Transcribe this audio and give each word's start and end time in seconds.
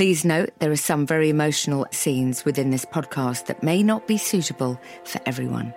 Please 0.00 0.24
note 0.24 0.48
there 0.60 0.70
are 0.70 0.76
some 0.76 1.06
very 1.06 1.28
emotional 1.28 1.86
scenes 1.90 2.46
within 2.46 2.70
this 2.70 2.86
podcast 2.86 3.44
that 3.44 3.62
may 3.62 3.82
not 3.82 4.06
be 4.06 4.16
suitable 4.16 4.80
for 5.04 5.20
everyone. 5.26 5.74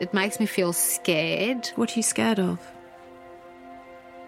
It 0.00 0.12
makes 0.12 0.40
me 0.40 0.46
feel 0.46 0.72
scared. 0.72 1.68
What 1.76 1.92
are 1.92 1.94
you 2.00 2.02
scared 2.02 2.40
of? 2.40 2.58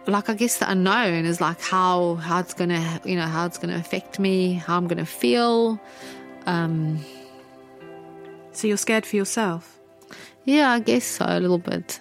Like 0.06 0.28
I 0.28 0.34
guess 0.34 0.58
the 0.58 0.70
unknown 0.70 1.24
is 1.24 1.40
like 1.40 1.60
how 1.60 2.14
how 2.14 2.38
it's 2.38 2.54
gonna 2.54 3.00
you 3.04 3.16
know 3.16 3.26
how 3.26 3.46
it's 3.46 3.58
gonna 3.58 3.74
affect 3.74 4.20
me, 4.20 4.52
how 4.52 4.76
I'm 4.76 4.86
gonna 4.86 5.04
feel. 5.04 5.80
Um, 6.46 7.04
So 8.52 8.68
you're 8.68 8.76
scared 8.76 9.06
for 9.06 9.16
yourself? 9.16 9.76
yeah, 10.44 10.70
I 10.70 10.78
guess 10.78 11.02
so 11.04 11.24
a 11.26 11.40
little 11.40 11.58
bit. 11.58 12.00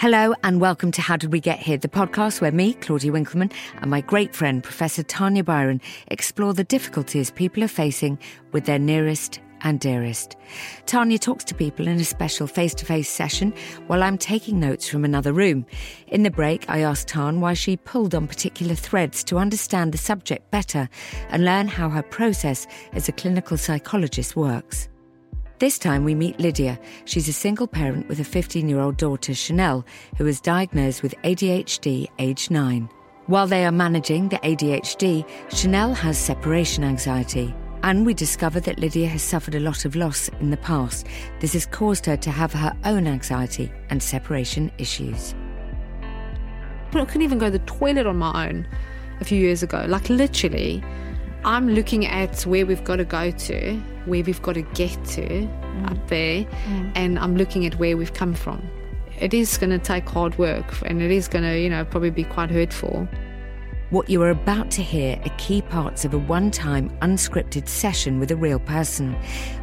Hello 0.00 0.32
and 0.42 0.62
welcome 0.62 0.90
to 0.92 1.02
How 1.02 1.18
Did 1.18 1.30
We 1.30 1.40
Get 1.40 1.58
Here, 1.58 1.76
the 1.76 1.86
podcast 1.86 2.40
where 2.40 2.50
me, 2.50 2.72
Claudia 2.72 3.12
Winkleman, 3.12 3.50
and 3.82 3.90
my 3.90 4.00
great 4.00 4.34
friend, 4.34 4.64
Professor 4.64 5.02
Tanya 5.02 5.44
Byron, 5.44 5.78
explore 6.08 6.54
the 6.54 6.64
difficulties 6.64 7.30
people 7.30 7.62
are 7.62 7.68
facing 7.68 8.18
with 8.52 8.64
their 8.64 8.78
nearest 8.78 9.40
and 9.60 9.78
dearest. 9.78 10.36
Tanya 10.86 11.18
talks 11.18 11.44
to 11.44 11.54
people 11.54 11.86
in 11.86 12.00
a 12.00 12.04
special 12.06 12.46
face 12.46 12.72
to 12.76 12.86
face 12.86 13.10
session 13.10 13.52
while 13.88 14.02
I'm 14.02 14.16
taking 14.16 14.58
notes 14.58 14.88
from 14.88 15.04
another 15.04 15.34
room. 15.34 15.66
In 16.06 16.22
the 16.22 16.30
break, 16.30 16.64
I 16.70 16.80
asked 16.80 17.08
Tan 17.08 17.42
why 17.42 17.52
she 17.52 17.76
pulled 17.76 18.14
on 18.14 18.26
particular 18.26 18.74
threads 18.74 19.22
to 19.24 19.36
understand 19.36 19.92
the 19.92 19.98
subject 19.98 20.50
better 20.50 20.88
and 21.28 21.44
learn 21.44 21.68
how 21.68 21.90
her 21.90 22.02
process 22.02 22.66
as 22.94 23.10
a 23.10 23.12
clinical 23.12 23.58
psychologist 23.58 24.34
works. 24.34 24.88
This 25.60 25.78
time 25.78 26.04
we 26.04 26.14
meet 26.14 26.40
Lydia. 26.40 26.80
She's 27.04 27.28
a 27.28 27.34
single 27.34 27.66
parent 27.66 28.08
with 28.08 28.18
a 28.18 28.24
15 28.24 28.66
year 28.66 28.80
old 28.80 28.96
daughter, 28.96 29.34
Chanel, 29.34 29.84
who 30.16 30.24
was 30.24 30.40
diagnosed 30.40 31.02
with 31.02 31.14
ADHD 31.22 32.06
age 32.18 32.50
9. 32.50 32.88
While 33.26 33.46
they 33.46 33.66
are 33.66 33.70
managing 33.70 34.30
the 34.30 34.38
ADHD, 34.38 35.28
Chanel 35.54 35.92
has 35.92 36.16
separation 36.16 36.82
anxiety. 36.82 37.54
And 37.82 38.06
we 38.06 38.14
discover 38.14 38.58
that 38.60 38.78
Lydia 38.78 39.06
has 39.08 39.20
suffered 39.20 39.54
a 39.54 39.60
lot 39.60 39.84
of 39.84 39.96
loss 39.96 40.30
in 40.40 40.48
the 40.48 40.56
past. 40.56 41.06
This 41.40 41.52
has 41.52 41.66
caused 41.66 42.06
her 42.06 42.16
to 42.16 42.30
have 42.30 42.54
her 42.54 42.74
own 42.86 43.06
anxiety 43.06 43.70
and 43.90 44.02
separation 44.02 44.72
issues. 44.78 45.34
I 46.94 47.04
couldn't 47.04 47.20
even 47.20 47.38
go 47.38 47.50
to 47.50 47.58
the 47.58 47.66
toilet 47.66 48.06
on 48.06 48.16
my 48.16 48.48
own 48.48 48.66
a 49.20 49.26
few 49.26 49.38
years 49.38 49.62
ago. 49.62 49.84
Like 49.86 50.08
literally, 50.08 50.82
I'm 51.44 51.68
looking 51.68 52.06
at 52.06 52.42
where 52.42 52.66
we've 52.66 52.84
got 52.84 52.96
to 52.96 53.04
go 53.04 53.30
to, 53.30 53.76
where 54.04 54.22
we've 54.22 54.42
got 54.42 54.54
to 54.54 54.62
get 54.62 54.92
to 55.06 55.22
mm. 55.22 55.90
up 55.90 56.08
there, 56.08 56.44
mm. 56.44 56.92
and 56.94 57.18
I'm 57.18 57.36
looking 57.36 57.64
at 57.64 57.76
where 57.78 57.96
we've 57.96 58.12
come 58.12 58.34
from. 58.34 58.68
It 59.18 59.32
is 59.32 59.56
going 59.56 59.70
to 59.70 59.78
take 59.78 60.08
hard 60.08 60.38
work, 60.38 60.66
and 60.84 61.00
it 61.00 61.10
is 61.10 61.28
going 61.28 61.44
to, 61.44 61.58
you 61.58 61.70
know, 61.70 61.84
probably 61.84 62.10
be 62.10 62.24
quite 62.24 62.50
hurtful. 62.50 63.08
What 63.90 64.08
you 64.08 64.22
are 64.22 64.30
about 64.30 64.70
to 64.72 64.82
hear 64.82 65.20
are 65.24 65.34
key 65.36 65.62
parts 65.62 66.04
of 66.04 66.14
a 66.14 66.18
one 66.18 66.50
time 66.50 66.90
unscripted 67.00 67.66
session 67.66 68.20
with 68.20 68.30
a 68.30 68.36
real 68.36 68.60
person. 68.60 69.16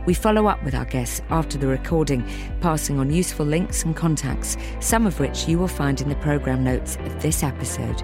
We 0.05 0.13
follow 0.13 0.47
up 0.47 0.61
with 0.63 0.75
our 0.75 0.83
guests 0.83 1.21
after 1.29 1.57
the 1.57 1.67
recording, 1.67 2.27
passing 2.59 2.99
on 2.99 3.11
useful 3.11 3.45
links 3.45 3.85
and 3.85 3.95
contacts, 3.95 4.57
some 4.81 5.07
of 5.07 5.19
which 5.19 5.47
you 5.47 5.57
will 5.57 5.67
find 5.69 6.01
in 6.01 6.09
the 6.09 6.15
programme 6.15 6.63
notes 6.63 6.97
of 7.05 7.21
this 7.21 7.41
episode. 7.41 8.03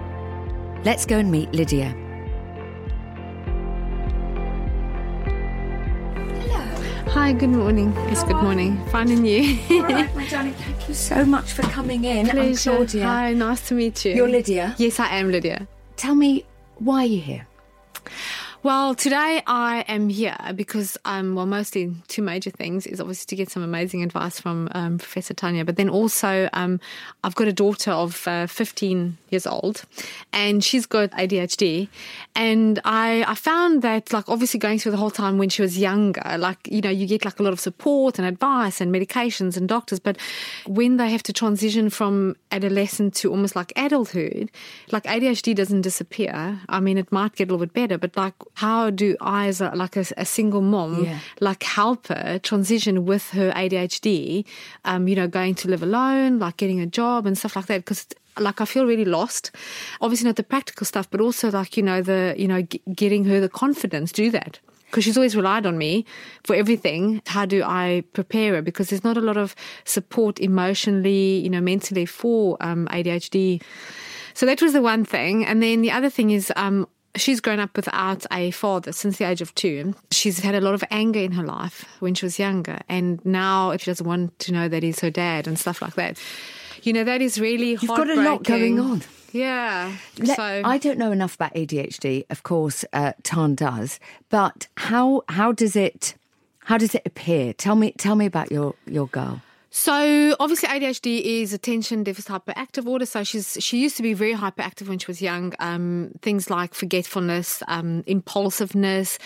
Let's 0.84 1.04
go 1.04 1.18
and 1.18 1.30
meet 1.30 1.52
Lydia. 1.52 2.03
Hi, 7.08 7.32
good 7.32 7.50
morning. 7.50 7.92
It's 8.08 8.24
good 8.24 8.36
morning. 8.36 8.84
Finding 8.86 9.24
you. 9.24 9.58
my 9.80 10.26
darling, 10.30 10.52
thank 10.54 10.88
you 10.88 10.94
so 10.94 11.24
much 11.24 11.52
for 11.52 11.62
coming 11.62 12.04
in. 12.04 12.30
I'm 12.30 12.56
Claudia. 12.56 13.06
Hi, 13.06 13.32
nice 13.32 13.68
to 13.68 13.74
meet 13.74 14.04
you. 14.04 14.14
You're 14.14 14.28
Lydia. 14.28 14.74
Yes, 14.78 14.98
I 14.98 15.08
am 15.16 15.30
Lydia. 15.30 15.68
Tell 15.96 16.14
me, 16.14 16.44
why 16.76 17.02
are 17.02 17.06
you 17.06 17.20
here? 17.20 17.46
Well, 18.64 18.94
today 18.94 19.42
I 19.46 19.84
am 19.88 20.08
here 20.08 20.38
because, 20.56 20.96
um, 21.04 21.34
well, 21.34 21.44
mostly 21.44 21.94
two 22.08 22.22
major 22.22 22.50
things 22.50 22.86
is 22.86 22.98
obviously 22.98 23.26
to 23.26 23.36
get 23.36 23.50
some 23.50 23.62
amazing 23.62 24.02
advice 24.02 24.40
from 24.40 24.70
um, 24.72 24.96
Professor 24.96 25.34
Tanya, 25.34 25.66
but 25.66 25.76
then 25.76 25.90
also 25.90 26.48
um, 26.54 26.80
I've 27.22 27.34
got 27.34 27.46
a 27.46 27.52
daughter 27.52 27.90
of 27.90 28.26
uh, 28.26 28.46
15 28.46 29.18
years 29.34 29.46
old 29.54 29.76
and 30.32 30.54
she's 30.68 30.86
got 30.96 31.10
ADHD. 31.22 31.88
And 32.36 32.80
I, 32.84 33.24
I 33.32 33.34
found 33.50 33.82
that, 33.88 34.12
like, 34.16 34.26
obviously 34.34 34.58
going 34.66 34.78
through 34.80 34.92
the 34.96 35.02
whole 35.04 35.10
time 35.22 35.34
when 35.38 35.48
she 35.54 35.62
was 35.66 35.74
younger, 35.88 36.22
like, 36.48 36.60
you 36.76 36.80
know, 36.80 36.90
you 37.00 37.06
get 37.06 37.24
like 37.28 37.38
a 37.38 37.42
lot 37.46 37.52
of 37.52 37.60
support 37.68 38.18
and 38.18 38.26
advice 38.34 38.80
and 38.80 38.88
medications 38.98 39.56
and 39.56 39.68
doctors, 39.68 40.00
but 40.08 40.16
when 40.66 40.96
they 40.96 41.08
have 41.14 41.22
to 41.28 41.32
transition 41.32 41.90
from 41.90 42.34
adolescent 42.50 43.14
to 43.20 43.30
almost 43.30 43.54
like 43.60 43.72
adulthood, 43.76 44.50
like 44.94 45.04
ADHD 45.04 45.54
doesn't 45.54 45.82
disappear. 45.82 46.58
I 46.68 46.80
mean, 46.80 46.98
it 46.98 47.10
might 47.12 47.34
get 47.36 47.48
a 47.48 47.50
little 47.52 47.66
bit 47.66 47.72
better, 47.80 47.98
but 47.98 48.16
like, 48.16 48.34
how 48.54 48.90
do 48.90 49.16
I, 49.20 49.48
as 49.48 49.60
a, 49.60 49.70
like 49.74 49.96
a, 49.96 50.04
a 50.16 50.24
single 50.24 50.62
mom, 50.62 51.04
Yeah. 51.04 51.18
like 51.40 51.62
help 51.62 52.08
her 52.08 52.38
transition 52.50 53.04
with 53.04 53.30
her 53.30 53.52
ADHD? 53.52 54.44
Um, 54.84 55.06
you 55.08 55.16
know, 55.16 55.28
going 55.28 55.54
to 55.56 55.68
live 55.68 55.82
alone, 55.82 56.38
like 56.38 56.56
getting 56.56 56.80
a 56.80 56.86
job 56.86 57.26
and 57.26 57.36
stuff 57.38 57.54
like 57.56 57.66
that, 57.66 57.80
because 57.84 58.06
like 58.38 58.60
I 58.60 58.64
feel 58.64 58.86
really 58.86 59.04
lost. 59.04 59.50
Obviously, 60.00 60.26
not 60.26 60.36
the 60.36 60.42
practical 60.42 60.84
stuff, 60.86 61.10
but 61.10 61.20
also 61.20 61.50
like 61.50 61.76
you 61.76 61.82
know 61.82 62.02
the 62.02 62.34
you 62.36 62.48
know 62.48 62.62
g- 62.62 62.82
getting 62.94 63.24
her 63.24 63.40
the 63.40 63.48
confidence 63.48 64.12
to 64.12 64.22
do 64.22 64.30
that 64.30 64.60
because 64.94 65.02
she's 65.02 65.16
always 65.16 65.34
relied 65.34 65.66
on 65.66 65.76
me 65.76 66.04
for 66.44 66.54
everything. 66.54 67.20
How 67.26 67.44
do 67.46 67.64
I 67.64 68.04
prepare 68.12 68.54
her? 68.54 68.62
Because 68.62 68.90
there's 68.90 69.02
not 69.02 69.16
a 69.16 69.20
lot 69.20 69.36
of 69.36 69.56
support 69.84 70.38
emotionally, 70.38 71.38
you 71.38 71.50
know, 71.50 71.60
mentally 71.60 72.06
for 72.06 72.56
um, 72.60 72.86
ADHD. 72.92 73.60
So 74.34 74.46
that 74.46 74.62
was 74.62 74.72
the 74.72 74.80
one 74.80 75.04
thing. 75.04 75.44
And 75.44 75.60
then 75.60 75.82
the 75.82 75.90
other 75.90 76.08
thing 76.08 76.30
is, 76.30 76.52
um, 76.54 76.86
she's 77.16 77.40
grown 77.40 77.58
up 77.58 77.74
without 77.74 78.24
a 78.32 78.52
father 78.52 78.92
since 78.92 79.18
the 79.18 79.24
age 79.24 79.40
of 79.40 79.52
two. 79.56 79.96
She's 80.12 80.38
had 80.38 80.54
a 80.54 80.60
lot 80.60 80.74
of 80.74 80.84
anger 80.92 81.20
in 81.20 81.32
her 81.32 81.44
life 81.44 81.84
when 81.98 82.14
she 82.14 82.24
was 82.24 82.38
younger. 82.38 82.78
And 82.88 83.24
now 83.24 83.70
if 83.70 83.82
she 83.82 83.90
doesn't 83.90 84.06
want 84.06 84.38
to 84.40 84.52
know 84.52 84.68
that 84.68 84.84
he's 84.84 85.00
her 85.00 85.10
dad 85.10 85.48
and 85.48 85.58
stuff 85.58 85.82
like 85.82 85.94
that. 85.94 86.20
You 86.84 86.92
know, 86.92 87.04
that 87.04 87.22
is 87.22 87.40
really 87.40 87.70
You've 87.70 87.86
got 87.86 88.10
a 88.10 88.14
lot 88.14 88.44
going 88.44 88.78
on. 88.78 89.02
Yeah. 89.32 89.96
Let- 90.18 90.36
so 90.36 90.62
I 90.64 90.78
don't 90.78 90.98
know 90.98 91.10
enough 91.10 91.34
about 91.34 91.54
ADHD. 91.54 92.24
Of 92.30 92.42
course, 92.42 92.84
uh, 92.92 93.12
Tan 93.22 93.54
does. 93.54 93.98
But 94.28 94.68
how 94.76 95.22
how 95.28 95.50
does 95.52 95.74
it 95.74 96.14
how 96.60 96.78
does 96.78 96.94
it 96.94 97.02
appear? 97.04 97.52
Tell 97.52 97.74
me 97.74 97.92
tell 97.92 98.14
me 98.14 98.26
about 98.26 98.52
your 98.52 98.74
your 98.86 99.08
girl. 99.08 99.42
So 99.76 100.36
obviously 100.38 100.68
ADHD 100.68 101.20
is 101.20 101.52
attention 101.52 102.04
deficit 102.04 102.30
hyperactive 102.30 102.86
order. 102.86 103.06
So 103.06 103.24
she's 103.24 103.58
she 103.58 103.78
used 103.82 103.96
to 103.96 104.04
be 104.04 104.14
very 104.14 104.32
hyperactive 104.32 104.88
when 104.88 105.00
she 105.00 105.08
was 105.08 105.20
young. 105.20 105.52
Um, 105.58 106.12
things 106.22 106.48
like 106.48 106.74
forgetfulness, 106.74 107.60
um, 107.66 108.04
impulsiveness. 108.06 109.18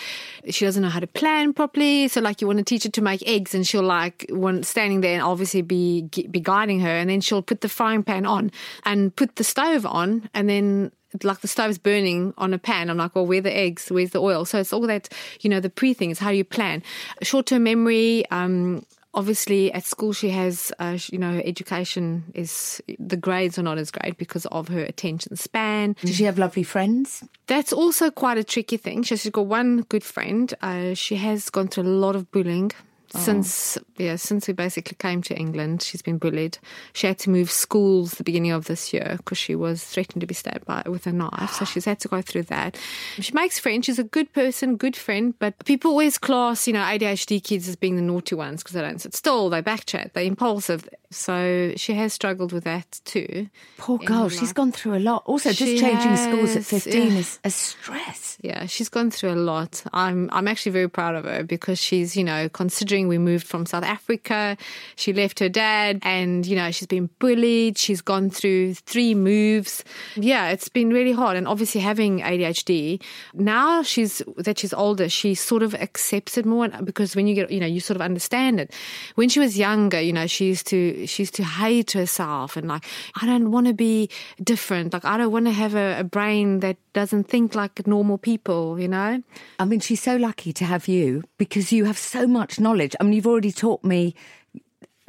She 0.49 0.65
doesn't 0.65 0.83
know 0.83 0.89
how 0.89 1.01
to 1.01 1.07
plan 1.07 1.53
properly. 1.53 2.09
So 2.09 2.23
like 2.23 2.41
you 2.41 2.47
want 2.47 2.61
to 2.61 2.65
teach 2.65 2.85
her 2.85 2.91
to 2.91 3.03
make 3.03 3.23
eggs, 3.29 3.55
and 3.55 3.67
she'll 3.67 3.83
like 3.83 4.25
when 4.31 4.63
standing 4.63 5.03
there 5.03 5.13
and 5.13 5.23
obviously 5.23 5.61
be 5.61 6.09
be 6.31 6.41
guiding 6.41 6.81
her, 6.81 6.97
and 6.97 7.11
then 7.11 7.21
she'll 7.21 7.43
put 7.43 7.61
the 7.61 7.69
frying 7.69 8.03
pan 8.03 8.25
on 8.25 8.51
and 8.87 9.15
put 9.15 9.37
the 9.37 9.45
stove 9.45 9.85
on, 9.85 10.31
and 10.33 10.49
then 10.49 10.93
like 11.23 11.41
the 11.41 11.49
stove's 11.49 11.77
burning 11.77 12.33
on 12.39 12.55
a 12.55 12.59
pan. 12.59 12.89
I'm 12.89 12.97
like, 12.97 13.15
well, 13.15 13.27
where 13.27 13.43
the 13.43 13.55
eggs? 13.55 13.89
Where's 13.91 14.11
the 14.11 14.21
oil? 14.21 14.47
So 14.47 14.61
it's 14.61 14.73
all 14.73 14.87
that, 14.87 15.09
you 15.41 15.51
know, 15.51 15.61
the 15.61 15.71
pre 15.71 15.95
things, 15.95 16.19
how 16.19 16.31
do 16.31 16.37
you 16.37 16.45
plan? 16.45 16.83
Short 17.23 17.47
term 17.47 17.65
memory, 17.65 18.25
um, 18.31 18.85
obviously 19.15 19.73
at 19.73 19.85
school 19.85 20.13
she 20.13 20.31
has, 20.31 20.73
uh, 20.79 20.99
you 21.11 21.19
know, 21.19 21.33
her 21.35 21.43
education 21.45 22.25
is, 22.35 22.83
the 22.99 23.17
grades 23.17 23.59
are 23.59 23.63
not 23.63 23.79
as 23.79 23.91
great 23.91 24.19
because 24.19 24.47
of 24.47 24.69
her 24.69 24.81
attention 24.81 25.37
span. 25.37 25.97
Does 26.01 26.17
she 26.17 26.25
have 26.25 26.39
lovely 26.39 26.63
friends? 26.63 27.25
That's 27.47 27.73
also 27.73 28.11
quite 28.11 28.39
a 28.39 28.45
tricky 28.45 28.77
thing. 28.77 29.03
She's 29.03 29.29
got 29.31 29.47
one 29.47 29.83
good 29.89 30.05
friend. 30.05 30.53
Uh, 30.61 30.95
she 30.95 31.17
has 31.17 31.51
gone 31.51 31.69
through 31.69 31.85
a 31.85 31.85
lot 31.85 32.17
of 32.17 32.31
bullying 32.31 32.73
Oh. 33.15 33.19
since 33.19 33.79
yeah 33.97 34.17
since 34.17 34.47
we 34.47 34.53
basically 34.53 34.97
came 34.99 35.23
to 35.23 35.35
England. 35.35 35.83
She's 35.83 36.03
been 36.03 36.19
bullied. 36.19 36.59
She 36.93 37.07
had 37.07 37.19
to 37.21 37.31
move 37.31 37.51
schools 37.51 38.13
the 38.13 38.25
beginning 38.25 38.51
of 38.51 38.67
this 38.67 38.93
year 38.93 39.15
because 39.19 39.39
she 39.39 39.55
was 39.55 39.83
threatened 39.83 40.21
to 40.21 40.27
be 40.27 40.35
stabbed 40.35 40.67
by 40.67 40.83
with 40.87 41.07
a 41.07 41.13
knife. 41.13 41.53
So 41.53 41.65
she's 41.65 41.85
had 41.85 42.01
to 42.01 42.09
go 42.09 42.21
through 42.21 42.45
that. 42.45 42.77
She 43.19 43.33
makes 43.33 43.59
friends. 43.59 43.87
She's 43.87 43.99
a 43.99 44.05
good 44.05 44.33
person, 44.33 44.77
good 44.77 44.97
friend. 44.97 45.35
But 45.39 45.65
people 45.65 45.91
always 45.93 46.19
class 46.19 46.67
you 46.67 46.73
know 46.73 46.83
ADHD 46.83 47.43
kids 47.43 47.69
as 47.69 47.77
being 47.77 47.97
the 47.97 48.03
naughty 48.03 48.35
ones 48.35 48.63
because 48.63 48.75
they 48.75 48.83
don't 48.83 49.01
sit 49.01 49.15
still, 49.15 49.49
they 49.49 49.63
backchat, 49.63 50.13
they're 50.13 50.25
impulsive. 50.25 50.89
So 51.11 51.73
she 51.77 51.95
has 51.95 52.13
struggled 52.13 52.53
with 52.53 52.65
that 52.65 53.01
too. 53.05 53.49
Poor 53.79 53.99
girl, 53.99 54.29
she's 54.29 54.53
gone 54.53 54.73
through 54.73 54.97
a 54.97 55.01
lot. 55.01 55.23
Also, 55.25 55.51
just 55.51 55.73
She 55.73 55.79
changing 55.79 56.17
schools 56.17 56.55
at 56.55 56.65
15 56.65 56.93
yeah. 57.13 57.19
is 57.19 57.39
a 57.45 57.51
stress. 57.51 58.37
Yeah, 58.43 58.67
she's 58.67 58.91
gone 58.91 59.11
through 59.11 59.33
a 59.33 59.41
lot. 59.41 59.83
I'm 59.93 60.29
I'm 60.33 60.47
actually 60.47 60.73
very 60.73 60.91
proud 60.91 61.15
of 61.15 61.25
her 61.25 61.43
because 61.43 61.79
she's, 61.79 62.17
you 62.17 62.25
know, 62.25 62.49
considering 62.51 62.98
we 63.07 63.19
moved 63.19 63.47
from 63.47 63.67
South 63.67 63.85
Africa, 63.85 64.57
she 64.97 65.13
left 65.13 65.39
her 65.39 65.49
dad 65.49 66.01
and, 66.03 66.45
you 66.47 66.57
know, 66.57 66.71
she's 66.73 66.89
been 66.89 67.11
bullied, 67.21 67.79
she's 67.79 68.01
gone 68.01 68.31
through 68.31 68.75
three 68.75 69.15
moves. 69.15 69.85
Yeah, 70.17 70.49
it's 70.51 70.69
been 70.69 70.91
really 70.91 71.13
hard 71.13 71.37
and 71.37 71.47
obviously 71.47 71.81
having 71.81 72.21
ADHD, 72.21 73.01
now 73.35 73.83
she's 73.83 74.23
that 74.39 74.59
she's 74.59 74.73
older, 74.73 75.09
she 75.09 75.35
sort 75.35 75.63
of 75.63 75.75
accepts 75.75 76.37
it 76.37 76.47
more 76.47 76.69
because 76.83 77.15
when 77.15 77.27
you 77.27 77.35
get, 77.35 77.51
you 77.51 77.61
know, 77.61 77.67
you 77.67 77.81
sort 77.81 77.97
of 77.97 78.03
understand 78.03 78.59
it. 78.59 78.75
When 79.15 79.29
she 79.29 79.39
was 79.39 79.57
younger, 79.59 80.01
you 80.01 80.13
know, 80.13 80.27
she 80.27 80.47
used 80.47 80.67
to 80.69 81.07
she 81.07 81.23
used 81.23 81.35
to 81.35 81.45
hate 81.45 81.93
herself 81.93 82.57
and 82.57 82.67
like 82.67 82.85
I 83.21 83.27
don't 83.27 83.51
want 83.51 83.67
to 83.67 83.75
be 83.75 84.09
different. 84.43 84.93
Like 84.93 85.05
I 85.05 85.19
don't 85.19 85.33
want 85.33 85.47
to 85.47 85.53
have 85.53 85.75
a, 85.75 86.01
a 86.01 86.05
brain 86.05 86.61
that 86.61 86.77
doesn't 86.93 87.25
think 87.29 87.55
like 87.55 87.87
normal 87.87 88.19
people, 88.19 88.79
you 88.81 88.89
know? 88.89 89.23
I 89.59 89.65
mean, 89.65 89.81
she's 89.81 90.03
so 90.03 90.17
lucky 90.17 90.53
to 90.55 90.65
have 90.65 90.89
you 90.89 91.23
because 91.39 91.73
you 91.73 91.85
have 91.85 91.99
so 91.99 92.27
much 92.27 92.59
knowledge. 92.59 92.88
I 93.01 93.05
mean, 93.05 93.13
you've 93.13 93.27
already 93.27 93.53
taught 93.53 93.85
me, 93.85 94.15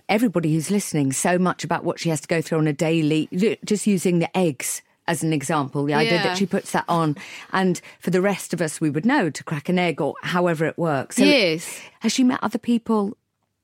everybody 0.08 0.54
who's 0.54 0.72
listening, 0.72 1.14
so 1.14 1.38
much 1.38 1.64
about 1.64 1.84
what 1.84 2.00
she 2.00 2.10
has 2.10 2.22
to 2.22 2.28
go 2.28 2.42
through 2.42 2.58
on 2.58 2.68
a 2.68 2.74
daily, 2.74 3.30
just 3.64 3.86
using 3.88 4.20
the 4.20 4.38
eggs 4.38 4.82
as 5.08 5.24
an 5.24 5.34
example, 5.34 5.86
the 5.86 5.94
idea 5.96 6.22
that 6.22 6.38
she 6.38 6.46
puts 6.46 6.72
that 6.72 6.86
on. 6.88 7.16
And 7.52 7.82
for 8.00 8.12
the 8.12 8.22
rest 8.22 8.54
of 8.54 8.62
us, 8.62 8.80
we 8.80 8.92
would 8.92 9.06
know 9.06 9.32
to 9.32 9.44
crack 9.44 9.68
an 9.68 9.80
egg 9.80 10.00
or 10.00 10.14
however 10.22 10.66
it 10.66 10.78
works. 10.78 11.16
So 11.16 11.24
yes. 11.24 11.82
Has 12.02 12.12
she 12.12 12.24
met 12.24 12.40
other 12.44 12.60
people 12.60 13.18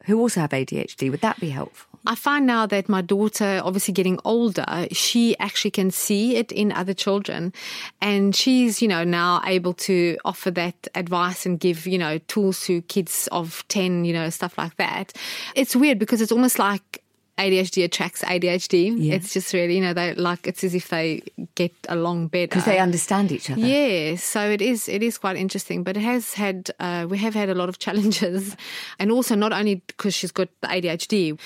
who 0.05 0.19
also 0.19 0.41
have 0.41 0.51
ADHD? 0.51 1.11
Would 1.11 1.21
that 1.21 1.39
be 1.39 1.49
helpful? 1.49 1.95
I 2.07 2.13
find 2.13 2.45
now 2.45 2.67
that 2.67 2.87
my 2.87 3.01
daughter, 3.01 3.61
obviously 3.63 3.93
getting 3.93 4.19
older, 4.23 4.87
she 4.91 5.35
actually 5.39 5.71
can 5.71 5.89
see 5.89 6.35
it 6.35 6.51
in 6.51 6.71
other 6.71 6.93
children. 6.93 7.51
And 7.99 8.35
she's, 8.35 8.81
you 8.81 8.87
know, 8.87 9.03
now 9.03 9.41
able 9.45 9.73
to 9.73 10.17
offer 10.23 10.51
that 10.51 10.87
advice 10.93 11.47
and 11.47 11.59
give, 11.59 11.87
you 11.87 11.97
know, 11.97 12.19
tools 12.19 12.63
to 12.65 12.83
kids 12.83 13.27
of 13.31 13.65
10, 13.69 14.05
you 14.05 14.13
know, 14.13 14.29
stuff 14.29 14.55
like 14.57 14.77
that. 14.77 15.13
It's 15.55 15.75
weird 15.75 15.97
because 15.97 16.21
it's 16.21 16.31
almost 16.31 16.59
like 16.59 17.01
ADHD 17.37 17.83
attracts 17.83 18.23
ADHD. 18.23 18.93
Yeah. 18.97 19.15
It's 19.15 19.33
just 19.33 19.53
really, 19.53 19.75
you 19.75 19.81
know, 19.81 19.93
they 19.93 20.15
like, 20.15 20.47
it's 20.47 20.63
as 20.63 20.73
if 20.73 20.87
they 20.89 21.21
get 21.55 21.73
along 21.89 22.27
better. 22.27 22.47
Because 22.47 22.65
they 22.65 22.79
understand 22.79 23.31
each 23.31 23.49
other. 23.49 23.59
Yeah, 23.59 24.15
so 24.15 24.49
it 24.49 24.61
is 24.61 24.87
it 24.87 25.03
is 25.03 25.17
quite 25.17 25.35
interesting, 25.35 25.83
but 25.83 25.97
it 25.97 26.03
has 26.03 26.33
had 26.33 26.71
uh, 26.79 27.07
we 27.09 27.17
have 27.17 27.33
had 27.33 27.49
a 27.49 27.55
lot 27.55 27.69
of 27.69 27.79
challenges, 27.85 28.55
and 28.99 29.11
also 29.11 29.35
not 29.35 29.51
only 29.51 29.75
because 29.75 30.13
she's 30.13 30.31
got 30.31 30.49
the 30.61 30.67
ADHD, 30.67 31.37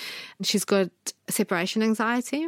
she's 0.44 0.66
got 0.66 0.90
separation 1.28 1.82
anxiety. 1.82 2.48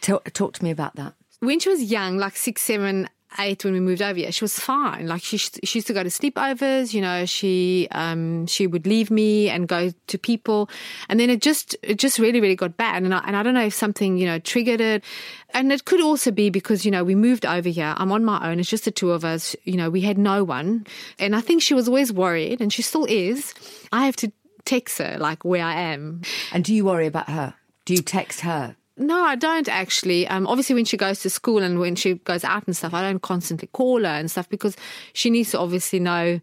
Talk, 0.00 0.32
talk 0.32 0.54
to 0.54 0.64
me 0.64 0.70
about 0.70 0.96
that. 0.96 1.14
When 1.38 1.60
she 1.60 1.68
was 1.68 1.82
young, 1.84 2.18
like 2.18 2.36
six, 2.36 2.62
seven, 2.62 3.08
eight, 3.38 3.64
when 3.64 3.74
we 3.74 3.80
moved 3.80 4.02
over 4.02 4.18
here, 4.18 4.32
she 4.32 4.44
was 4.44 4.58
fine. 4.58 5.06
Like 5.06 5.22
she 5.22 5.38
she 5.38 5.78
used 5.78 5.86
to 5.86 5.92
go 5.92 6.02
to 6.02 6.08
sleepovers. 6.08 6.94
You 6.94 7.00
know, 7.00 7.26
she 7.26 7.88
um 7.92 8.46
she 8.46 8.66
would 8.66 8.86
leave 8.86 9.10
me 9.10 9.48
and 9.48 9.68
go 9.68 9.92
to 10.06 10.18
people, 10.18 10.68
and 11.08 11.18
then 11.18 11.30
it 11.30 11.42
just 11.42 11.76
it 11.82 11.98
just 11.98 12.18
really 12.18 12.40
really 12.40 12.56
got 12.56 12.76
bad. 12.76 13.02
And 13.02 13.14
I, 13.14 13.22
and 13.26 13.36
I 13.36 13.42
don't 13.42 13.54
know 13.54 13.64
if 13.64 13.74
something 13.74 14.16
you 14.16 14.26
know 14.26 14.38
triggered 14.38 14.80
it, 14.80 15.04
and 15.50 15.72
it 15.72 15.84
could 15.84 16.00
also 16.00 16.30
be 16.30 16.50
because 16.50 16.84
you 16.84 16.90
know 16.90 17.04
we 17.04 17.14
moved 17.14 17.46
over 17.46 17.68
here. 17.68 17.94
I'm 17.96 18.12
on 18.12 18.24
my 18.24 18.50
own. 18.50 18.60
It's 18.60 18.68
just 18.68 18.84
the 18.84 18.90
two 18.90 19.12
of 19.12 19.24
us. 19.24 19.56
You 19.64 19.76
know, 19.76 19.90
we 19.90 20.00
had 20.00 20.18
no 20.18 20.44
one, 20.44 20.86
and 21.18 21.34
I 21.36 21.40
think 21.40 21.62
she 21.62 21.74
was 21.74 21.88
always 21.88 22.12
worried, 22.12 22.60
and 22.60 22.72
she 22.72 22.82
still 22.82 23.04
is. 23.06 23.54
I 23.92 24.06
have 24.06 24.16
to 24.16 24.32
text 24.64 24.98
her 24.98 25.16
like 25.18 25.44
where 25.44 25.64
I 25.64 25.74
am. 25.92 26.22
And 26.52 26.64
do 26.64 26.74
you 26.74 26.84
worry 26.84 27.06
about 27.06 27.28
her? 27.28 27.54
Do 27.84 27.94
you 27.94 28.02
text 28.02 28.40
her? 28.40 28.76
No, 29.02 29.24
I 29.24 29.36
don't 29.36 29.68
actually. 29.68 30.26
Um, 30.28 30.46
obviously, 30.46 30.74
when 30.74 30.84
she 30.84 30.96
goes 30.96 31.20
to 31.20 31.30
school 31.30 31.62
and 31.62 31.78
when 31.78 31.96
she 31.96 32.14
goes 32.14 32.44
out 32.44 32.66
and 32.66 32.76
stuff, 32.76 32.94
I 32.94 33.02
don't 33.02 33.22
constantly 33.22 33.68
call 33.72 34.00
her 34.00 34.06
and 34.06 34.30
stuff 34.30 34.48
because 34.48 34.76
she 35.12 35.30
needs 35.30 35.50
to 35.50 35.58
obviously 35.58 36.00
know 36.00 36.40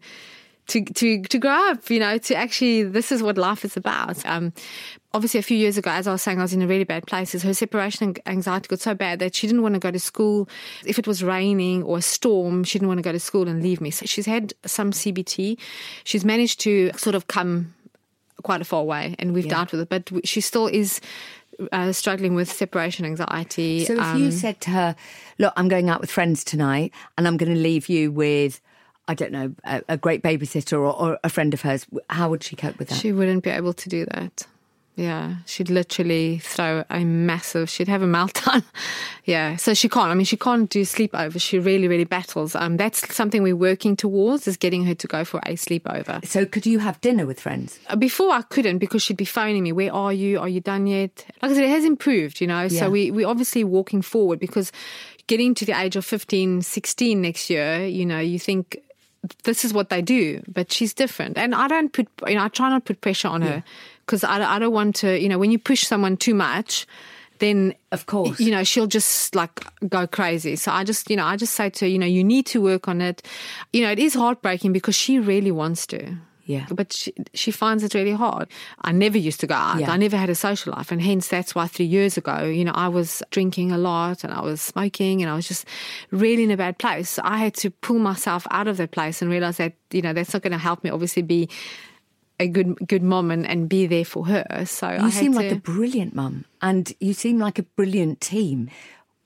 to 0.68 0.84
to 0.84 1.22
to 1.22 1.38
grow 1.38 1.70
up. 1.70 1.88
You 1.90 2.00
know, 2.00 2.18
to 2.18 2.34
actually 2.34 2.84
this 2.84 3.10
is 3.12 3.22
what 3.22 3.38
life 3.38 3.64
is 3.64 3.76
about. 3.76 4.24
Um, 4.26 4.52
obviously, 5.12 5.40
a 5.40 5.42
few 5.42 5.56
years 5.56 5.78
ago, 5.78 5.90
as 5.90 6.06
I 6.06 6.12
was 6.12 6.22
saying, 6.22 6.38
I 6.38 6.42
was 6.42 6.52
in 6.52 6.62
a 6.62 6.66
really 6.66 6.84
bad 6.84 7.06
place. 7.06 7.32
Her 7.32 7.54
separation 7.54 8.14
anxiety 8.26 8.68
got 8.68 8.80
so 8.80 8.94
bad 8.94 9.18
that 9.18 9.34
she 9.34 9.46
didn't 9.46 9.62
want 9.62 9.74
to 9.74 9.80
go 9.80 9.90
to 9.90 10.00
school. 10.00 10.48
If 10.84 10.98
it 10.98 11.06
was 11.06 11.22
raining 11.24 11.82
or 11.82 11.98
a 11.98 12.02
storm, 12.02 12.64
she 12.64 12.78
didn't 12.78 12.88
want 12.88 12.98
to 12.98 13.02
go 13.02 13.12
to 13.12 13.20
school 13.20 13.48
and 13.48 13.62
leave 13.62 13.80
me. 13.80 13.90
So 13.90 14.06
she's 14.06 14.26
had 14.26 14.54
some 14.66 14.92
CBT. 14.92 15.58
She's 16.04 16.24
managed 16.24 16.60
to 16.60 16.92
sort 16.96 17.14
of 17.14 17.26
come 17.26 17.74
quite 18.42 18.60
a 18.60 18.64
far 18.64 18.84
way, 18.84 19.14
and 19.18 19.34
we've 19.34 19.48
dealt 19.48 19.72
with 19.72 19.80
it. 19.82 19.88
But 19.88 20.26
she 20.26 20.40
still 20.40 20.66
is 20.66 21.00
uh, 21.72 21.92
struggling 21.92 22.34
with 22.34 22.50
separation 22.50 23.04
anxiety. 23.04 23.84
So 23.84 23.94
if 23.94 24.00
um, 24.00 24.22
you 24.22 24.30
said 24.30 24.60
to 24.62 24.70
her, 24.70 24.96
"Look, 25.38 25.52
I'm 25.56 25.68
going 25.68 25.88
out 25.88 26.00
with 26.00 26.10
friends 26.10 26.44
tonight, 26.44 26.92
and 27.16 27.26
I'm 27.26 27.36
going 27.36 27.54
to 27.54 27.60
leave 27.60 27.88
you 27.88 28.10
with, 28.12 28.60
I 29.08 29.14
don't 29.14 29.32
know, 29.32 29.54
a, 29.64 29.82
a 29.88 29.96
great 29.96 30.22
babysitter 30.22 30.74
or, 30.74 30.92
or 30.92 31.18
a 31.24 31.28
friend 31.28 31.54
of 31.54 31.62
hers," 31.62 31.86
how 32.08 32.30
would 32.30 32.42
she 32.42 32.56
cope 32.56 32.78
with 32.78 32.88
that? 32.88 32.96
she 32.96 33.12
wouldn't 33.12 33.44
be 33.44 33.50
able 33.50 33.72
to 33.74 33.88
do 33.88 34.06
that. 34.06 34.46
Yeah, 35.00 35.36
she'd 35.46 35.70
literally 35.70 36.40
throw 36.40 36.84
a 36.90 37.04
massive. 37.06 37.70
She'd 37.70 37.88
have 37.88 38.02
a 38.02 38.06
meltdown. 38.06 38.62
yeah, 39.24 39.56
so 39.56 39.72
she 39.72 39.88
can't. 39.88 40.10
I 40.10 40.14
mean, 40.14 40.26
she 40.26 40.36
can't 40.36 40.68
do 40.68 40.82
sleepovers. 40.82 41.40
She 41.40 41.58
really, 41.58 41.88
really 41.88 42.04
battles. 42.04 42.54
Um, 42.54 42.76
that's 42.76 43.14
something 43.14 43.42
we're 43.42 43.56
working 43.56 43.96
towards 43.96 44.46
is 44.46 44.58
getting 44.58 44.84
her 44.84 44.94
to 44.94 45.06
go 45.06 45.24
for 45.24 45.38
a 45.46 45.54
sleepover. 45.54 46.22
so 46.26 46.44
could 46.44 46.66
you 46.66 46.80
have 46.80 47.00
dinner 47.00 47.24
with 47.24 47.40
friends? 47.40 47.80
Uh, 47.88 47.96
Before 47.96 48.30
I 48.30 48.42
couldn't 48.42 48.76
because 48.76 49.02
she'd 49.02 49.16
be 49.16 49.24
phoning 49.24 49.62
me. 49.62 49.72
Where 49.72 49.92
are 49.92 50.12
you? 50.12 50.38
Are 50.38 50.48
you 50.48 50.60
done 50.60 50.86
yet? 50.86 51.24
Like 51.40 51.52
I 51.52 51.54
said, 51.54 51.64
it 51.64 51.70
has 51.70 51.86
improved, 51.86 52.42
you 52.42 52.46
know. 52.46 52.62
Yeah. 52.62 52.80
So 52.80 52.90
we 52.90 53.10
we 53.10 53.24
obviously 53.24 53.64
walking 53.64 54.02
forward 54.02 54.38
because 54.38 54.70
getting 55.28 55.54
to 55.54 55.64
the 55.64 55.72
age 55.80 55.96
of 55.96 56.04
15, 56.04 56.60
16 56.60 57.22
next 57.22 57.48
year, 57.48 57.86
you 57.86 58.04
know, 58.04 58.18
you 58.18 58.38
think 58.38 58.82
this 59.44 59.64
is 59.64 59.72
what 59.72 59.90
they 59.90 60.02
do, 60.02 60.42
but 60.48 60.72
she's 60.72 60.94
different. 60.94 61.36
And 61.38 61.54
I 61.54 61.68
don't 61.68 61.92
put, 61.92 62.08
you 62.26 62.34
know, 62.34 62.44
I 62.44 62.48
try 62.48 62.68
not 62.70 62.84
to 62.86 62.94
put 62.94 63.00
pressure 63.00 63.28
on 63.28 63.42
her 63.42 63.62
because 64.10 64.24
I, 64.24 64.56
I 64.56 64.58
don't 64.58 64.72
want 64.74 64.96
to, 64.96 65.20
you 65.22 65.28
know, 65.28 65.38
when 65.38 65.52
you 65.52 65.58
push 65.58 65.86
someone 65.86 66.16
too 66.16 66.34
much, 66.34 66.84
then 67.38 67.74
Of 67.92 68.06
course. 68.06 68.40
you 68.40 68.50
know 68.50 68.64
she'll 68.64 68.86
just 68.88 69.34
like 69.34 69.64
go 69.88 70.06
crazy 70.06 70.56
so 70.56 70.70
i 70.72 70.84
just 70.84 71.08
you 71.08 71.16
know 71.16 71.24
i 71.24 71.36
just 71.36 71.54
say 71.54 71.70
to 71.70 71.86
her 71.86 71.88
you 71.88 71.98
know 71.98 72.04
you 72.06 72.22
need 72.22 72.44
to 72.52 72.60
work 72.60 72.86
on 72.86 73.00
it 73.00 73.22
you 73.72 73.80
know 73.82 73.90
it 73.90 73.98
is 73.98 74.12
heartbreaking 74.12 74.74
because 74.74 74.94
she 74.94 75.18
really 75.18 75.50
wants 75.50 75.86
to 75.86 76.16
Yeah. 76.44 76.66
but 76.70 76.92
she, 76.92 77.14
she 77.32 77.50
finds 77.52 77.82
it 77.84 77.94
really 77.94 78.12
hard. 78.12 78.48
I 78.82 78.90
never 78.92 79.16
used 79.16 79.40
to 79.40 79.46
go 79.46 79.54
out. 79.54 79.78
Yeah. 79.80 79.92
I 79.94 79.96
never 79.96 80.16
had 80.18 80.28
a 80.30 80.34
social 80.34 80.74
life. 80.76 80.90
And 80.92 81.00
hence, 81.00 81.28
that's 81.28 81.54
why 81.54 81.66
three 81.68 81.86
years 81.96 82.18
ago, 82.18 82.36
you 82.58 82.64
know, 82.66 82.74
I 82.74 82.88
was 82.88 83.22
drinking 83.30 83.70
a 83.72 83.78
lot 83.78 84.24
and 84.24 84.32
I 84.34 84.42
was 84.42 84.60
smoking 84.60 85.22
and 85.22 85.30
I 85.30 85.34
was 85.38 85.46
just 85.46 85.64
really 86.10 86.42
in 86.42 86.50
a 86.50 86.56
bad 86.56 86.76
place. 86.78 87.20
I 87.22 87.36
had 87.44 87.54
to 87.62 87.70
pull 87.86 88.00
myself 88.00 88.42
out 88.50 88.66
of 88.68 88.76
that 88.78 88.90
place 88.90 89.22
and 89.22 89.30
realize 89.30 89.56
that, 89.62 89.72
you 89.92 90.02
know, 90.02 90.12
that's 90.12 90.32
not 90.34 90.42
going 90.42 90.56
to 90.58 90.64
help 90.68 90.82
me 90.82 90.90
obviously 90.90 91.22
be 91.22 91.48
a 92.40 92.48
good 92.48 92.76
good 92.88 93.02
mom 93.02 93.30
and, 93.30 93.46
and 93.46 93.68
be 93.68 93.86
there 93.86 94.04
for 94.04 94.26
her. 94.26 94.64
So 94.66 94.90
You 94.90 94.98
had 94.98 95.12
seem 95.12 95.32
to, 95.32 95.38
like 95.38 95.52
a 95.52 95.56
brilliant 95.56 96.14
mum, 96.14 96.44
and 96.60 96.92
you 96.98 97.14
seem 97.14 97.38
like 97.38 97.58
a 97.58 97.62
brilliant 97.62 98.20
team. 98.20 98.68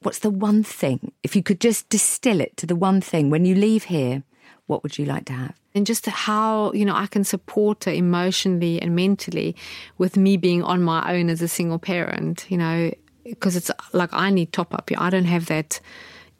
What's 0.02 0.18
the 0.18 0.30
one 0.30 0.62
thing, 0.62 1.12
if 1.22 1.34
you 1.34 1.42
could 1.42 1.60
just 1.60 1.88
distill 1.88 2.40
it 2.40 2.58
to 2.58 2.66
the 2.66 2.76
one 2.76 3.00
thing, 3.00 3.30
when 3.30 3.46
you 3.46 3.54
leave 3.54 3.84
here, 3.84 4.22
what 4.66 4.82
would 4.82 4.98
you 4.98 5.06
like 5.06 5.24
to 5.26 5.32
have? 5.32 5.54
and 5.74 5.86
just 5.86 6.06
how 6.06 6.72
you 6.72 6.84
know 6.84 6.94
I 6.94 7.06
can 7.06 7.24
support 7.24 7.84
her 7.84 7.92
emotionally 7.92 8.80
and 8.80 8.94
mentally 8.94 9.56
with 9.98 10.16
me 10.16 10.36
being 10.36 10.62
on 10.62 10.82
my 10.82 11.12
own 11.12 11.28
as 11.28 11.42
a 11.42 11.48
single 11.48 11.78
parent. 11.78 12.46
You 12.48 12.58
know, 12.58 12.90
because 13.24 13.56
it's 13.56 13.70
like 13.92 14.10
I 14.12 14.30
need 14.30 14.52
top 14.52 14.72
up. 14.74 14.90
I 14.96 15.10
don't 15.10 15.24
have 15.24 15.46
that 15.46 15.80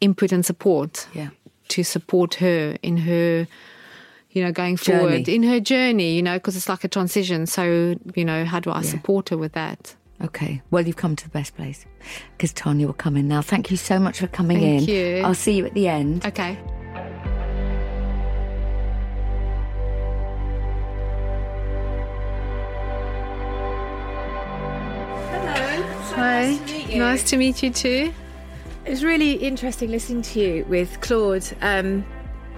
input 0.01 0.33
and 0.33 0.47
support. 0.47 1.09
Yeah. 1.13 1.31
To 1.69 1.83
support 1.83 2.35
her 2.35 2.77
in 2.83 2.99
her, 2.99 3.49
you 4.35 4.43
know, 4.43 4.53
going 4.53 4.77
Journey. 4.77 4.99
forward 4.99 5.29
in 5.29 5.43
her 5.45 5.61
journey. 5.61 6.15
You 6.15 6.23
know, 6.23 6.35
because 6.35 6.57
it's 6.57 6.69
like 6.69 6.85
a 6.85 6.89
transition. 6.89 7.47
So 7.47 7.97
you 8.15 8.25
know, 8.25 8.45
how 8.45 8.61
do 8.61 8.71
I 8.71 8.83
support 8.83 9.31
her 9.31 9.39
with 9.39 9.53
that? 9.53 9.97
Okay, 10.23 10.63
well, 10.71 10.87
you've 10.87 10.97
come 10.97 11.17
to 11.17 11.25
the 11.25 11.31
best 11.31 11.57
place 11.57 11.87
because 12.37 12.53
Tanya 12.53 12.87
will 12.87 12.95
come 12.95 13.17
in 13.17 13.27
now. 13.27 13.43
Thank 13.43 13.71
you 13.71 13.77
so 13.77 13.99
much 13.99 14.21
for 14.21 14.27
coming 14.27 14.61
Thank 14.61 14.89
in. 14.89 14.95
you. 14.95 15.23
I'll 15.25 15.35
see 15.35 15.57
you 15.57 15.67
at 15.67 15.75
the 15.75 15.89
end. 15.89 16.25
Okay. 16.25 16.59
Hi. 26.17 26.59
Nice 26.97 27.29
to 27.31 27.37
meet 27.37 27.63
you 27.63 27.71
too. 27.71 28.13
It 28.85 28.91
was 28.91 29.03
really 29.03 29.33
interesting 29.33 29.91
listening 29.91 30.23
to 30.23 30.41
you 30.41 30.65
with 30.69 31.01
Claude. 31.01 31.45
Um, 31.61 32.05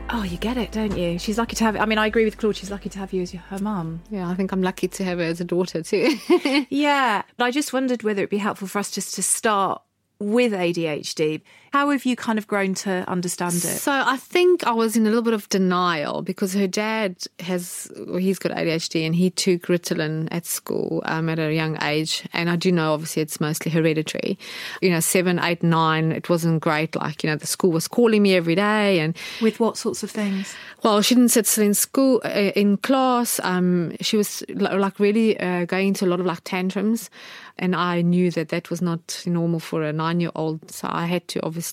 Oh, 0.09 0.23
you 0.23 0.37
get 0.39 0.57
it, 0.57 0.71
don't 0.71 0.97
you? 0.97 1.19
She's 1.19 1.37
lucky 1.37 1.57
to 1.57 1.65
have. 1.65 1.77
I 1.77 1.85
mean, 1.85 1.99
I 1.99 2.07
agree 2.07 2.25
with 2.25 2.39
Claude. 2.39 2.57
She's 2.57 2.71
lucky 2.71 2.89
to 2.91 2.99
have 2.99 3.13
you 3.13 3.23
as 3.23 3.35
your, 3.35 3.43
her 3.43 3.59
mum. 3.59 4.03
Yeah, 4.11 4.29
I 4.29 4.35
think 4.35 4.53
I'm 4.53 4.63
lucky 4.63 4.87
to 4.89 5.05
have 5.05 5.19
her 5.19 5.25
as 5.25 5.41
a 5.41 5.45
daughter 5.45 5.83
too. 5.83 6.17
Yeah, 6.71 7.23
but 7.37 7.45
I 7.45 7.51
just 7.51 7.73
wondered 7.73 8.03
whether 8.03 8.21
it'd 8.21 8.31
be 8.31 8.39
helpful 8.39 8.69
for 8.69 8.79
us 8.79 8.91
just 8.91 9.15
to 9.17 9.23
start 9.23 9.83
with 10.19 10.53
ADHD. 10.53 11.43
How 11.73 11.91
have 11.91 12.05
you 12.05 12.17
kind 12.17 12.39
of 12.39 12.47
grown 12.47 12.75
to 12.75 13.05
understand 13.09 13.55
it? 13.55 13.61
So 13.61 13.93
I 13.93 14.17
think 14.17 14.67
I 14.67 14.73
was 14.73 14.97
in 14.97 15.03
a 15.03 15.09
little 15.09 15.23
bit 15.23 15.35
of 15.35 15.49
denial 15.49 16.23
because 16.23 16.55
her 16.55 16.67
dad 16.67 17.17
has 17.41 17.91
well, 17.97 18.17
he's 18.17 18.39
got 18.39 18.53
ADHD 18.53 19.05
and 19.05 19.15
he 19.15 19.31
took 19.31 19.63
Ritalin 19.63 20.29
at 20.31 20.47
school 20.47 21.03
um, 21.05 21.29
at 21.29 21.39
a 21.39 21.53
young 21.53 21.77
age, 21.83 22.27
and 22.33 22.49
I 22.49 22.57
do 22.57 22.73
know 22.73 22.93
obviously 22.93 23.23
it's 23.23 23.41
mostly 23.41 23.71
hereditary. 23.71 24.39
You 24.81 24.91
know, 24.91 25.01
seven, 25.01 25.39
eight, 25.39 25.63
nine, 25.63 26.13
it 26.13 26.29
wasn't 26.29 26.61
great. 26.61 26.97
Like 26.97 27.23
you 27.23 27.31
know, 27.31 27.37
the 27.37 27.47
school 27.47 27.73
was 27.73 27.89
calling 27.89 28.23
me 28.23 28.35
every 28.35 28.55
day, 28.55 29.01
and 29.01 29.17
With 29.43 29.61
what 29.61 29.77
sorts 29.77 30.03
of 30.03 30.11
things? 30.11 30.55
well, 30.83 31.03
she 31.03 31.15
didn't 31.15 31.31
sit 31.31 31.47
still 31.47 31.65
in 31.65 31.75
school, 31.75 32.21
uh, 32.25 32.29
in 32.55 32.77
class. 32.77 33.41
Um, 33.43 33.97
she 34.01 34.17
was 34.17 34.43
like 34.49 34.99
really 35.01 35.39
uh, 35.39 35.65
going 35.65 35.89
into 35.89 36.05
a 36.05 36.09
lot 36.09 36.21
of 36.21 36.27
like 36.27 36.41
tantrums. 36.45 37.11
And 37.59 37.75
I 37.75 38.03
knew 38.03 38.31
that 38.33 38.51
that 38.51 38.69
was 38.69 38.83
not 38.83 39.23
normal 39.25 39.61
for 39.61 39.83
a 39.83 39.91
nine 39.93 40.21
year 40.21 40.31
old. 40.35 40.71
So 40.71 40.89
I 40.91 41.07
had 41.07 41.27
to 41.29 41.43
obviously 41.43 41.66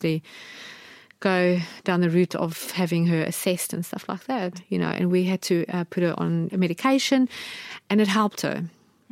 go 1.20 1.60
down 1.84 2.02
the 2.02 2.10
route 2.10 2.36
of 2.36 2.72
having 2.72 3.08
her 3.08 3.22
assessed 3.24 3.74
and 3.74 3.86
stuff 3.86 4.10
like 4.10 4.26
that, 4.26 4.62
you 4.70 4.78
know. 4.78 4.90
And 4.90 5.10
we 5.12 5.24
had 5.24 5.42
to 5.44 5.66
uh, 5.70 5.84
put 5.86 6.04
her 6.04 6.14
on 6.18 6.50
a 6.52 6.58
medication, 6.58 7.30
and 7.90 8.02
it 8.02 8.08
helped 8.08 8.42
her 8.42 8.66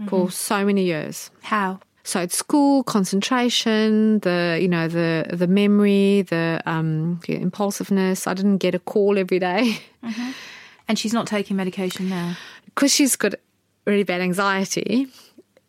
for 0.08 0.32
so 0.32 0.66
many 0.66 0.84
years. 0.84 1.30
How? 1.42 1.80
So 2.04 2.20
at 2.20 2.32
school, 2.32 2.84
concentration, 2.84 4.20
the 4.20 4.58
you 4.60 4.68
know 4.68 4.88
the 4.88 5.26
the 5.32 5.48
memory, 5.48 6.24
the 6.24 6.62
um, 6.66 7.20
the 7.28 7.36
impulsiveness. 7.36 8.26
I 8.28 8.34
didn't 8.34 8.58
get 8.58 8.74
a 8.76 8.80
call 8.80 9.18
every 9.20 9.40
day 9.40 9.80
And 10.88 11.00
she's 11.00 11.14
not 11.14 11.28
taking 11.28 11.56
medication 11.56 12.10
now. 12.10 12.36
because 12.66 12.92
she's 12.94 13.16
got 13.16 13.36
really 13.86 14.04
bad 14.04 14.22
anxiety. 14.22 15.08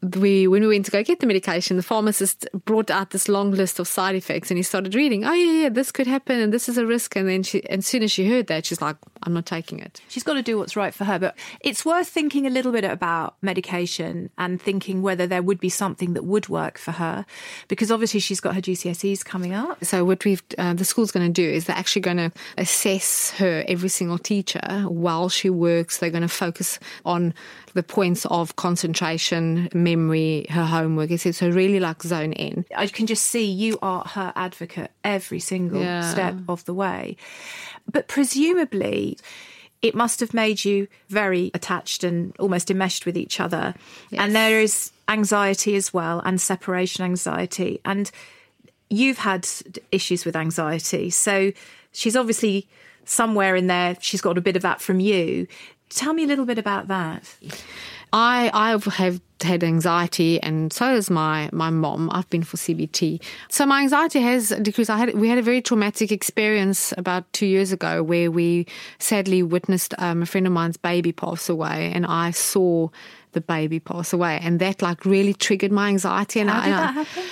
We 0.02 0.48
when 0.48 0.62
we 0.62 0.68
went 0.68 0.84
to 0.86 0.90
go 0.90 1.02
get 1.04 1.20
the 1.20 1.26
medication, 1.26 1.76
the 1.76 1.82
pharmacist 1.82 2.48
brought 2.64 2.90
out 2.90 3.10
this 3.10 3.28
long 3.28 3.52
list 3.52 3.78
of 3.78 3.86
side 3.86 4.16
effects, 4.16 4.50
and 4.50 4.58
he 4.58 4.62
started 4.64 4.96
reading. 4.96 5.24
Oh 5.24 5.32
yeah, 5.32 5.62
yeah, 5.62 5.68
this 5.68 5.92
could 5.92 6.08
happen, 6.08 6.40
and 6.40 6.52
this 6.52 6.68
is 6.68 6.76
a 6.76 6.84
risk. 6.84 7.14
And 7.14 7.28
then 7.28 7.44
she, 7.44 7.64
and 7.68 7.78
as 7.78 7.86
soon 7.86 8.02
as 8.02 8.10
she 8.10 8.28
heard 8.28 8.48
that, 8.48 8.66
she's 8.66 8.82
like, 8.82 8.96
"I'm 9.22 9.32
not 9.32 9.46
taking 9.46 9.78
it." 9.78 10.00
She's 10.08 10.24
got 10.24 10.34
to 10.34 10.42
do 10.42 10.58
what's 10.58 10.74
right 10.74 10.92
for 10.92 11.04
her. 11.04 11.20
But 11.20 11.38
it's 11.60 11.84
worth 11.84 12.08
thinking 12.08 12.48
a 12.48 12.50
little 12.50 12.72
bit 12.72 12.84
about 12.84 13.36
medication 13.42 14.30
and 14.38 14.60
thinking 14.60 15.02
whether 15.02 15.26
there 15.26 15.42
would 15.42 15.60
be 15.60 15.68
something 15.68 16.14
that 16.14 16.24
would 16.24 16.48
work 16.48 16.78
for 16.78 16.92
her, 16.92 17.24
because 17.68 17.92
obviously 17.92 18.18
she's 18.18 18.40
got 18.40 18.56
her 18.56 18.60
GCSEs 18.60 19.24
coming 19.24 19.52
up. 19.52 19.84
So 19.84 20.04
what 20.04 20.24
we've 20.24 20.42
uh, 20.58 20.74
the 20.74 20.84
school's 20.84 21.12
going 21.12 21.26
to 21.26 21.32
do 21.32 21.48
is 21.48 21.66
they're 21.66 21.76
actually 21.76 22.02
going 22.02 22.16
to 22.16 22.32
assess 22.58 23.30
her 23.38 23.64
every 23.68 23.88
single 23.88 24.18
teacher 24.18 24.60
while 24.88 25.28
she 25.28 25.48
works. 25.48 25.98
They're 25.98 26.10
going 26.10 26.22
to 26.22 26.28
focus 26.28 26.80
on 27.04 27.34
the 27.74 27.82
points 27.82 28.26
of 28.26 28.56
concentration, 28.56 29.68
memory, 29.74 30.46
her 30.50 30.64
homework. 30.64 31.10
It's 31.10 31.36
so 31.38 31.48
really 31.48 31.80
like 31.80 32.02
zone 32.02 32.32
in. 32.32 32.64
I 32.76 32.86
can 32.86 33.06
just 33.06 33.24
see 33.24 33.44
you 33.44 33.78
are 33.82 34.04
her 34.04 34.32
advocate 34.36 34.90
every 35.04 35.40
single 35.40 35.80
Yeah. 35.80 36.02
step 36.10 36.36
of 36.48 36.64
the 36.64 36.74
way. 36.74 37.16
But 37.90 38.08
presumably, 38.08 39.18
it 39.80 39.94
must 39.94 40.20
have 40.20 40.32
made 40.32 40.64
you 40.64 40.86
very 41.08 41.50
attached 41.54 42.04
and 42.04 42.34
almost 42.38 42.70
enmeshed 42.70 43.04
with 43.06 43.16
each 43.16 43.40
other. 43.40 43.74
And 44.12 44.34
there 44.34 44.60
is 44.60 44.92
anxiety 45.08 45.74
as 45.74 45.92
well, 45.92 46.20
and 46.24 46.40
separation 46.40 47.04
anxiety. 47.04 47.80
And 47.84 48.10
you've 48.90 49.18
had 49.18 49.48
issues 49.90 50.24
with 50.24 50.36
anxiety. 50.36 51.10
So 51.10 51.52
she's 51.92 52.14
obviously 52.14 52.68
somewhere 53.04 53.56
in 53.56 53.66
there, 53.66 53.96
she's 54.00 54.20
got 54.20 54.38
a 54.38 54.40
bit 54.40 54.54
of 54.54 54.62
that 54.62 54.80
from 54.80 55.00
you. 55.00 55.48
Tell 55.94 56.12
me 56.14 56.24
a 56.24 56.26
little 56.26 56.44
bit 56.46 56.58
about 56.58 56.88
that. 56.88 57.22
I 58.14 58.50
I 58.52 58.70
have 58.70 59.20
had 59.42 59.64
anxiety, 59.64 60.40
and 60.42 60.72
so 60.72 60.84
has 60.86 61.08
my 61.10 61.48
my 61.52 61.70
mom. 61.70 62.10
I've 62.12 62.28
been 62.30 62.42
for 62.42 62.56
CBT, 62.58 63.22
so 63.48 63.64
my 63.66 63.80
anxiety 63.82 64.20
has 64.20 64.50
decreased. 64.62 64.90
I 64.90 64.98
had 64.98 65.14
we 65.14 65.28
had 65.28 65.38
a 65.38 65.42
very 65.42 65.62
traumatic 65.62 66.12
experience 66.12 66.92
about 66.98 67.30
two 67.32 67.46
years 67.46 67.72
ago 67.72 68.02
where 68.02 68.30
we 68.30 68.66
sadly 68.98 69.42
witnessed 69.42 69.94
um, 69.98 70.22
a 70.22 70.26
friend 70.26 70.46
of 70.46 70.52
mine's 70.52 70.76
baby 70.76 71.12
pass 71.12 71.48
away, 71.48 71.90
and 71.94 72.04
I 72.06 72.30
saw 72.32 72.88
the 73.32 73.40
baby 73.40 73.80
pass 73.80 74.12
away, 74.12 74.38
and 74.42 74.60
that 74.60 74.82
like 74.82 75.06
really 75.06 75.32
triggered 75.34 75.72
my 75.72 75.88
anxiety. 75.88 76.40
And 76.40 76.50
How 76.50 76.60
I, 76.60 76.64
did 76.64 76.72
and 76.72 76.74
I- 76.74 76.86
that 76.92 77.06
happen? 77.06 77.22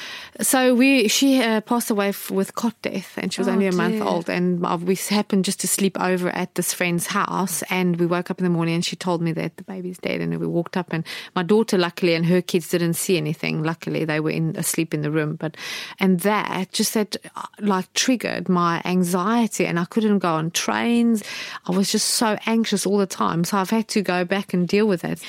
So 0.42 0.74
we 0.74 1.08
she 1.08 1.42
uh, 1.42 1.60
passed 1.60 1.90
away 1.90 2.08
f- 2.08 2.30
with 2.30 2.54
cot 2.54 2.74
death, 2.82 3.18
and 3.18 3.32
she 3.32 3.40
was 3.40 3.48
Oh, 3.48 3.52
only 3.52 3.66
a 3.66 3.72
month 3.72 4.00
old. 4.00 4.30
And 4.30 4.64
uh, 4.64 4.78
we 4.80 4.94
happened 4.94 5.44
just 5.44 5.60
to 5.60 5.68
sleep 5.68 6.00
over 6.00 6.30
at 6.30 6.54
this 6.54 6.72
friend's 6.72 7.06
house, 7.08 7.62
and 7.70 7.96
we 7.98 8.06
woke 8.06 8.30
up 8.30 8.38
in 8.38 8.44
the 8.44 8.50
morning, 8.50 8.74
and 8.74 8.84
she 8.84 8.96
told 8.96 9.20
me 9.20 9.32
that 9.32 9.56
the 9.56 9.64
baby's 9.64 9.98
dead. 9.98 10.20
And 10.20 10.38
we 10.38 10.46
walked 10.46 10.76
up, 10.76 10.92
and 10.92 11.04
my 11.36 11.42
daughter, 11.42 11.76
luckily, 11.76 12.14
and 12.14 12.24
her 12.26 12.40
kids 12.40 12.68
didn't 12.68 12.94
see 12.94 13.16
anything. 13.16 13.62
Luckily, 13.62 14.04
they 14.04 14.20
were 14.20 14.30
in 14.30 14.56
asleep 14.56 14.94
in 14.94 15.02
the 15.02 15.10
room. 15.10 15.36
But 15.36 15.56
and 15.98 16.20
that 16.20 16.72
just 16.72 16.94
that 16.94 17.16
uh, 17.36 17.42
like 17.60 17.92
triggered 17.92 18.48
my 18.48 18.80
anxiety, 18.84 19.66
and 19.66 19.78
I 19.78 19.84
couldn't 19.84 20.20
go 20.20 20.34
on 20.34 20.50
trains. 20.52 21.22
I 21.66 21.72
was 21.72 21.92
just 21.92 22.08
so 22.08 22.38
anxious 22.46 22.86
all 22.86 22.98
the 22.98 23.06
time. 23.06 23.44
So 23.44 23.58
I've 23.58 23.70
had 23.70 23.88
to 23.88 24.02
go 24.02 24.24
back 24.24 24.54
and 24.54 24.66
deal 24.66 24.86
with 24.86 25.04
it. 25.04 25.22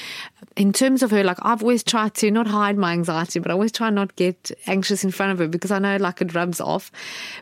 In 0.58 0.74
terms 0.74 1.02
of 1.02 1.12
her, 1.12 1.24
like 1.24 1.38
I've 1.42 1.62
always 1.62 1.82
tried 1.82 2.14
to 2.16 2.30
not 2.30 2.46
hide 2.46 2.78
my 2.78 2.92
anxiety, 2.92 3.40
but 3.40 3.52
I 3.52 3.54
always 3.54 3.72
try 3.72 3.90
not 3.90 4.16
get 4.18 4.52
anxious 4.68 5.04
in 5.04 5.12
front 5.12 5.32
of 5.32 5.40
her 5.40 5.48
because 5.48 5.72
I 5.72 5.80
know 5.80 5.96
like 5.96 6.22
it 6.22 6.36
rubs 6.36 6.60
off. 6.60 6.92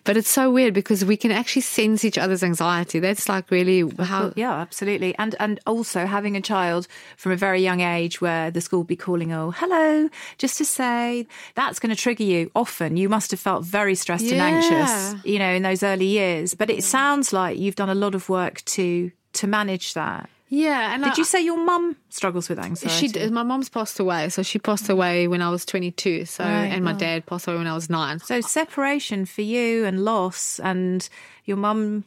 But 0.03 0.15
it's 0.15 0.29
so 0.29 0.51
weird 0.51 0.75
because 0.75 1.03
we 1.03 1.17
can 1.17 1.31
actually 1.31 1.63
sense 1.63 2.05
each 2.05 2.19
other's 2.19 2.43
anxiety. 2.43 2.99
That's 2.99 3.27
like 3.27 3.49
really 3.49 3.89
how. 3.97 4.31
Yeah, 4.35 4.53
absolutely. 4.53 5.15
And 5.17 5.35
and 5.39 5.59
also 5.65 6.05
having 6.05 6.37
a 6.37 6.41
child 6.41 6.87
from 7.17 7.31
a 7.31 7.35
very 7.35 7.61
young 7.61 7.81
age 7.81 8.21
where 8.21 8.51
the 8.51 8.61
school 8.61 8.83
be 8.83 8.95
calling, 8.95 9.33
oh, 9.33 9.51
hello, 9.51 10.09
just 10.37 10.57
to 10.59 10.65
say 10.65 11.27
that's 11.55 11.79
going 11.79 11.89
to 11.89 11.99
trigger 12.01 12.23
you. 12.23 12.51
Often 12.55 12.97
you 12.97 13.09
must 13.09 13.31
have 13.31 13.39
felt 13.39 13.65
very 13.65 13.95
stressed 13.95 14.25
and 14.25 14.39
anxious, 14.39 15.15
you 15.25 15.39
know, 15.39 15.51
in 15.51 15.63
those 15.63 15.81
early 15.81 16.05
years. 16.05 16.53
But 16.53 16.69
it 16.69 16.83
sounds 16.83 17.33
like 17.33 17.57
you've 17.57 17.75
done 17.75 17.89
a 17.89 17.95
lot 17.95 18.13
of 18.13 18.29
work 18.29 18.63
to 18.65 19.11
to 19.33 19.47
manage 19.47 19.93
that. 19.93 20.29
Yeah, 20.51 20.93
and 20.95 21.03
Did 21.03 21.13
I- 21.13 21.15
you 21.17 21.23
say 21.25 21.41
your 21.41 21.63
mum 21.63 21.95
struggles 22.09 22.49
with 22.49 22.57
anxiety? 22.59 23.07
She. 23.07 23.29
My 23.29 23.43
mom's 23.43 23.69
passed 23.69 23.99
away, 23.99 24.29
so 24.29 24.41
she 24.41 24.57
passed 24.57 24.89
away 24.89 25.27
when 25.27 25.43
I 25.43 25.49
was 25.51 25.63
22. 25.63 26.25
So, 26.25 26.43
oh 26.43 26.47
Right, 26.47 26.65
and 26.65 26.83
my 26.83 26.93
oh. 26.93 26.97
dad 26.97 27.27
passed 27.27 27.47
away 27.47 27.57
when 27.57 27.67
I 27.67 27.75
was 27.75 27.87
nine. 27.89 28.17
So 28.19 28.41
separation 28.41 29.25
for 29.25 29.41
you 29.43 29.85
and 29.85 30.03
loss 30.03 30.59
and 30.59 31.07
your 31.45 31.57
mum 31.57 32.03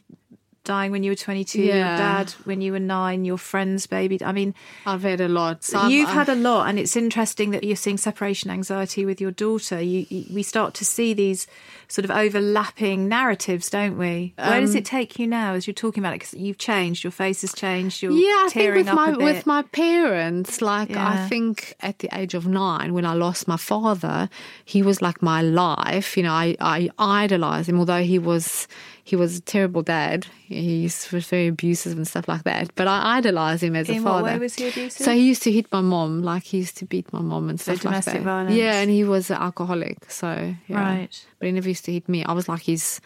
dying 0.63 0.91
when 0.91 1.03
you 1.03 1.11
were 1.11 1.15
22, 1.15 1.61
your 1.61 1.73
dad 1.73 2.31
when 2.45 2.61
you 2.61 2.71
were 2.71 2.79
9, 2.79 3.25
your 3.25 3.37
friend's 3.37 3.85
baby. 3.85 4.17
I 4.23 4.31
mean, 4.31 4.55
I've 4.85 5.03
had 5.03 5.19
a 5.21 5.27
lot. 5.27 5.63
So 5.63 5.87
You've 5.87 6.07
I've- 6.09 6.17
had 6.17 6.29
um, 6.29 6.39
a 6.39 6.41
lot, 6.41 6.69
and 6.69 6.79
it's 6.79 6.95
interesting 6.95 7.51
that 7.51 7.63
you're 7.63 7.75
seeing 7.75 7.97
separation 7.97 8.49
anxiety 8.49 9.05
with 9.05 9.19
your 9.19 9.31
daughter. 9.31 9.81
You, 9.81 10.05
you, 10.09 10.25
we 10.33 10.43
start 10.43 10.73
to 10.75 10.85
see 10.85 11.13
these 11.13 11.47
sort 11.87 12.05
of 12.05 12.11
overlapping 12.11 13.07
narratives, 13.07 13.69
don't 13.69 13.97
we? 13.97 14.33
Where 14.37 14.61
does 14.61 14.71
um, 14.71 14.77
it 14.77 14.85
take 14.85 15.19
you 15.19 15.27
now 15.27 15.53
as 15.53 15.67
you're 15.67 15.73
talking 15.73 16.01
about 16.01 16.13
it? 16.13 16.19
Because 16.19 16.33
you've 16.33 16.57
changed, 16.57 17.03
your 17.03 17.11
face 17.11 17.41
has 17.41 17.53
changed, 17.53 18.01
you're 18.01 18.11
Yeah, 18.13 18.45
I 18.45 18.49
think 18.49 18.75
with 18.75 18.87
my 18.87 19.11
with 19.11 19.45
my 19.45 19.63
parents, 19.63 20.61
like 20.61 20.89
Yeah. 20.89 21.09
I 21.09 21.27
think 21.27 21.75
at 21.81 21.99
the 21.99 22.09
age 22.13 22.33
of 22.33 22.47
nine, 22.47 22.93
when 22.93 23.05
I 23.05 23.13
lost 23.13 23.47
my 23.47 23.57
father, 23.57 24.29
he 24.63 24.81
was 24.81 25.01
like 25.01 25.21
my 25.21 25.41
life. 25.41 26.15
You 26.17 26.23
know, 26.23 26.31
I 26.33 26.55
I 26.59 26.89
idolized 26.97 27.69
him, 27.69 27.79
although 27.79 28.03
he 28.03 28.17
was 28.17 28.67
he 29.05 29.17
was 29.17 29.37
a 29.37 29.41
terrible 29.41 29.81
dad. 29.83 30.27
He 30.47 30.83
was 30.83 31.05
very 31.27 31.47
abusive 31.47 31.97
and 31.97 32.07
stuff 32.07 32.27
like 32.29 32.43
that. 32.43 32.73
But 32.75 32.87
I 32.87 33.17
idolized 33.17 33.61
him 33.61 33.75
as 33.75 33.89
a 33.89 33.93
In 33.93 34.03
what 34.03 34.11
father. 34.11 34.23
way 34.23 34.39
was 34.39 34.55
he 34.55 34.69
abusive? 34.69 35.05
So 35.05 35.11
he 35.13 35.27
used 35.27 35.43
to 35.43 35.51
hit 35.51 35.69
my 35.73 35.81
mom, 35.81 36.21
like 36.23 36.43
he 36.43 36.57
used 36.59 36.77
to 36.77 36.85
beat 36.85 37.11
my 37.11 37.19
mom 37.19 37.49
and 37.49 37.59
stuff 37.59 37.75
like 37.75 37.81
domestic 37.83 38.13
that. 38.13 38.23
violence. 38.23 38.55
Yeah, 38.55 38.79
and 38.79 38.89
he 38.89 39.03
was 39.03 39.29
an 39.29 39.37
alcoholic. 39.37 40.09
So 40.09 40.55
yeah. 40.67 40.79
Right. 40.79 41.25
but 41.37 41.47
he 41.47 41.51
never 41.51 41.67
used 41.67 41.83
to 41.85 41.91
hit 41.91 42.07
me. 42.07 42.23
I 42.23 42.31
was 42.31 42.47
like 42.47 42.61
his 42.63 43.01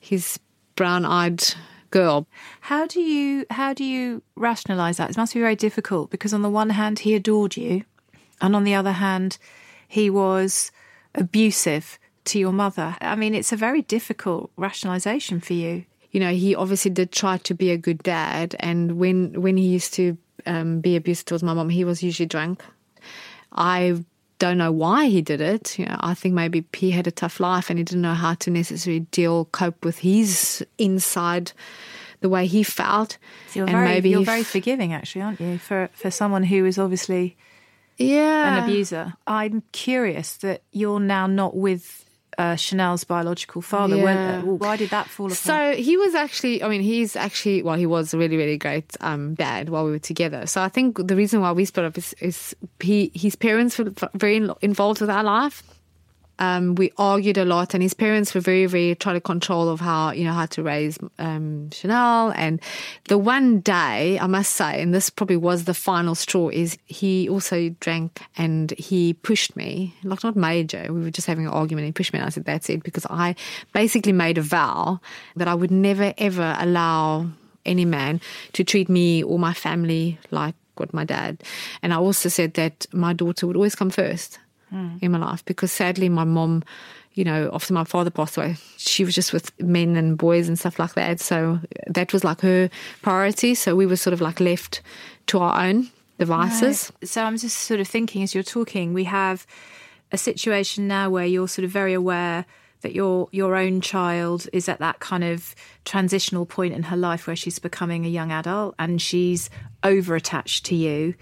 his 0.00 0.38
brown 0.74 1.04
eyed 1.04 1.44
girl. 1.90 2.26
How 2.62 2.86
do 2.86 3.00
you 3.00 3.44
how 3.50 3.74
do 3.74 3.84
you 3.84 4.22
rationalize 4.36 4.96
that? 4.96 5.10
It 5.10 5.16
must 5.18 5.34
be 5.34 5.40
very 5.40 5.56
difficult 5.56 6.10
because 6.10 6.32
on 6.32 6.40
the 6.42 6.50
one 6.50 6.70
hand 6.70 7.00
he 7.00 7.14
adored 7.14 7.58
you, 7.58 7.84
and 8.40 8.56
on 8.56 8.64
the 8.64 8.74
other 8.74 8.92
hand 8.92 9.36
he 9.86 10.08
was 10.08 10.72
abusive 11.14 11.98
to 12.26 12.38
your 12.38 12.52
mother. 12.52 12.96
I 13.00 13.16
mean, 13.16 13.34
it's 13.34 13.52
a 13.52 13.56
very 13.56 13.82
difficult 13.82 14.50
rationalization 14.56 15.40
for 15.40 15.54
you. 15.54 15.84
you 16.10 16.20
know, 16.20 16.32
he 16.32 16.54
obviously 16.54 16.90
did 16.90 17.12
try 17.12 17.36
to 17.38 17.54
be 17.54 17.70
a 17.70 17.76
good 17.76 18.02
dad, 18.02 18.56
and 18.60 18.98
when 18.98 19.40
when 19.40 19.56
he 19.56 19.66
used 19.66 19.92
to 19.94 20.16
um, 20.46 20.80
be 20.80 20.96
abusive 20.96 21.26
towards 21.26 21.42
my 21.42 21.52
mom, 21.54 21.68
he 21.68 21.84
was 21.84 22.02
usually 22.02 22.26
drunk. 22.26 22.64
I 23.52 24.04
don't 24.38 24.58
know 24.58 24.72
why 24.72 25.06
he 25.08 25.22
did 25.22 25.40
it. 25.40 25.78
You 25.78 25.86
know, 25.86 25.96
I 26.00 26.14
think 26.14 26.34
maybe 26.34 26.64
he 26.72 26.90
had 26.90 27.06
a 27.06 27.10
tough 27.10 27.40
life 27.40 27.70
and 27.70 27.78
he 27.78 27.84
didn't 27.84 28.02
know 28.02 28.14
how 28.14 28.34
to 28.34 28.50
necessarily 28.50 29.00
deal, 29.10 29.46
cope 29.46 29.84
with 29.84 29.98
his 29.98 30.64
inside, 30.78 31.52
the 32.20 32.28
way 32.28 32.46
he 32.46 32.62
felt. 32.62 33.18
So 33.48 33.60
you're 33.60 33.68
and 33.68 33.76
very 33.76 33.88
maybe 33.88 34.10
you're 34.10 34.24
very 34.24 34.40
f- 34.40 34.46
forgiving, 34.46 34.92
actually, 34.92 35.22
aren't 35.22 35.40
you? 35.40 35.58
For 35.58 35.88
for 35.92 36.10
someone 36.10 36.44
who 36.44 36.64
is 36.64 36.78
obviously 36.78 37.36
yeah 37.98 38.56
an 38.56 38.64
abuser. 38.64 39.14
I'm 39.26 39.62
curious 39.72 40.36
that 40.38 40.62
you're 40.72 41.00
now 41.00 41.26
not 41.26 41.56
with 41.56 42.04
uh, 42.38 42.56
Chanel's 42.56 43.04
biological 43.04 43.62
father. 43.62 43.96
Yeah. 43.96 44.42
Why 44.42 44.76
did 44.76 44.90
that 44.90 45.08
fall 45.08 45.26
apart? 45.26 45.38
So 45.38 45.74
he 45.74 45.96
was 45.96 46.14
actually, 46.14 46.62
I 46.62 46.68
mean, 46.68 46.82
he's 46.82 47.16
actually, 47.16 47.62
well, 47.62 47.76
he 47.76 47.86
was 47.86 48.12
a 48.14 48.18
really, 48.18 48.36
really 48.36 48.58
great 48.58 48.96
um, 49.00 49.34
dad 49.34 49.68
while 49.68 49.84
we 49.84 49.90
were 49.90 49.98
together. 49.98 50.46
So 50.46 50.62
I 50.62 50.68
think 50.68 51.06
the 51.06 51.16
reason 51.16 51.40
why 51.40 51.52
we 51.52 51.64
split 51.64 51.86
up 51.86 51.98
is, 51.98 52.14
is 52.20 52.54
he, 52.80 53.10
his 53.14 53.36
parents 53.36 53.78
were 53.78 53.92
very 54.14 54.48
involved 54.60 55.00
with 55.00 55.10
our 55.10 55.24
life. 55.24 55.62
Um, 56.38 56.74
we 56.74 56.92
argued 56.98 57.38
a 57.38 57.44
lot, 57.44 57.74
and 57.74 57.82
his 57.82 57.94
parents 57.94 58.34
were 58.34 58.40
very, 58.40 58.66
very 58.66 58.94
trying 58.94 59.16
to 59.16 59.20
control 59.20 59.68
of 59.68 59.80
how 59.80 60.10
you 60.10 60.24
know 60.24 60.32
how 60.32 60.46
to 60.46 60.62
raise 60.62 60.98
um, 61.18 61.70
Chanel. 61.70 62.32
And 62.36 62.60
the 63.08 63.18
one 63.18 63.60
day, 63.60 64.18
I 64.18 64.26
must 64.26 64.52
say, 64.52 64.80
and 64.82 64.92
this 64.92 65.08
probably 65.10 65.36
was 65.36 65.64
the 65.64 65.74
final 65.74 66.14
straw, 66.14 66.48
is 66.48 66.76
he 66.86 67.28
also 67.28 67.70
drank 67.80 68.20
and 68.36 68.72
he 68.72 69.14
pushed 69.14 69.56
me, 69.56 69.94
like 70.04 70.22
not 70.24 70.36
major. 70.36 70.86
We 70.90 71.02
were 71.02 71.10
just 71.10 71.26
having 71.26 71.46
an 71.46 71.52
argument. 71.52 71.86
He 71.86 71.92
pushed 71.92 72.12
me, 72.12 72.18
and 72.18 72.26
I 72.26 72.30
said, 72.30 72.44
"That's 72.44 72.68
it," 72.68 72.82
because 72.82 73.06
I 73.08 73.34
basically 73.72 74.12
made 74.12 74.38
a 74.38 74.42
vow 74.42 75.00
that 75.36 75.48
I 75.48 75.54
would 75.54 75.70
never 75.70 76.12
ever 76.18 76.54
allow 76.58 77.26
any 77.64 77.84
man 77.84 78.20
to 78.52 78.62
treat 78.62 78.88
me 78.88 79.22
or 79.22 79.38
my 79.38 79.52
family 79.52 80.18
like 80.30 80.54
what 80.76 80.92
my 80.92 81.04
dad. 81.04 81.42
And 81.82 81.92
I 81.92 81.96
also 81.96 82.28
said 82.28 82.54
that 82.54 82.86
my 82.92 83.12
daughter 83.12 83.46
would 83.46 83.56
always 83.56 83.74
come 83.74 83.90
first 83.90 84.38
mm. 84.72 85.02
in 85.02 85.12
my 85.12 85.18
life 85.18 85.44
because 85.44 85.72
sadly 85.72 86.08
my 86.08 86.24
mom 86.24 86.62
you 87.14 87.24
know 87.24 87.50
after 87.52 87.72
my 87.72 87.84
father 87.84 88.10
passed 88.10 88.36
away 88.36 88.56
she 88.76 89.04
was 89.04 89.14
just 89.14 89.32
with 89.32 89.50
men 89.60 89.96
and 89.96 90.18
boys 90.18 90.48
and 90.48 90.58
stuff 90.58 90.78
like 90.78 90.94
that 90.94 91.20
so 91.20 91.58
that 91.86 92.12
was 92.12 92.24
like 92.24 92.40
her 92.40 92.70
priority 93.02 93.54
so 93.54 93.74
we 93.74 93.86
were 93.86 93.96
sort 93.96 94.12
of 94.12 94.20
like 94.20 94.40
left 94.40 94.82
to 95.26 95.38
our 95.38 95.60
own 95.66 95.88
devices 96.18 96.92
right. 97.00 97.08
so 97.08 97.22
i'm 97.22 97.36
just 97.36 97.58
sort 97.58 97.80
of 97.80 97.88
thinking 97.88 98.22
as 98.22 98.34
you're 98.34 98.44
talking 98.44 98.92
we 98.92 99.04
have 99.04 99.46
a 100.12 100.18
situation 100.18 100.86
now 100.86 101.10
where 101.10 101.26
you're 101.26 101.48
sort 101.48 101.64
of 101.64 101.70
very 101.70 101.92
aware 101.92 102.46
that 102.82 102.94
your 102.94 103.28
your 103.32 103.56
own 103.56 103.80
child 103.80 104.48
is 104.52 104.68
at 104.68 104.78
that 104.78 105.00
kind 105.00 105.24
of 105.24 105.54
transitional 105.84 106.46
point 106.46 106.74
in 106.74 106.84
her 106.84 106.96
life 106.96 107.26
where 107.26 107.36
she's 107.36 107.58
becoming 107.58 108.04
a 108.04 108.08
young 108.08 108.32
adult 108.32 108.74
and 108.78 109.00
she's 109.00 109.50
over 109.82 110.14
attached 110.14 110.66
to 110.66 110.74
you. 110.74 111.14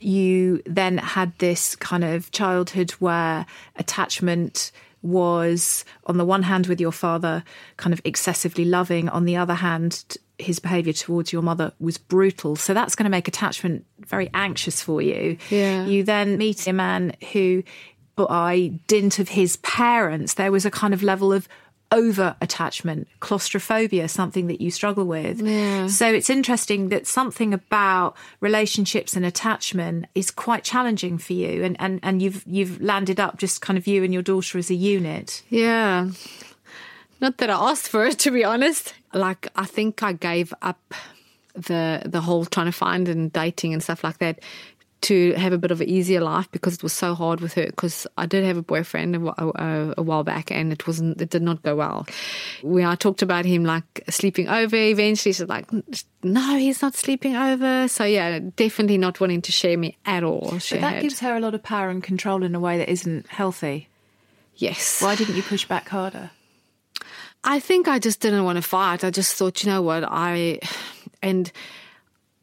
You 0.00 0.62
then 0.66 0.98
had 0.98 1.38
this 1.38 1.76
kind 1.76 2.04
of 2.04 2.30
childhood 2.30 2.92
where 2.92 3.46
attachment 3.76 4.72
was 5.02 5.84
on 6.06 6.16
the 6.16 6.24
one 6.24 6.44
hand 6.44 6.68
with 6.68 6.80
your 6.80 6.92
father 6.92 7.42
kind 7.76 7.92
of 7.92 8.00
excessively 8.04 8.64
loving 8.64 9.08
on 9.08 9.24
the 9.24 9.36
other 9.36 9.54
hand 9.54 10.16
his 10.42 10.58
behavior 10.58 10.92
towards 10.92 11.32
your 11.32 11.42
mother 11.42 11.72
was 11.78 11.98
brutal. 11.98 12.56
So 12.56 12.74
that's 12.74 12.94
going 12.94 13.04
to 13.04 13.10
make 13.10 13.28
attachment 13.28 13.86
very 14.00 14.30
anxious 14.34 14.82
for 14.82 15.00
you. 15.00 15.38
Yeah. 15.50 15.86
You 15.86 16.02
then 16.02 16.36
meet 16.36 16.66
a 16.66 16.72
man 16.72 17.14
who 17.32 17.62
by 18.28 18.72
dint 18.86 19.18
of 19.18 19.30
his 19.30 19.56
parents, 19.56 20.34
there 20.34 20.52
was 20.52 20.64
a 20.64 20.70
kind 20.70 20.94
of 20.94 21.02
level 21.02 21.32
of 21.32 21.48
over 21.92 22.34
attachment, 22.40 23.06
claustrophobia, 23.20 24.08
something 24.08 24.46
that 24.46 24.60
you 24.60 24.70
struggle 24.70 25.04
with. 25.04 25.40
Yeah. 25.40 25.86
So 25.86 26.08
it's 26.08 26.30
interesting 26.30 26.88
that 26.88 27.06
something 27.06 27.52
about 27.52 28.16
relationships 28.40 29.14
and 29.14 29.26
attachment 29.26 30.06
is 30.14 30.30
quite 30.30 30.64
challenging 30.64 31.18
for 31.18 31.34
you 31.34 31.62
and, 31.62 31.76
and, 31.78 32.00
and 32.02 32.22
you've 32.22 32.42
you've 32.46 32.80
landed 32.80 33.20
up 33.20 33.36
just 33.36 33.60
kind 33.60 33.78
of 33.78 33.86
you 33.86 34.02
and 34.02 34.12
your 34.12 34.22
daughter 34.22 34.58
as 34.58 34.70
a 34.70 34.74
unit. 34.74 35.42
Yeah. 35.50 36.10
Not 37.20 37.36
that 37.38 37.50
I 37.50 37.70
asked 37.70 37.88
for 37.88 38.06
it 38.06 38.18
to 38.20 38.30
be 38.30 38.42
honest. 38.42 38.94
Like 39.12 39.48
I 39.54 39.66
think 39.66 40.02
I 40.02 40.14
gave 40.14 40.54
up 40.62 40.94
the 41.54 42.02
the 42.06 42.22
whole 42.22 42.46
trying 42.46 42.66
to 42.66 42.72
find 42.72 43.08
and 43.08 43.30
dating 43.30 43.74
and 43.74 43.82
stuff 43.82 44.02
like 44.02 44.18
that 44.18 44.40
to 45.02 45.32
have 45.34 45.52
a 45.52 45.58
bit 45.58 45.70
of 45.70 45.80
an 45.80 45.88
easier 45.88 46.20
life 46.20 46.50
because 46.50 46.74
it 46.74 46.82
was 46.82 46.92
so 46.92 47.14
hard 47.14 47.40
with 47.40 47.54
her. 47.54 47.66
Because 47.66 48.06
I 48.16 48.26
did 48.26 48.44
have 48.44 48.56
a 48.56 48.62
boyfriend 48.62 49.16
a, 49.16 49.42
a, 49.42 49.94
a, 49.98 50.02
while 50.02 50.24
back, 50.24 50.50
and 50.50 50.72
it 50.72 50.86
wasn't, 50.86 51.20
it 51.20 51.30
did 51.30 51.42
not 51.42 51.62
go 51.62 51.76
well. 51.76 52.06
When 52.62 52.84
I 52.84 52.94
talked 52.94 53.22
about 53.22 53.44
him 53.44 53.64
like 53.64 54.04
sleeping 54.08 54.48
over, 54.48 54.76
eventually 54.76 55.32
she's 55.32 55.48
like, 55.48 55.70
"No, 56.22 56.56
he's 56.56 56.82
not 56.82 56.94
sleeping 56.94 57.36
over." 57.36 57.88
So 57.88 58.04
yeah, 58.04 58.38
definitely 58.56 58.98
not 58.98 59.20
wanting 59.20 59.42
to 59.42 59.52
share 59.52 59.76
me 59.76 59.98
at 60.06 60.24
all. 60.24 60.58
She 60.58 60.76
but 60.76 60.80
that 60.82 60.94
had. 60.94 61.02
gives 61.02 61.20
her 61.20 61.36
a 61.36 61.40
lot 61.40 61.54
of 61.54 61.62
power 61.62 61.90
and 61.90 62.02
control 62.02 62.42
in 62.42 62.54
a 62.54 62.60
way 62.60 62.78
that 62.78 62.88
isn't 62.88 63.26
healthy. 63.28 63.88
Yes. 64.56 65.02
Why 65.02 65.14
didn't 65.16 65.36
you 65.36 65.42
push 65.42 65.66
back 65.66 65.88
harder? 65.88 66.30
I 67.44 67.58
think 67.58 67.88
I 67.88 67.98
just 67.98 68.20
didn't 68.20 68.44
want 68.44 68.56
to 68.56 68.62
fight. 68.62 69.02
I 69.02 69.10
just 69.10 69.34
thought, 69.34 69.64
you 69.64 69.70
know 69.70 69.82
what, 69.82 70.04
I 70.06 70.60
and 71.22 71.50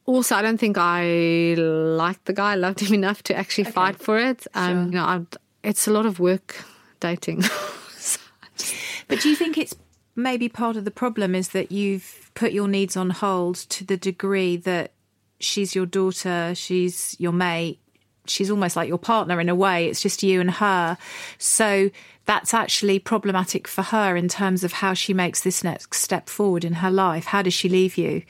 also, 0.09 0.35
I 0.35 0.41
don't 0.41 0.57
think 0.57 0.77
I 0.77 1.53
liked 1.55 2.25
the 2.25 2.33
guy, 2.33 2.55
loved 2.55 2.79
him 2.79 2.93
enough 3.01 3.21
to 3.23 3.35
actually 3.35 3.65
okay. 3.65 3.71
fight 3.71 3.99
for 3.99 4.17
it. 4.17 4.47
Um, 4.55 4.75
sure. 4.75 4.85
You 4.85 4.91
know, 4.91 5.05
I'd, 5.05 5.27
it's 5.63 5.87
a 5.87 5.91
lot 5.91 6.05
of 6.05 6.19
work 6.19 6.63
dating. 6.99 7.41
but 9.07 9.19
do 9.21 9.29
you 9.29 9.35
think 9.35 9.57
it's 9.57 9.75
maybe 10.15 10.49
part 10.49 10.77
of 10.77 10.85
the 10.85 10.91
problem 10.91 11.35
is 11.35 11.49
that 11.49 11.71
you've 11.71 12.31
put 12.33 12.51
your 12.51 12.67
needs 12.67 12.97
on 12.97 13.11
hold 13.11 13.55
to 13.55 13.85
the 13.85 13.97
degree 13.97 14.57
that 14.57 14.93
she's 15.39 15.75
your 15.75 15.85
daughter, 15.85 16.53
she's 16.55 17.15
your 17.19 17.31
mate, 17.31 17.79
she's 18.25 18.49
almost 18.49 18.75
like 18.75 18.89
your 18.89 18.97
partner 18.97 19.39
in 19.39 19.47
a 19.47 19.55
way. 19.55 19.87
It's 19.87 20.01
just 20.01 20.23
you 20.23 20.41
and 20.41 20.49
her. 20.49 20.97
So 21.37 21.91
that's 22.25 22.53
actually 22.53 22.97
problematic 22.97 23.67
for 23.67 23.83
her 23.83 24.15
in 24.15 24.27
terms 24.27 24.63
of 24.63 24.73
how 24.73 24.93
she 24.95 25.13
makes 25.13 25.41
this 25.41 25.63
next 25.63 25.95
step 25.99 26.29
forward 26.29 26.65
in 26.65 26.73
her 26.73 26.91
life. 26.91 27.25
How 27.25 27.43
does 27.43 27.53
she 27.53 27.69
leave 27.69 27.95
you? 27.95 28.23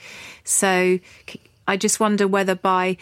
So 0.43 0.99
I 1.69 1.77
just 1.77 1.99
wonder 1.99 2.27
whether 2.27 2.55
by 2.55 2.97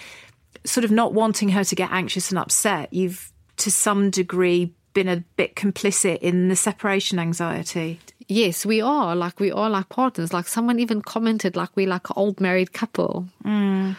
sort 0.66 0.84
of 0.84 0.92
not 0.92 1.14
wanting 1.14 1.50
her 1.50 1.64
to 1.64 1.76
get 1.76 1.90
anxious 1.92 2.32
and 2.32 2.38
upset, 2.38 2.92
you've 2.92 3.32
to 3.58 3.72
some 3.72 4.10
degree 4.10 4.74
been 4.94 5.08
a 5.08 5.24
bit 5.38 5.56
complicit 5.56 6.18
in 6.20 6.50
the 6.50 6.56
separation 6.56 7.18
anxiety. 7.18 8.00
Yes, 8.28 8.66
we 8.66 8.82
are. 8.82 9.16
Like 9.16 9.40
we 9.40 9.52
are 9.52 9.70
like 9.70 9.88
partners. 9.88 10.34
Like 10.34 10.48
someone 10.48 10.80
even 10.80 11.02
commented 11.02 11.56
like 11.56 11.70
we 11.76 11.86
like 11.86 12.10
an 12.10 12.16
old 12.18 12.42
married 12.42 12.74
couple. 12.74 13.28
Mm. 13.46 13.96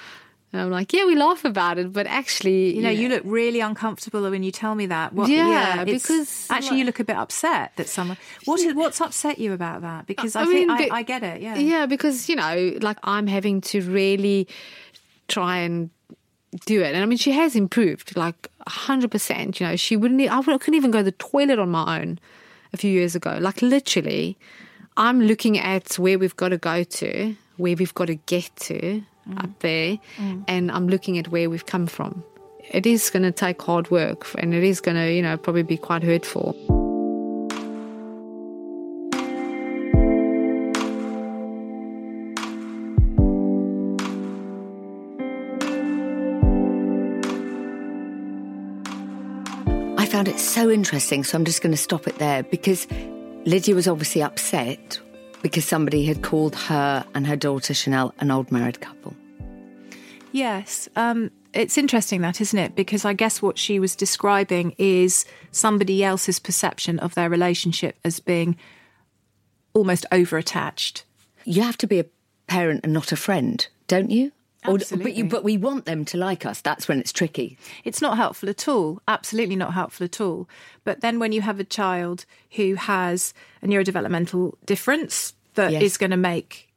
And 0.51 0.63
I'm 0.63 0.71
like, 0.71 0.95
yeah, 0.95 1.05
we 1.05 1.15
laugh 1.15 1.45
about 1.45 1.77
it, 1.77 1.93
but 1.93 2.07
actually, 2.07 2.75
you 2.75 2.83
know, 2.83 2.89
you 2.89 3.11
look 3.11 3.23
really 3.27 3.61
uncomfortable 3.61 4.23
when 4.31 4.43
you 4.43 4.51
tell 4.51 4.75
me 4.75 4.87
that. 4.87 5.13
What, 5.13 5.29
yeah, 5.29 5.49
yeah 5.49 5.85
because 5.85 6.47
actually, 6.49 6.79
you 6.79 6.85
look 6.85 7.01
a 7.01 7.05
bit 7.05 7.17
upset 7.17 7.77
that 7.77 7.87
someone. 7.87 8.17
What 8.47 8.61
is, 8.61 8.75
what's 8.75 8.99
upset 9.03 9.39
you 9.39 9.53
about 9.53 9.83
that? 9.83 10.07
Because 10.07 10.37
I, 10.37 10.43
I 10.43 10.47
think 10.47 10.69
mean, 10.69 10.91
I, 10.91 10.97
I 10.97 11.03
get 11.03 11.23
it. 11.23 11.43
Yeah, 11.43 11.57
yeah, 11.57 11.85
because 11.85 12.31
you 12.31 12.37
know, 12.37 12.79
like 12.81 12.97
I'm 13.03 13.27
having 13.27 13.61
to 13.63 13.83
really 13.83 14.49
try 15.29 15.59
and 15.59 15.91
do 16.65 16.81
it, 16.81 16.95
and 16.95 17.03
I 17.03 17.05
mean, 17.05 17.19
she 17.19 17.33
has 17.33 17.55
improved 17.55 18.17
like 18.17 18.49
hundred 18.67 19.11
percent. 19.11 19.61
You 19.61 19.67
know, 19.67 19.77
she 19.77 19.99
wouldn't. 19.99 20.19
I 20.31 20.41
couldn't 20.41 20.75
even 20.75 20.91
go 20.91 21.01
to 21.01 21.05
the 21.05 21.13
toilet 21.13 21.59
on 21.59 21.69
my 21.69 22.01
own 22.01 22.19
a 22.73 22.79
few 22.79 22.91
years 22.91 23.15
ago. 23.15 23.37
Like 23.39 23.61
literally, 23.61 24.39
I'm 24.97 25.21
looking 25.21 25.59
at 25.59 25.99
where 25.99 26.19
we've 26.19 26.37
got 26.37 26.49
to 26.49 26.59
go 26.59 26.85
to, 26.85 27.37
where 27.59 27.77
we've 27.77 27.95
got 27.95 28.07
to 28.07 28.15
get 28.15 28.57
to 28.61 29.03
mm. 29.29 29.45
up 29.45 29.51
there, 29.61 29.99
mm. 30.17 30.45
and 30.49 30.71
I'm 30.71 30.89
looking 30.89 31.19
at 31.19 31.29
where 31.29 31.51
we've 31.51 31.67
come 31.67 31.87
from. 31.87 32.25
It 32.71 32.87
is 32.87 33.11
going 33.11 33.23
to 33.23 33.33
take 33.33 33.61
hard 33.63 33.91
work, 33.91 34.27
and 34.39 34.55
it 34.55 34.63
is 34.63 34.81
going 34.81 34.97
to, 34.97 35.13
you 35.13 35.23
know, 35.23 35.37
probably 35.37 35.63
be 35.63 35.77
quite 35.77 36.03
hurtful. 36.03 36.55
I 49.97 50.07
found 50.07 50.29
it 50.29 50.39
so 50.39 50.71
interesting, 50.71 51.25
so 51.25 51.39
I'm 51.39 51.45
just 51.45 51.63
going 51.63 51.73
to 51.73 51.79
stop 51.79 52.07
it 52.07 52.19
there 52.19 52.43
because 52.43 52.87
Lydia 53.45 53.75
was 53.75 53.89
obviously 53.89 54.23
upset 54.23 55.01
because 55.43 55.65
somebody 55.65 56.05
had 56.05 56.23
called 56.23 56.55
her 56.57 57.05
and 57.15 57.27
her 57.27 57.37
daughter 57.37 57.75
Chanel 57.75 58.15
an 58.21 58.31
old 58.31 58.51
married 58.51 58.81
couple. 58.81 59.15
Yes. 60.33 60.89
Um, 60.97 61.31
it's 61.55 61.79
interesting 61.79 62.21
that, 62.21 62.41
isn't 62.41 62.59
it? 62.59 62.75
Because 62.75 63.05
I 63.05 63.13
guess 63.13 63.41
what 63.41 63.59
she 63.59 63.79
was 63.79 63.97
describing 63.97 64.75
is 64.79 65.25
somebody 65.51 66.05
else's 66.05 66.39
perception 66.39 66.99
of 66.99 67.15
their 67.15 67.31
relationship 67.31 67.99
as 68.05 68.21
being 68.21 68.57
almost 69.75 70.05
over 70.13 70.37
attached. 70.37 71.05
You 71.45 71.63
have 71.63 71.79
to 71.79 71.87
be 71.87 71.99
a 72.01 72.07
parent 72.47 72.81
and 72.85 72.93
not 72.93 73.13
a 73.13 73.17
friend, 73.17 73.67
don't 73.87 74.11
you? 74.11 74.33
Absolutely. 74.75 75.03
Or, 75.03 75.05
but, 75.05 75.17
you, 75.17 75.25
but 75.25 75.45
we 75.45 75.57
want 75.57 75.85
them 75.85 76.05
to 76.07 76.17
like 76.17 76.47
us. 76.47 76.61
That's 76.61 76.89
when 76.89 76.99
it's 77.01 77.13
tricky. 77.13 77.59
It's 77.85 78.01
not 78.01 78.17
helpful 78.17 78.49
at 78.49 78.69
all. 78.69 79.01
Absolutely 79.09 79.57
not 79.57 79.75
helpful 79.75 80.05
at 80.05 80.21
all. 80.21 80.49
But 80.85 81.01
then 81.01 81.19
when 81.19 81.33
you 81.33 81.43
have 81.43 81.61
a 81.61 81.65
child 81.65 82.25
who 82.53 82.75
has 82.75 83.35
a 83.63 83.67
neurodevelopmental 83.67 84.55
difference 84.65 85.35
that 85.55 85.73
yes. 85.73 85.83
is 85.83 85.97
going 85.97 86.11
to 86.11 86.17
make 86.17 86.69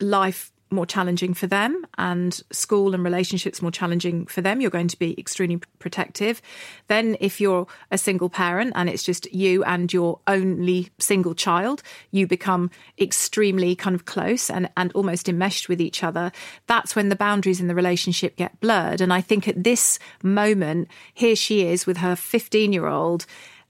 life 0.00 0.52
more 0.70 0.86
challenging 0.86 1.34
for 1.34 1.46
them 1.46 1.86
and 1.98 2.42
school 2.50 2.94
and 2.94 3.02
relationships 3.04 3.60
more 3.60 3.70
challenging 3.70 4.26
for 4.26 4.40
them 4.40 4.60
you're 4.60 4.70
going 4.70 4.88
to 4.88 4.98
be 4.98 5.18
extremely 5.18 5.60
protective. 5.78 6.40
Then 6.88 7.16
if 7.20 7.40
you're 7.40 7.66
a 7.90 7.98
single 7.98 8.28
parent 8.28 8.72
and 8.74 8.88
it's 8.88 9.02
just 9.02 9.32
you 9.32 9.64
and 9.64 9.92
your 9.92 10.20
only 10.26 10.90
single 10.98 11.34
child 11.34 11.82
you 12.10 12.26
become 12.26 12.70
extremely 12.98 13.74
kind 13.74 13.94
of 13.94 14.04
close 14.04 14.50
and 14.50 14.70
and 14.76 14.92
almost 14.92 15.28
enmeshed 15.28 15.68
with 15.68 15.80
each 15.80 16.02
other. 16.02 16.32
That's 16.66 16.94
when 16.94 17.08
the 17.08 17.16
boundaries 17.16 17.60
in 17.60 17.66
the 17.66 17.74
relationship 17.74 18.36
get 18.36 18.58
blurred. 18.60 19.00
And 19.00 19.12
i 19.12 19.20
think 19.20 19.48
at 19.48 19.64
this 19.64 19.98
moment 20.22 20.88
here 21.14 21.36
she 21.36 21.66
is 21.66 21.86
with 21.86 21.98
her 21.98 22.16
15 22.16 22.72
year 22.72 22.86
old 22.86 23.26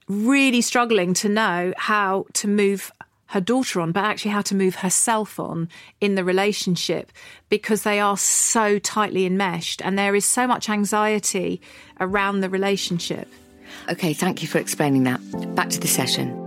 really 0.07 0.61
struggling 0.61 1.13
to 1.13 1.29
know 1.29 1.73
how 1.77 2.25
to 2.33 2.47
move 2.47 2.91
her 3.31 3.39
daughter 3.39 3.79
on, 3.79 3.93
but 3.93 4.03
actually 4.03 4.31
how 4.31 4.41
to 4.41 4.53
move 4.53 4.75
herself 4.75 5.39
on 5.39 5.69
in 6.01 6.15
the 6.15 6.23
relationship 6.23 7.13
because 7.47 7.83
they 7.83 7.97
are 7.97 8.17
so 8.17 8.77
tightly 8.77 9.25
enmeshed 9.25 9.81
and 9.81 9.97
there 9.97 10.13
is 10.15 10.25
so 10.25 10.45
much 10.45 10.69
anxiety 10.69 11.61
around 12.01 12.41
the 12.41 12.49
relationship. 12.49 13.29
Okay, 13.89 14.13
thank 14.13 14.41
you 14.41 14.49
for 14.49 14.57
explaining 14.57 15.03
that. 15.03 15.21
Back 15.55 15.69
to 15.69 15.79
the 15.79 15.87
session. 15.87 16.37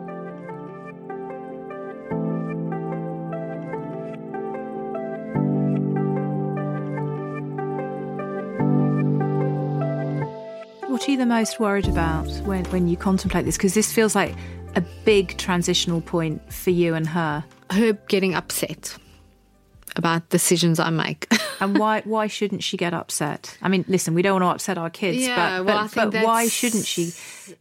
What 10.90 11.08
are 11.08 11.10
you 11.10 11.16
the 11.16 11.24
most 11.24 11.58
worried 11.58 11.88
about 11.88 12.28
when, 12.44 12.66
when 12.66 12.88
you 12.88 12.98
contemplate 12.98 13.46
this? 13.46 13.56
Because 13.56 13.72
this 13.72 13.90
feels 13.90 14.14
like 14.14 14.34
a 14.76 14.82
big 15.04 15.36
transitional 15.38 16.00
point 16.00 16.52
for 16.52 16.70
you 16.70 16.94
and 16.94 17.06
her. 17.08 17.44
Her 17.70 17.92
getting 18.08 18.34
upset 18.34 18.96
about 19.96 20.28
decisions 20.28 20.78
I 20.78 20.90
make. 20.90 21.32
and 21.60 21.78
why 21.78 22.02
why 22.04 22.26
shouldn't 22.26 22.62
she 22.62 22.76
get 22.76 22.94
upset? 22.94 23.56
I 23.62 23.68
mean, 23.68 23.84
listen, 23.88 24.14
we 24.14 24.22
don't 24.22 24.40
want 24.40 24.44
to 24.44 24.54
upset 24.54 24.78
our 24.78 24.90
kids, 24.90 25.18
yeah, 25.18 25.58
but, 25.58 25.66
well, 25.66 25.90
but, 25.94 26.10
but 26.10 26.24
why 26.24 26.48
shouldn't 26.48 26.86
she 26.86 27.12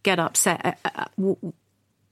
get 0.04 0.20
upset? 0.20 0.78
Uh, 0.86 1.06
uh, 1.24 1.36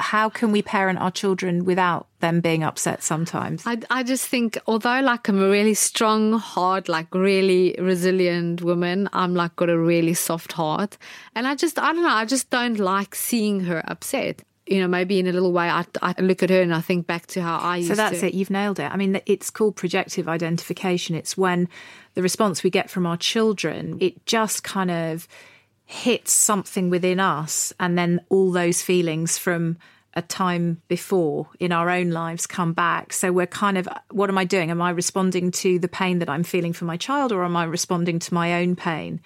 how 0.02 0.30
can 0.30 0.52
we 0.52 0.62
parent 0.64 1.00
our 1.00 1.12
children 1.12 1.64
without 1.64 2.08
them 2.20 2.42
being 2.42 2.64
upset 2.64 3.04
sometimes? 3.04 3.64
I, 3.66 3.78
I 3.90 4.04
just 4.04 4.28
think, 4.28 4.58
although 4.66 5.00
like 5.00 5.28
I'm 5.28 5.40
a 5.40 5.50
really 5.50 5.76
strong 5.76 6.34
heart, 6.34 6.90
like 6.90 7.14
really 7.14 7.76
resilient 7.80 8.64
woman, 8.64 9.10
I'm 9.14 9.36
like 9.36 9.56
got 9.56 9.70
a 9.70 9.78
really 9.78 10.16
soft 10.16 10.54
heart. 10.54 10.98
And 11.36 11.48
I 11.48 11.56
just, 11.56 11.78
I 11.78 11.94
don't 11.94 12.02
know, 12.02 12.10
I 12.10 12.26
just 12.26 12.50
don't 12.50 12.80
like 12.80 13.14
seeing 13.14 13.62
her 13.62 13.84
upset 13.86 14.42
you 14.68 14.80
know, 14.80 14.88
maybe 14.88 15.20
in 15.20 15.28
a 15.28 15.32
little 15.32 15.52
way, 15.52 15.70
I, 15.70 15.86
I, 16.02 16.14
look 16.22 16.44
at 16.44 16.50
her 16.50 16.62
and 16.62 16.74
I 16.74 16.82
think 16.82 17.08
back 17.08 17.28
to 17.28 17.42
how 17.42 17.58
I 17.58 17.78
used 17.78 17.90
to. 17.90 17.96
So 17.96 18.02
that's 18.02 18.20
to. 18.20 18.28
it. 18.28 18.34
You've 18.34 18.52
nailed 18.52 18.80
it. 18.80 18.92
I 18.92 18.96
mean, 18.96 19.20
it's 19.26 19.50
called 19.50 19.76
projective 19.76 20.28
identification. 20.28 21.16
It's 21.16 21.36
when 21.36 21.68
the 22.14 22.22
response 22.22 22.64
we 22.64 22.70
get 22.70 22.90
from 22.90 23.06
our 23.06 23.18
children, 23.18 23.98
it 24.00 24.26
just 24.26 24.64
kind 24.64 24.92
of 24.92 25.28
hits 25.86 26.32
something 26.32 26.90
within 26.90 27.20
us, 27.20 27.74
and 27.80 27.98
then 27.98 28.22
all 28.30 28.52
those 28.52 28.82
feelings 28.82 29.38
from 29.38 29.78
a 30.14 30.22
time 30.22 30.82
before 30.88 31.48
in 31.60 31.72
our 31.72 31.90
own 31.90 32.12
lives 32.12 32.46
come 32.46 32.74
back. 32.74 33.14
So 33.14 33.32
we're 33.32 33.48
kind 33.48 33.78
of, 33.78 33.88
what 34.10 34.30
am 34.30 34.38
I 34.38 34.44
doing? 34.44 34.70
Am 34.70 34.82
I 34.82 34.90
responding 34.90 35.52
to 35.52 35.80
the 35.80 35.88
pain 35.88 36.20
that 36.20 36.30
I'm 36.30 36.44
feeling 36.44 36.74
for 36.74 36.86
my 36.86 36.98
child, 36.98 37.32
or 37.32 37.44
am 37.44 37.58
I 37.58 37.64
responding 37.64 38.20
to 38.20 38.34
my 38.34 38.62
own 38.62 38.76
pain? 38.76 39.22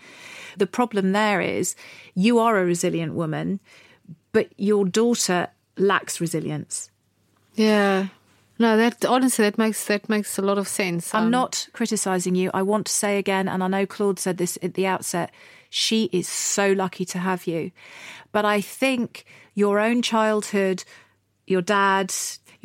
The 0.58 0.68
problem 0.68 1.12
there 1.12 1.42
is 1.42 1.76
you 2.14 2.40
are 2.40 2.58
a 2.58 2.66
resilient 2.66 3.14
woman 3.14 3.60
but 4.36 4.50
your 4.58 4.84
daughter 4.84 5.48
lacks 5.78 6.20
resilience. 6.20 6.92
Yeah. 7.54 8.08
No, 8.60 8.76
that 8.76 9.06
honestly 9.06 9.46
that 9.46 9.58
makes 9.58 9.86
that 9.86 10.10
makes 10.10 10.38
a 10.38 10.42
lot 10.42 10.58
of 10.58 10.68
sense. 10.68 11.16
I'm 11.16 11.26
um, 11.26 11.32
not 11.32 11.70
criticizing 11.72 12.36
you. 12.36 12.52
I 12.54 12.62
want 12.62 12.88
to 12.88 12.92
say 12.92 13.18
again, 13.18 13.48
and 13.48 13.64
I 13.64 13.68
know 13.68 13.86
Claude 13.86 14.20
said 14.20 14.38
this 14.38 14.58
at 14.62 14.74
the 14.74 14.88
outset, 14.88 15.32
she 15.70 16.10
is 16.12 16.28
so 16.28 16.74
lucky 16.74 17.06
to 17.06 17.20
have 17.20 17.48
you. 17.48 17.72
But 18.34 18.44
I 18.44 18.60
think 18.60 19.24
your 19.54 19.80
own 19.80 20.02
childhood, 20.02 20.84
your 21.48 21.62
dad, 21.62 22.14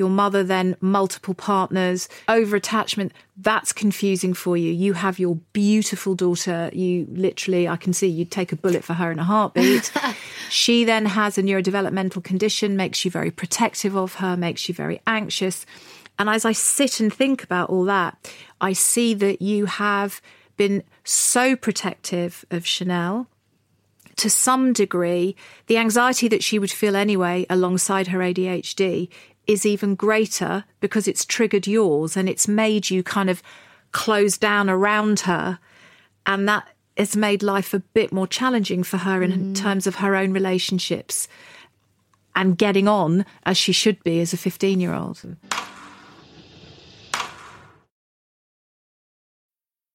your 0.01 0.09
mother 0.11 0.43
then 0.43 0.75
multiple 0.81 1.35
partners, 1.35 2.09
over 2.27 2.57
attachment, 2.57 3.13
that's 3.37 3.71
confusing 3.71 4.33
for 4.33 4.57
you. 4.57 4.73
You 4.73 4.95
have 4.95 5.19
your 5.19 5.37
beautiful 5.53 6.15
daughter. 6.15 6.71
You 6.73 7.07
literally, 7.11 7.69
I 7.69 7.77
can 7.77 7.93
see 7.93 8.09
you'd 8.09 8.31
take 8.31 8.51
a 8.51 8.57
bullet 8.57 8.83
for 8.83 8.95
her 8.95 9.13
in 9.13 9.19
a 9.19 9.25
heartbeat. 9.25 9.93
she 10.51 10.85
then 10.85 11.05
has 11.05 11.37
a 11.37 11.43
neurodevelopmental 11.43 12.25
condition, 12.25 12.77
makes 12.77 13.05
you 13.05 13.11
very 13.11 13.31
protective 13.31 13.95
of 13.95 14.15
her, 14.15 14.39
makes 14.39 14.69
you 14.69 14.75
very 14.75 15.03
anxious. 15.07 15.67
And 16.19 16.31
as 16.31 16.47
I 16.47 16.53
sit 16.53 16.99
and 16.99 17.13
think 17.13 17.45
about 17.45 17.69
all 17.69 17.85
that, 17.85 18.33
I 18.59 18.73
see 18.73 19.13
that 19.15 19.43
you 19.43 19.67
have 19.67 20.23
been 20.57 20.83
so 21.05 21.57
protective 21.57 22.45
of 22.51 22.67
Chanel 22.67 23.29
to 24.21 24.29
some 24.29 24.75
degree, 24.75 25.35
the 25.67 25.79
anxiety 25.79 26.29
that 26.29 26.45
she 26.45 26.59
would 26.59 26.71
feel 26.71 26.95
anyway 26.95 27.47
alongside 27.49 28.09
her 28.09 28.19
ADHD 28.19 29.09
is 29.51 29.67
even 29.67 29.97
greater 29.97 30.65
because 30.79 31.09
it's 31.09 31.25
triggered 31.25 31.67
yours 31.67 32.17
and 32.17 32.29
it's 32.29 32.47
made 32.47 32.89
you 32.89 33.03
kind 33.03 33.29
of 33.29 33.43
close 33.91 34.39
down 34.39 34.71
around 34.71 35.21
her. 35.21 35.59
And 36.25 36.49
that 36.49 36.69
has 36.97 37.17
made 37.17 37.43
life 37.43 37.75
a 37.75 37.81
bit 37.81 38.13
more 38.13 38.29
challenging 38.29 38.85
for 38.85 38.99
her 38.99 39.25
in 39.25 39.33
mm. 39.33 39.57
terms 39.57 39.89
of 39.89 39.97
her 39.97 40.15
own 40.15 40.33
relationships 40.33 41.27
and 42.37 42.57
getting 42.57 42.87
on 42.87 43.27
as 43.43 43.59
she 43.59 43.73
should 43.73 44.01
be 44.05 44.21
as 44.21 44.33
a 44.33 44.37
15 44.37 44.79
year 44.79 44.95
old. 44.95 45.21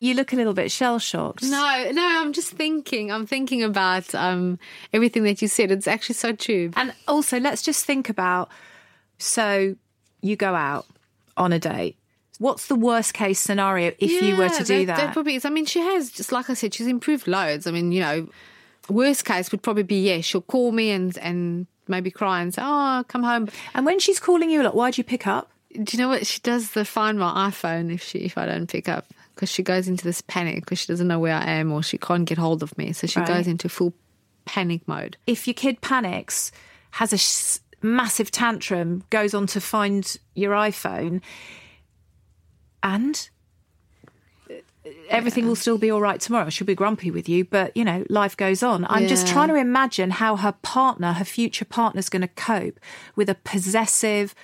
You 0.00 0.14
look 0.14 0.32
a 0.32 0.36
little 0.36 0.54
bit 0.54 0.70
shell 0.70 0.98
shocked. 0.98 1.42
No, 1.42 1.90
no, 1.92 2.20
I'm 2.20 2.32
just 2.32 2.52
thinking. 2.52 3.10
I'm 3.10 3.26
thinking 3.26 3.62
about 3.62 4.14
um, 4.14 4.58
everything 4.92 5.24
that 5.24 5.42
you 5.42 5.48
said. 5.48 5.70
It's 5.70 5.88
actually 5.88 6.14
so 6.14 6.32
true. 6.32 6.70
And 6.76 6.94
also, 7.08 7.40
let's 7.40 7.62
just 7.62 7.84
think 7.84 8.08
about 8.08 8.50
so 9.18 9.76
you 10.20 10.36
go 10.36 10.54
out 10.54 10.86
on 11.36 11.52
a 11.52 11.58
date. 11.58 11.96
What's 12.38 12.66
the 12.66 12.74
worst 12.74 13.14
case 13.14 13.40
scenario 13.40 13.92
if 13.98 14.10
yeah, 14.10 14.20
you 14.20 14.36
were 14.36 14.50
to 14.50 14.64
do 14.64 14.86
that? 14.86 14.96
That 14.98 15.12
probably 15.14 15.36
is. 15.36 15.44
I 15.44 15.50
mean, 15.50 15.64
she 15.64 15.80
has, 15.80 16.10
just 16.10 16.32
like 16.32 16.50
I 16.50 16.54
said, 16.54 16.74
she's 16.74 16.86
improved 16.86 17.26
loads. 17.26 17.66
I 17.66 17.70
mean, 17.70 17.92
you 17.92 18.00
know, 18.00 18.28
worst 18.90 19.24
case 19.24 19.50
would 19.52 19.62
probably 19.62 19.84
be, 19.84 20.06
yeah, 20.06 20.20
she'll 20.20 20.42
call 20.42 20.72
me 20.72 20.90
and, 20.90 21.16
and 21.18 21.66
maybe 21.88 22.10
cry 22.10 22.42
and 22.42 22.52
say, 22.52 22.62
oh, 22.62 23.04
come 23.08 23.22
home. 23.22 23.48
And 23.74 23.86
when 23.86 23.98
she's 24.00 24.20
calling 24.20 24.50
you, 24.50 24.62
like, 24.62 24.74
why'd 24.74 24.98
you 24.98 25.04
pick 25.04 25.26
up? 25.26 25.50
Do 25.72 25.96
you 25.96 26.02
know 26.02 26.08
what? 26.08 26.26
She 26.26 26.40
does 26.40 26.72
the 26.72 26.84
find 26.84 27.18
my 27.18 27.50
iPhone 27.50 27.92
if 27.92 28.02
she 28.02 28.18
if 28.20 28.38
I 28.38 28.46
don't 28.46 28.66
pick 28.66 28.88
up 28.88 29.06
because 29.36 29.48
she 29.48 29.62
goes 29.62 29.86
into 29.86 30.02
this 30.02 30.22
panic 30.22 30.56
because 30.56 30.80
she 30.80 30.88
doesn't 30.88 31.06
know 31.06 31.20
where 31.20 31.36
I 31.36 31.44
am 31.44 31.70
or 31.70 31.82
she 31.82 31.98
can't 31.98 32.24
get 32.24 32.38
hold 32.38 32.64
of 32.64 32.76
me. 32.76 32.92
So 32.92 33.06
she 33.06 33.20
right. 33.20 33.28
goes 33.28 33.46
into 33.46 33.68
full 33.68 33.92
panic 34.46 34.88
mode. 34.88 35.16
If 35.26 35.46
your 35.46 35.54
kid 35.54 35.80
panics, 35.82 36.50
has 36.96 37.12
a 37.12 37.18
sh- 37.18 37.58
massive 37.82 38.30
tantrum, 38.30 39.04
goes 39.10 39.34
on 39.34 39.46
to 39.48 39.60
find 39.60 40.16
your 40.34 40.52
iPhone, 40.52 41.20
and 42.82 43.28
uh, 44.50 44.54
everything 45.10 45.46
will 45.46 45.56
still 45.56 45.76
be 45.76 45.90
all 45.90 46.00
right 46.00 46.18
tomorrow. 46.18 46.48
She'll 46.48 46.66
be 46.66 46.74
grumpy 46.74 47.10
with 47.10 47.28
you, 47.28 47.44
but 47.44 47.76
you 47.76 47.84
know, 47.84 48.02
life 48.08 48.34
goes 48.34 48.62
on. 48.62 48.86
I'm 48.88 49.08
just 49.08 49.26
trying 49.26 49.48
to 49.48 49.56
imagine 49.56 50.10
how 50.10 50.36
her 50.36 50.52
partner, 50.52 51.12
her 51.12 51.24
future 51.24 51.66
partner's 51.66 52.08
going 52.08 52.22
to 52.22 52.28
cope 52.28 52.80
with 53.14 53.28
a 53.28 53.34
possessive, 53.34 54.34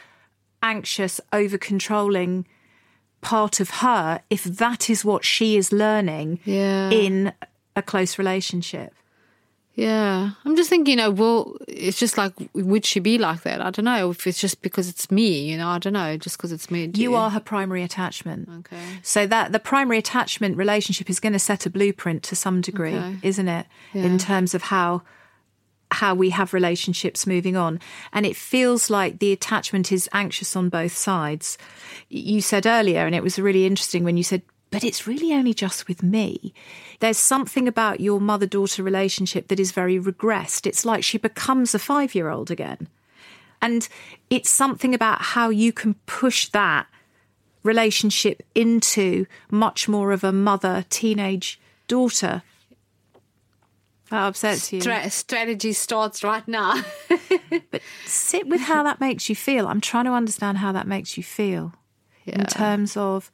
anxious, 0.62 1.18
over 1.32 1.56
controlling 1.56 2.46
part 3.22 3.60
of 3.60 3.70
her 3.70 4.20
if 4.28 4.44
that 4.44 4.90
is 4.90 5.04
what 5.04 5.24
she 5.24 5.56
is 5.56 5.72
learning 5.72 6.38
Yeah. 6.44 6.90
in 6.90 7.32
a 7.74 7.80
close 7.82 8.18
relationship. 8.18 8.92
Yeah, 9.74 10.32
I'm 10.44 10.54
just 10.54 10.68
thinking, 10.68 10.92
you 10.92 10.96
know, 10.98 11.10
well, 11.10 11.56
it's 11.66 11.98
just 11.98 12.18
like, 12.18 12.34
would 12.52 12.84
she 12.84 13.00
be 13.00 13.16
like 13.16 13.40
that? 13.44 13.62
I 13.62 13.70
don't 13.70 13.86
know 13.86 14.10
if 14.10 14.26
it's 14.26 14.38
just 14.38 14.60
because 14.60 14.86
it's 14.86 15.10
me, 15.10 15.50
you 15.50 15.56
know, 15.56 15.66
I 15.68 15.78
don't 15.78 15.94
know, 15.94 16.18
just 16.18 16.36
because 16.36 16.52
it's 16.52 16.70
me. 16.70 16.86
Do 16.88 17.00
You 17.00 17.14
are 17.14 17.30
her 17.30 17.40
primary 17.40 17.82
attachment. 17.82 18.50
Okay. 18.58 18.82
So 19.02 19.26
that 19.28 19.52
the 19.52 19.58
primary 19.58 19.96
attachment 19.96 20.58
relationship 20.58 21.08
is 21.08 21.20
going 21.20 21.32
to 21.32 21.38
set 21.38 21.64
a 21.64 21.70
blueprint 21.70 22.22
to 22.24 22.36
some 22.36 22.60
degree, 22.60 22.94
Okay. 22.94 23.16
isn't 23.22 23.48
it? 23.48 23.64
Yeah. 23.94 24.02
In 24.02 24.18
terms 24.18 24.52
of 24.54 24.64
how 24.64 25.02
how 25.94 26.14
we 26.14 26.30
have 26.30 26.52
relationships 26.52 27.26
moving 27.26 27.56
on. 27.56 27.80
And 28.12 28.26
it 28.26 28.36
feels 28.36 28.90
like 28.90 29.18
the 29.18 29.32
attachment 29.32 29.92
is 29.92 30.08
anxious 30.12 30.56
on 30.56 30.68
both 30.68 30.96
sides. 30.96 31.58
You 32.08 32.40
said 32.40 32.66
earlier, 32.66 33.06
and 33.06 33.14
it 33.14 33.22
was 33.22 33.38
really 33.38 33.66
interesting 33.66 34.04
when 34.04 34.16
you 34.16 34.24
said, 34.24 34.42
but 34.70 34.84
it's 34.84 35.06
really 35.06 35.34
only 35.34 35.52
just 35.52 35.86
with 35.86 36.02
me. 36.02 36.54
There's 37.00 37.18
something 37.18 37.68
about 37.68 38.00
your 38.00 38.20
mother 38.20 38.46
daughter 38.46 38.82
relationship 38.82 39.48
that 39.48 39.60
is 39.60 39.70
very 39.70 40.00
regressed. 40.00 40.66
It's 40.66 40.84
like 40.84 41.04
she 41.04 41.18
becomes 41.18 41.74
a 41.74 41.78
five 41.78 42.14
year 42.14 42.30
old 42.30 42.50
again. 42.50 42.88
And 43.60 43.86
it's 44.30 44.50
something 44.50 44.94
about 44.94 45.22
how 45.22 45.50
you 45.50 45.72
can 45.72 45.94
push 46.06 46.48
that 46.48 46.86
relationship 47.62 48.42
into 48.54 49.26
much 49.50 49.88
more 49.88 50.10
of 50.10 50.24
a 50.24 50.32
mother 50.32 50.84
teenage 50.88 51.60
daughter. 51.86 52.42
That 54.12 54.28
upsets 54.28 54.70
you. 54.72 54.80
Stra- 54.82 55.08
strategy 55.10 55.72
starts 55.72 56.22
right 56.22 56.46
now. 56.46 56.82
But 57.70 57.80
sit 58.04 58.46
with 58.46 58.60
how 58.60 58.82
that 58.82 59.00
makes 59.00 59.28
you 59.30 59.34
feel. 59.34 59.66
I'm 59.66 59.80
trying 59.80 60.04
to 60.04 60.12
understand 60.12 60.58
how 60.58 60.70
that 60.72 60.86
makes 60.86 61.16
you 61.16 61.22
feel 61.22 61.72
in 62.26 62.44
terms 62.44 62.94
of 62.96 63.30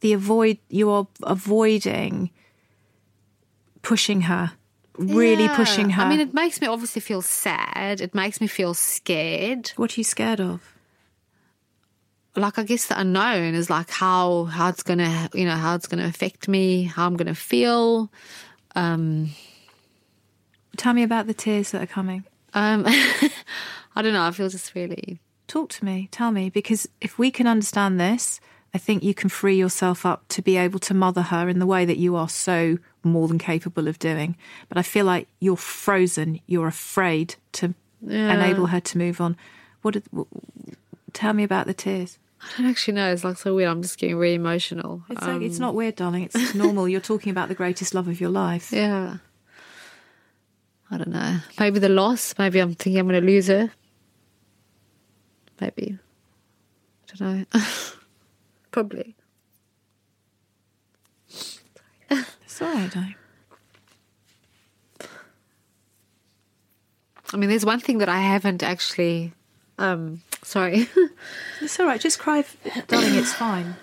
the 0.00 0.12
avoid 0.12 0.58
you 0.68 0.90
are 0.90 1.06
avoiding 1.22 2.30
pushing 3.82 4.22
her, 4.22 4.52
really 4.98 5.44
Yeah. 5.44 5.56
pushing 5.56 5.90
her. 5.90 6.02
I 6.02 6.08
mean, 6.08 6.20
it 6.20 6.34
makes 6.34 6.60
me 6.60 6.66
obviously 6.66 7.00
feel 7.00 7.22
sad. 7.22 8.00
It 8.00 8.12
makes 8.14 8.40
me 8.40 8.46
feel 8.48 8.74
scared. 8.74 9.70
what 9.76 9.96
are 9.96 10.00
you 10.00 10.04
scared 10.04 10.40
of? 10.40 10.60
Like, 12.36 12.58
I 12.58 12.64
guess 12.64 12.86
the 12.86 12.98
unknown 12.98 13.54
is 13.54 13.68
like 13.70 13.90
how 13.90 14.44
how 14.44 14.68
it's 14.68 14.82
gonna, 14.82 15.28
you 15.34 15.44
know, 15.44 15.56
how 15.56 15.74
it's 15.76 15.86
gonna 15.86 16.06
affect 16.06 16.48
me, 16.48 16.84
how 16.84 17.06
I'm 17.06 17.16
gonna 17.16 17.34
feel. 17.34 18.10
Um, 18.74 19.30
Tell 20.76 20.92
me 20.94 21.02
about 21.02 21.26
the 21.26 21.34
tears 21.34 21.70
that 21.72 21.82
are 21.82 21.86
coming. 21.86 22.24
um, 22.54 22.84
I 23.96 24.02
don't 24.02 24.12
know. 24.12 24.22
I 24.24 24.30
feel 24.30 24.48
just 24.48 24.74
really 24.74 25.20
Talk 25.48 25.68
to 25.70 25.84
me. 25.84 26.08
Tell 26.12 26.30
me 26.30 26.48
because 26.48 26.88
if 27.00 27.18
we 27.18 27.30
can 27.32 27.48
understand 27.48 27.98
this, 27.98 28.40
I 28.72 28.78
think 28.78 29.02
you 29.02 29.14
can 29.14 29.28
free 29.28 29.56
yourself 29.56 30.06
up 30.06 30.22
to 30.28 30.42
be 30.42 30.56
able 30.56 30.78
to 30.78 30.94
mother 30.94 31.22
her 31.22 31.48
in 31.48 31.58
the 31.58 31.66
way 31.66 31.84
that 31.84 31.96
you 31.96 32.14
are 32.14 32.28
so 32.28 32.78
more 33.02 33.26
than 33.26 33.38
capable 33.38 33.88
of 33.88 33.98
doing. 33.98 34.36
But 34.68 34.78
I 34.78 34.82
feel 34.82 35.06
like 35.06 35.26
you're 35.40 35.56
frozen. 35.56 36.38
You're 36.46 36.68
afraid 36.68 37.34
to 37.54 37.74
enable 38.06 38.66
her 38.66 38.78
to 38.80 38.96
move 38.98 39.20
on. 39.20 39.36
What? 39.82 39.94
Did, 39.94 40.04
w- 40.12 40.28
tell 41.12 41.32
me 41.32 41.42
about 41.42 41.66
the 41.66 41.74
tears. 41.74 42.16
I 42.40 42.62
don't 42.62 42.70
actually 42.70 42.94
know. 42.94 43.12
It's 43.12 43.24
like 43.24 43.36
so 43.36 43.54
weird. 43.56 43.70
I'm 43.70 43.82
just 43.82 43.98
getting 43.98 44.16
really 44.16 44.36
emotional. 44.36 45.02
It's, 45.10 45.20
Um, 45.22 45.32
like, 45.40 45.42
it's 45.42 45.58
not 45.58 45.74
weird, 45.74 45.96
darling. 45.96 46.30
It's 46.32 46.54
normal. 46.54 46.88
You're 46.88 47.00
talking 47.00 47.30
about 47.32 47.48
the 47.48 47.54
greatest 47.56 47.92
love 47.92 48.06
of 48.06 48.20
your 48.20 48.30
life. 48.30 48.70
Yeah. 48.72 49.16
I 50.90 50.96
don't 50.98 51.08
know. 51.08 51.38
Maybe 51.58 51.78
the 51.78 51.88
loss. 51.88 52.34
Maybe 52.38 52.58
I'm 52.58 52.74
thinking 52.74 52.98
I'm 52.98 53.08
going 53.08 53.20
to 53.20 53.26
lose 53.26 53.46
her. 53.46 53.70
Maybe. 55.60 55.98
I 57.12 57.16
don't 57.16 57.38
know. 57.54 57.60
Probably. 58.70 59.14
It's 62.10 62.60
all 62.60 62.74
right, 62.74 62.90
darling. 62.90 63.14
I 67.32 67.36
mean, 67.36 67.48
there's 67.48 67.64
one 67.64 67.80
thing 67.80 67.98
that 67.98 68.08
I 68.08 68.18
haven't 68.20 68.62
actually. 68.62 69.32
Um, 69.78 70.22
sorry. 70.42 70.88
It's 71.60 71.78
all 71.78 71.86
right. 71.86 72.00
Just 72.00 72.18
cry, 72.18 72.44
darling. 72.88 73.14
It's 73.14 73.34
fine. 73.34 73.76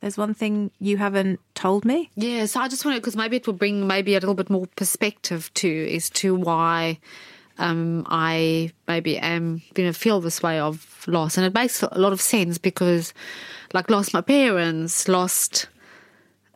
There's 0.00 0.16
one 0.16 0.32
thing 0.34 0.70
you 0.80 0.96
haven't 0.96 1.40
told 1.54 1.84
me. 1.84 2.10
Yeah, 2.16 2.46
so 2.46 2.60
I 2.60 2.68
just 2.68 2.84
wanted 2.84 3.00
because 3.00 3.16
maybe 3.16 3.36
it 3.36 3.46
will 3.46 3.54
bring 3.54 3.86
maybe 3.86 4.14
a 4.14 4.20
little 4.20 4.34
bit 4.34 4.48
more 4.50 4.66
perspective 4.76 5.50
to 5.54 5.94
as 5.94 6.08
to 6.10 6.34
why 6.34 6.98
um, 7.58 8.06
I 8.08 8.72
maybe 8.88 9.18
am 9.18 9.60
you 9.76 9.84
know 9.84 9.92
feel 9.92 10.20
this 10.22 10.42
way 10.42 10.58
of 10.58 11.04
loss, 11.06 11.36
and 11.36 11.44
it 11.46 11.52
makes 11.52 11.82
a 11.82 11.98
lot 11.98 12.12
of 12.14 12.20
sense 12.20 12.56
because 12.58 13.12
like 13.74 13.90
lost 13.90 14.14
my 14.14 14.22
parents, 14.22 15.06
lost 15.06 15.68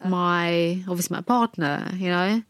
my 0.05 0.83
obviously 0.89 1.15
my 1.17 1.21
partner, 1.23 1.91
you 1.97 2.09
know, 2.09 2.43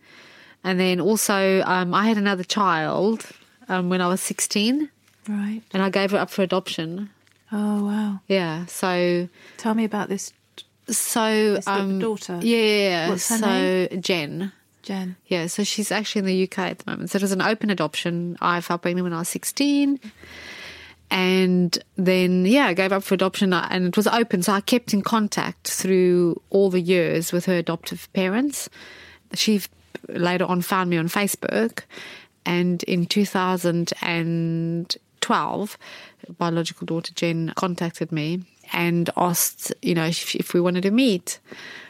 and 0.62 0.80
then 0.80 1.00
also 1.00 1.62
um, 1.66 1.94
I 1.94 2.06
had 2.06 2.16
another 2.18 2.44
child 2.44 3.26
um, 3.68 3.88
when 3.90 4.00
I 4.00 4.08
was 4.08 4.20
sixteen, 4.20 4.90
Right. 5.28 5.62
and 5.72 5.82
I 5.82 5.90
gave 5.90 6.10
her 6.12 6.18
up 6.18 6.30
for 6.30 6.42
adoption. 6.42 7.10
Oh 7.52 7.84
wow. 7.84 8.20
Yeah, 8.28 8.66
so 8.66 9.28
Tell 9.56 9.74
me 9.74 9.84
about 9.84 10.08
this, 10.08 10.32
so 10.88 11.60
um, 11.66 11.98
daughter? 11.98 12.38
Yeah, 12.42 13.10
What's 13.10 13.28
her 13.28 13.38
so 13.38 13.46
name? 13.46 14.02
Jen. 14.02 14.52
Jen. 14.82 15.16
Yeah, 15.26 15.46
so 15.46 15.64
she's 15.64 15.90
actually 15.90 16.20
in 16.20 16.26
the 16.26 16.44
UK 16.44 16.58
at 16.58 16.78
the 16.80 16.90
moment. 16.90 17.10
So 17.10 17.16
it 17.16 17.22
was 17.22 17.32
an 17.32 17.42
open 17.42 17.70
adoption. 17.70 18.36
I 18.40 18.60
fell 18.60 18.78
pregnant 18.78 19.04
when 19.04 19.14
I 19.14 19.20
was 19.20 19.30
16. 19.30 19.98
And 21.10 21.78
then, 21.96 22.44
yeah, 22.44 22.66
I 22.66 22.74
gave 22.74 22.92
up 22.92 23.02
for 23.02 23.14
adoption 23.14 23.52
uh, 23.52 23.66
and 23.70 23.86
it 23.86 23.96
was 23.96 24.06
open. 24.06 24.42
So 24.42 24.52
I 24.52 24.60
kept 24.60 24.92
in 24.92 25.00
contact 25.02 25.70
through 25.70 26.40
all 26.50 26.70
the 26.70 26.80
years 26.80 27.32
with 27.32 27.46
her 27.46 27.54
adoptive 27.54 28.12
parents. 28.12 28.68
She 29.32 29.62
later 30.08 30.44
on 30.44 30.60
found 30.60 30.90
me 30.90 30.98
on 30.98 31.08
Facebook. 31.08 31.84
And 32.44 32.82
in 32.82 33.06
2012, 33.06 35.78
biological 36.38 36.86
daughter 36.86 37.14
Jen 37.14 37.54
contacted 37.56 38.12
me 38.12 38.42
and 38.74 39.08
asked, 39.16 39.72
you 39.80 39.94
know, 39.94 40.04
if, 40.04 40.34
if 40.34 40.52
we 40.52 40.60
wanted 40.60 40.82
to 40.82 40.90
meet. 40.90 41.38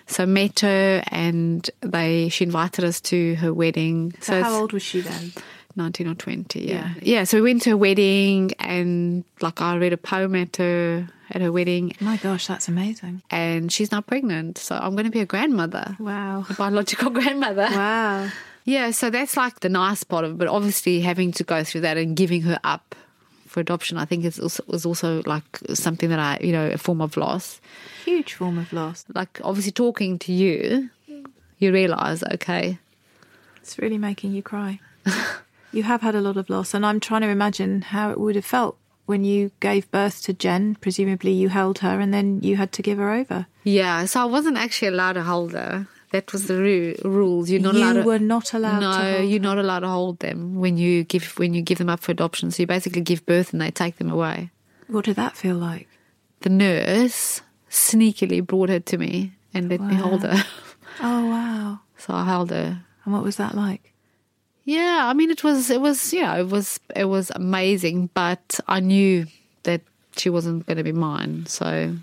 So 0.07 0.27
met 0.27 0.61
her 0.61 1.03
and 1.09 1.68
they 1.81 2.29
she 2.29 2.44
invited 2.44 2.85
us 2.85 3.01
to 3.03 3.37
her 3.37 3.55
wedding. 3.55 4.12
So, 4.20 4.37
it's 4.37 4.47
how 4.47 4.61
old 4.61 4.73
was 4.75 4.83
she 4.83 5.01
then? 5.01 5.33
19 5.77 6.07
or 6.09 6.14
20, 6.14 6.61
yeah. 6.61 6.73
Yeah. 6.73 6.94
yeah. 7.03 7.25
so 7.25 7.38
we 7.38 7.42
went 7.51 7.62
to 7.62 7.70
her 7.70 7.77
wedding 7.77 8.53
and 8.61 9.25
like 9.40 9.61
I 9.61 9.77
read 9.77 9.92
a 9.92 9.97
poem 9.97 10.37
at 10.37 10.57
her 10.59 11.09
at 11.31 11.40
her 11.40 11.51
wedding 11.51 11.97
My 12.01 12.16
gosh, 12.18 12.47
that's 12.47 12.68
amazing. 12.68 13.23
and 13.31 13.73
she's 13.73 13.90
now 13.90 14.03
pregnant. 14.03 14.59
So 14.59 14.77
I'm 14.77 14.92
going 14.92 15.07
to 15.07 15.11
be 15.11 15.20
a 15.20 15.27
grandmother. 15.27 15.97
Wow. 15.99 16.44
A 16.49 16.55
biological 16.55 17.11
grandmother. 17.18 17.66
Wow. 17.70 18.29
Yeah, 18.66 18.92
so 18.92 19.11
that's 19.11 19.37
like 19.37 19.61
the 19.61 19.68
nice 19.68 20.05
part 20.05 20.25
of 20.25 20.33
it. 20.33 20.38
But 20.38 20.49
obviously, 20.49 21.01
having 21.01 21.33
to 21.33 21.44
go 21.44 21.64
through 21.64 21.83
that 21.83 21.97
and 21.97 22.16
giving 22.16 22.42
her 22.42 22.59
up 22.64 22.94
for 23.54 23.60
adoption, 23.60 23.96
I 23.98 24.04
think 24.04 24.24
is 24.24 24.40
also, 24.40 24.64
was 24.66 24.84
also 24.84 25.22
like 25.26 25.44
something 25.74 26.10
that 26.10 26.18
I, 26.18 26.38
you 26.42 26.50
know, 26.52 26.66
a 26.70 26.76
form 26.76 27.00
of 27.00 27.16
loss. 27.16 27.60
Huge 28.04 28.34
form 28.34 28.58
of 28.58 28.72
loss. 28.72 29.04
Like 29.14 29.40
obviously, 29.44 29.70
talking 29.70 30.18
to 30.18 30.32
you, 30.32 30.90
you 31.60 31.72
realize, 31.72 32.24
okay, 32.34 32.78
It's 33.62 33.78
really 33.78 33.96
making 33.98 34.32
you 34.32 34.42
cry. 34.42 34.80
you 35.72 35.84
have 35.84 36.02
had 36.02 36.16
a 36.16 36.20
lot 36.20 36.36
of 36.36 36.50
loss, 36.50 36.74
and 36.74 36.84
I'm 36.84 36.98
trying 36.98 37.20
to 37.22 37.28
imagine 37.28 37.82
how 37.82 38.10
it 38.10 38.18
would 38.18 38.34
have 38.34 38.44
felt 38.44 38.76
when 39.06 39.22
you 39.24 39.50
gave 39.60 39.88
birth 39.92 40.20
to 40.24 40.32
Jen. 40.32 40.74
Presumably, 40.80 41.30
you 41.30 41.48
held 41.48 41.78
her, 41.78 42.00
and 42.00 42.12
then 42.12 42.40
you 42.42 42.56
had 42.56 42.72
to 42.72 42.82
give 42.82 42.98
her 42.98 43.12
over. 43.12 43.46
yeah. 43.62 44.04
So 44.06 44.20
I 44.20 44.24
wasn't 44.24 44.56
actually 44.58 44.88
allowed 44.88 45.12
to 45.14 45.22
hold 45.22 45.52
her. 45.52 45.86
That 46.14 46.33
was 46.33 46.46
the 46.46 46.55
ru- 46.55 46.94
rules. 47.03 47.50
You're 47.50 47.61
not 47.61 47.74
you 47.74 47.81
allowed. 47.81 47.92
To, 47.94 48.03
were 48.03 48.20
not 48.20 48.55
allowed 48.55 48.79
no, 48.79 49.18
you're 49.20 49.40
not 49.40 49.59
allowed 49.59 49.81
to 49.81 49.88
hold 49.88 50.20
them 50.20 50.55
when 50.55 50.79
you 50.79 51.03
give 51.03 51.37
when 51.40 51.55
you 51.55 51.61
give 51.61 51.79
them 51.79 51.90
up 51.90 51.98
for 51.98 52.12
adoption. 52.12 52.53
So 52.53 52.62
you 52.62 52.68
basically 52.68 53.00
give 53.00 53.27
birth 53.27 53.53
and 53.53 53.61
they 53.61 53.72
take 53.72 53.96
them 53.96 54.11
away. 54.11 54.50
What 54.87 55.07
did 55.07 55.16
that 55.16 55.37
feel 55.37 55.57
like? 55.57 55.88
The 56.42 56.50
nurse 56.50 57.40
sneakily 57.68 58.46
brought 58.46 58.68
her 58.68 58.79
to 58.79 58.96
me 58.96 59.33
and 59.53 59.68
let 59.68 59.81
me 59.81 59.96
hold 59.96 60.22
her. 60.22 60.44
Oh 61.00 61.27
wow! 61.29 61.81
So 61.98 62.14
I 62.14 62.24
held 62.24 62.50
her. 62.50 62.85
And 63.05 63.12
what 63.12 63.24
was 63.24 63.35
that 63.38 63.57
like? 63.57 63.92
Yeah, 64.64 65.00
I 65.11 65.12
mean, 65.12 65.31
it 65.33 65.42
was, 65.42 65.68
it 65.68 65.81
was, 65.81 66.12
you 66.12 66.22
know, 66.22 66.38
it 66.38 66.48
was, 66.48 66.79
it 66.94 67.07
was 67.07 67.33
amazing, 67.35 68.11
but 68.14 68.61
I 68.68 68.79
knew 68.79 69.27
that 69.64 69.83
she 70.16 70.31
wasn't 70.31 70.66
going 70.66 70.77
to 70.77 70.85
be 70.85 70.92
mine. 70.92 71.46
So, 71.46 71.96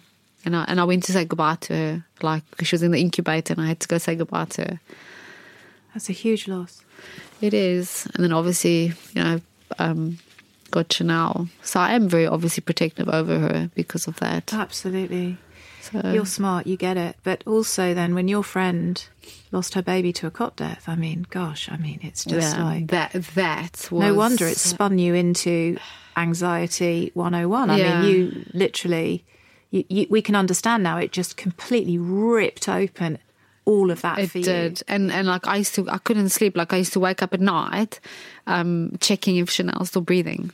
and 0.46 0.56
I, 0.56 0.66
and 0.68 0.80
I 0.80 0.84
went 0.84 1.04
to 1.06 1.12
say 1.12 1.26
goodbye 1.26 1.58
to 1.62 1.74
her, 1.76 2.06
like, 2.22 2.44
because 2.52 2.68
she 2.68 2.76
was 2.76 2.84
in 2.84 2.92
the 2.92 3.00
incubator 3.00 3.54
and 3.54 3.62
I 3.62 3.68
had 3.68 3.80
to 3.82 3.88
go 3.88 3.98
say 3.98 4.16
goodbye 4.16 4.46
to 4.46 4.62
her. 4.64 4.80
That's 5.94 6.10
a 6.10 6.14
huge 6.14 6.48
loss. 6.48 6.84
It 7.42 7.54
is. 7.54 8.08
And 8.16 8.24
then 8.24 8.32
obviously, 8.32 8.94
you 9.14 9.24
know, 9.24 9.42
um, 9.80 10.20
got 10.72 10.92
Chanel. 10.94 11.50
So 11.64 11.80
I 11.80 11.94
am 11.94 12.08
very 12.08 12.26
obviously 12.28 12.62
protective 12.62 13.10
over 13.10 13.40
her 13.40 13.70
because 13.76 14.08
of 14.08 14.18
that. 14.18 14.54
Absolutely. 14.54 15.38
So 15.82 16.12
You're 16.14 16.28
smart, 16.28 16.68
you 16.68 16.78
get 16.78 16.96
it. 16.96 17.16
But 17.24 17.44
also, 17.48 17.94
then, 17.96 18.14
when 18.14 18.28
your 18.28 18.44
friend 18.44 19.04
lost 19.52 19.74
her 19.74 19.82
baby 19.82 20.14
to 20.14 20.28
a 20.28 20.32
cot 20.32 20.56
death, 20.56 20.84
I 20.88 20.96
mean, 20.96 21.26
gosh, 21.32 21.70
I 21.72 21.78
mean, 21.78 22.00
it's 22.04 22.24
just 22.24 22.56
yeah, 22.56 22.64
like. 22.64 22.88
that. 22.88 23.14
That 23.34 23.88
was 23.92 24.00
No 24.02 24.14
wonder 24.14 24.46
it 24.48 24.58
spun 24.58 25.00
you 25.00 25.16
into 25.16 25.78
anxiety 26.16 27.12
101. 27.16 27.70
I 27.72 27.78
Yeah. 27.78 28.02
mean, 28.02 28.10
you 28.10 28.46
literally, 28.54 29.24
you, 29.72 29.84
you, 29.90 30.08
we 30.10 30.22
can 30.22 30.36
understand 30.36 30.84
now, 30.84 30.98
it 30.98 31.12
just 31.12 31.38
completely 31.38 31.98
ripped 31.98 32.70
open 32.70 33.18
all 33.66 33.92
of 33.92 34.02
that 34.02 34.20
It 34.20 34.34
did, 34.34 34.84
and 34.88 35.12
and 35.12 35.28
like 35.28 35.48
I 35.48 35.58
used 35.58 35.76
to, 35.76 35.90
I 35.90 35.98
couldn't 36.00 36.30
sleep. 36.30 36.58
Like 36.58 36.74
I 36.74 36.78
used 36.78 36.94
to 36.94 37.00
wake 37.00 37.22
up 37.22 37.34
at 37.34 37.42
night, 37.42 38.00
um, 38.48 38.98
checking 39.00 39.38
if 39.38 39.50
Chanel's 39.50 39.90
still 39.90 40.02
breathing. 40.02 40.52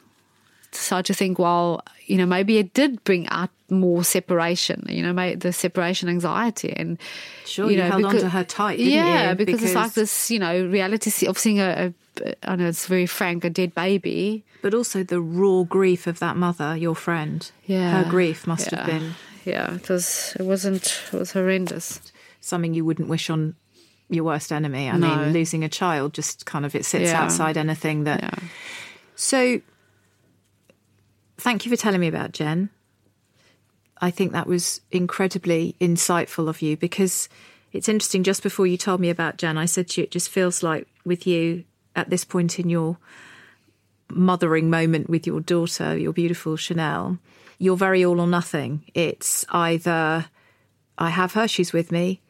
So 0.71 1.01
to 1.01 1.13
think, 1.13 1.39
well, 1.39 1.81
you 2.05 2.17
know, 2.17 2.25
maybe 2.25 2.57
it 2.57 2.73
did 2.73 3.03
bring 3.03 3.27
out 3.29 3.49
more 3.69 4.03
separation. 4.03 4.85
You 4.89 5.01
know, 5.11 5.35
the 5.35 5.51
separation 5.53 6.09
anxiety, 6.09 6.73
and 6.75 6.97
Sure, 7.45 7.69
you 7.71 7.81
held 7.81 8.05
on 8.05 8.15
to 8.17 8.29
her 8.29 8.43
tight, 8.43 8.77
didn't 8.77 8.93
yeah, 8.93 9.29
you? 9.29 9.35
because, 9.35 9.63
it's 9.63 9.73
like 9.75 9.93
this, 9.93 10.29
you 10.31 10.39
know, 10.39 10.65
reality 10.67 11.25
of 11.25 11.37
seeing 11.37 11.59
a, 11.59 11.93
a, 12.21 12.33
I 12.43 12.55
know 12.55 12.67
it's 12.67 12.85
very 12.87 13.05
frank, 13.07 13.43
a 13.45 13.49
dead 13.49 13.73
baby. 13.75 14.43
But 14.61 14.73
also 14.73 15.03
the 15.03 15.21
raw 15.21 15.63
grief 15.63 16.07
of 16.07 16.19
that 16.19 16.35
mother, 16.37 16.75
your 16.75 16.95
friend. 16.95 17.49
Yeah, 17.65 18.03
Her 18.03 18.09
grief 18.09 18.45
must 18.47 18.71
have 18.71 18.85
been 18.85 19.13
Yeah, 19.45 19.75
it 19.75 19.87
was. 19.89 20.35
It 20.39 20.43
wasn't. 20.43 21.01
It 21.13 21.17
was 21.17 21.31
horrendous. 21.31 22.01
something 22.41 22.73
you 22.73 22.85
wouldn't 22.85 23.09
wish 23.09 23.29
on 23.29 23.55
your 24.09 24.23
worst 24.23 24.51
enemy. 24.53 24.89
I 24.89 24.97
No. 24.97 25.15
mean, 25.17 25.33
losing 25.33 25.63
a 25.65 25.69
child 25.69 26.13
just 26.13 26.45
kind 26.45 26.65
of 26.65 26.75
it 26.75 26.85
sits 26.85 27.11
Yeah. 27.11 27.21
outside 27.23 27.57
anything 27.57 28.03
that. 28.05 28.21
Yeah. 28.23 28.39
So, 29.15 29.59
thank 31.37 31.65
you 31.65 31.71
for 31.71 31.77
telling 31.77 32.01
me 32.01 32.07
about 32.07 32.31
Jen. 32.31 32.69
I 33.99 34.11
think 34.11 34.31
that 34.31 34.47
was 34.47 34.81
incredibly 34.91 35.75
insightful 35.81 36.49
of 36.49 36.61
you 36.61 36.77
because 36.77 37.29
it's 37.71 37.89
interesting. 37.89 38.23
Just 38.23 38.43
before 38.43 38.67
you 38.67 38.77
told 38.77 38.99
me 38.99 39.09
about 39.09 39.37
Jen, 39.37 39.57
I 39.57 39.65
said 39.65 39.89
to 39.89 40.01
you, 40.01 40.03
it 40.05 40.11
just 40.11 40.29
feels 40.29 40.61
like 40.61 40.87
with 41.05 41.25
you 41.25 41.63
at 41.95 42.09
this 42.09 42.23
point 42.23 42.59
in 42.59 42.69
your 42.69 42.97
mothering 44.09 44.69
moment 44.69 45.09
with 45.09 45.27
your 45.27 45.41
daughter, 45.41 45.97
your 45.97 46.13
beautiful 46.13 46.55
Chanel, 46.55 47.17
you're 47.57 47.77
very 47.77 48.05
all 48.05 48.19
or 48.19 48.27
nothing. 48.27 48.83
It's 48.93 49.45
either 49.49 50.25
I 50.97 51.09
have 51.09 51.33
her, 51.33 51.47
she's 51.47 51.73
with 51.73 51.91
me, 51.91 52.21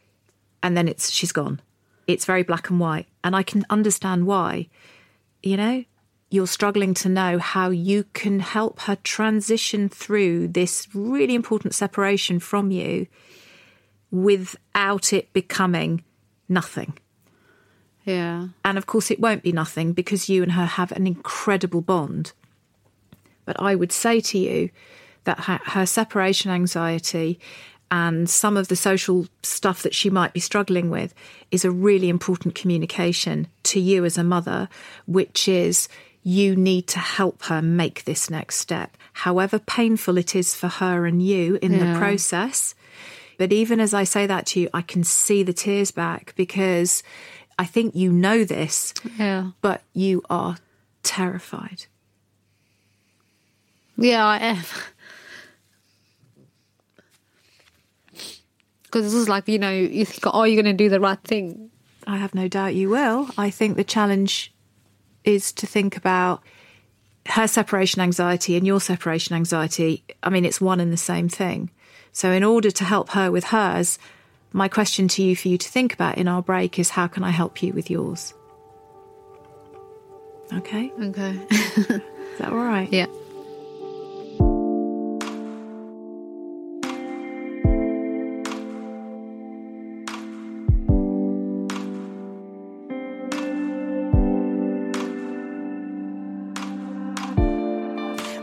and 0.63 0.75
then 0.75 0.87
it's 0.87 1.11
she's 1.11 1.31
gone. 1.31 1.61
It's 2.07 2.25
very 2.25 2.43
black 2.43 2.69
and 2.69 2.79
white. 2.79 3.07
And 3.23 3.35
I 3.35 3.43
can 3.43 3.65
understand 3.69 4.25
why. 4.25 4.69
You 5.43 5.57
know, 5.57 5.83
you're 6.29 6.47
struggling 6.47 6.93
to 6.93 7.09
know 7.09 7.37
how 7.37 7.69
you 7.69 8.03
can 8.13 8.39
help 8.39 8.81
her 8.81 8.97
transition 8.97 9.87
through 9.87 10.49
this 10.49 10.87
really 10.93 11.35
important 11.35 11.73
separation 11.73 12.39
from 12.39 12.71
you 12.71 13.07
without 14.11 15.13
it 15.13 15.31
becoming 15.33 16.03
nothing. 16.49 16.97
Yeah. 18.03 18.47
And 18.63 18.77
of 18.77 18.85
course, 18.85 19.11
it 19.11 19.19
won't 19.19 19.43
be 19.43 19.51
nothing 19.51 19.93
because 19.93 20.29
you 20.29 20.43
and 20.43 20.53
her 20.53 20.65
have 20.65 20.91
an 20.93 21.07
incredible 21.07 21.81
bond. 21.81 22.31
But 23.45 23.61
I 23.61 23.75
would 23.75 23.91
say 23.91 24.19
to 24.21 24.37
you 24.37 24.69
that 25.23 25.41
her, 25.41 25.59
her 25.65 25.85
separation 25.85 26.51
anxiety 26.51 27.39
and 27.89 28.29
some 28.29 28.57
of 28.57 28.67
the 28.67 28.75
social 28.75 29.27
stuff 29.43 29.83
that 29.83 29.95
she 29.95 30.09
might 30.09 30.33
be 30.33 30.39
struggling 30.39 30.89
with 30.89 31.13
is 31.51 31.63
a 31.63 31.71
really 31.71 32.09
important 32.09 32.55
communication 32.55 33.47
to 33.63 33.79
you 33.79 34.03
as 34.03 34.17
a 34.17 34.23
mother, 34.23 34.67
which 35.05 35.47
is 35.47 35.87
you 36.27 36.57
need 36.57 36.85
to 36.87 36.99
help 36.99 37.43
her 37.43 37.61
make 37.61 38.03
this 38.03 38.29
next 38.29 38.57
step, 38.57 38.97
however 39.13 39.57
painful 39.59 40.17
it 40.17 40.35
is 40.35 40.53
for 40.53 40.67
her 40.67 41.05
and 41.05 41.23
you 41.23 41.57
in 41.61 41.79
the 41.79 41.97
process. 41.97 42.75
But 43.37 43.53
even 43.53 43.79
as 43.79 43.93
I 43.93 44.03
say 44.03 44.25
that 44.27 44.45
to 44.47 44.59
you, 44.59 44.69
I 44.73 44.81
can 44.81 45.05
see 45.05 45.41
the 45.43 45.53
tears 45.53 45.91
back 45.91 46.33
because 46.35 47.01
I 47.57 47.63
think 47.63 47.95
you 47.95 48.11
know 48.11 48.43
this, 48.43 48.93
Yeah. 49.17 49.51
but 49.61 49.83
you 49.93 50.21
are 50.29 50.57
terrified. 51.01 51.85
Yeah, 53.95 54.25
I 54.25 54.37
am. 54.39 54.57
Because 58.83 59.03
this 59.03 59.13
is 59.13 59.27
like, 59.29 59.47
you 59.49 59.59
know, 59.59 59.69
you 59.71 60.05
think, 60.05 60.25
oh, 60.25 60.39
are 60.39 60.47
you're 60.47 60.61
going 60.61 60.77
to 60.77 60.83
do 60.83 60.89
the 60.89 60.99
right 61.01 61.19
thing. 61.21 61.69
I 62.07 62.17
have 62.17 62.33
no 62.33 62.47
doubt 62.47 62.73
you 62.73 62.89
will. 62.89 63.29
I 63.37 63.49
think 63.49 63.75
the 63.75 63.83
challenge 63.83 64.53
is 65.27 65.51
to 65.51 65.67
think 65.67 65.97
about 65.97 66.41
her 67.27 67.47
separation 67.47 68.01
anxiety 68.01 68.55
and 68.55 68.65
your 68.65 68.79
separation 68.79 69.35
anxiety. 69.35 70.03
I 70.23 70.29
mean, 70.29 70.45
it's 70.45 70.61
one 70.61 70.79
and 70.79 70.91
the 70.93 70.97
same 70.97 71.27
thing. 71.27 71.69
So, 72.13 72.31
in 72.31 72.43
order 72.43 72.71
to 72.71 72.83
help 72.83 73.09
her 73.09 73.29
with 73.29 73.43
hers, 73.45 73.99
my 74.53 74.67
question 74.69 75.07
to 75.09 75.21
you 75.21 75.35
for 75.35 75.49
you 75.49 75.57
to 75.57 75.69
think 75.69 75.93
about 75.93 76.17
in 76.17 76.27
our 76.27 76.41
break 76.41 76.79
is 76.79 76.89
how 76.91 77.07
can 77.07 77.23
I 77.23 77.31
help 77.31 77.61
you 77.61 77.73
with 77.73 77.91
yours? 77.91 78.33
Okay, 80.53 80.91
Okay. 81.01 81.31
is 81.51 82.37
that 82.39 82.51
all 82.51 82.55
right? 82.57 82.91
yeah. 82.91 83.07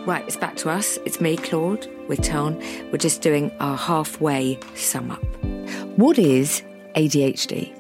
Right, 0.07 0.23
it's 0.27 0.37
back 0.37 0.57
to 0.57 0.69
us. 0.69 0.99
It's 1.07 1.19
me, 1.19 1.39
Claude, 1.39 1.89
with 2.09 2.21
Tone. 2.23 2.63
We're 2.93 2.99
just 2.99 3.23
doing 3.23 3.51
our 3.59 3.75
halfway 3.75 4.61
sum 4.75 5.11
up. 5.11 5.25
What 5.97 6.19
is 6.19 6.63
ADHD? 6.95 7.73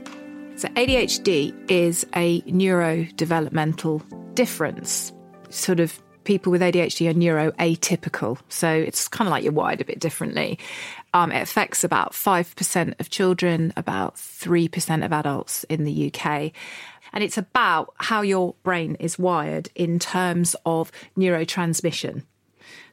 So, 0.58 0.68
ADHD 0.68 1.54
is 1.70 2.06
a 2.16 2.40
neurodevelopmental 2.42 4.34
difference. 4.34 5.12
Sort 5.50 5.80
of 5.80 6.00
people 6.24 6.50
with 6.50 6.62
ADHD 6.62 7.10
are 7.10 7.12
neuroatypical. 7.12 8.38
So, 8.48 8.70
it's 8.70 9.06
kind 9.06 9.28
of 9.28 9.30
like 9.30 9.44
you're 9.44 9.52
wired 9.52 9.82
a 9.82 9.84
bit 9.84 10.00
differently. 10.00 10.58
Um, 11.14 11.30
it 11.30 11.40
affects 11.40 11.84
about 11.84 12.12
5% 12.12 13.00
of 13.00 13.08
children, 13.08 13.72
about 13.76 14.16
3% 14.16 15.04
of 15.04 15.12
adults 15.12 15.64
in 15.64 15.84
the 15.84 16.12
UK. 16.12 16.50
And 17.12 17.22
it's 17.22 17.38
about 17.38 17.94
how 17.96 18.22
your 18.22 18.56
brain 18.64 18.96
is 18.96 19.18
wired 19.18 19.70
in 19.76 20.00
terms 20.00 20.56
of 20.66 20.90
neurotransmission. 21.16 22.24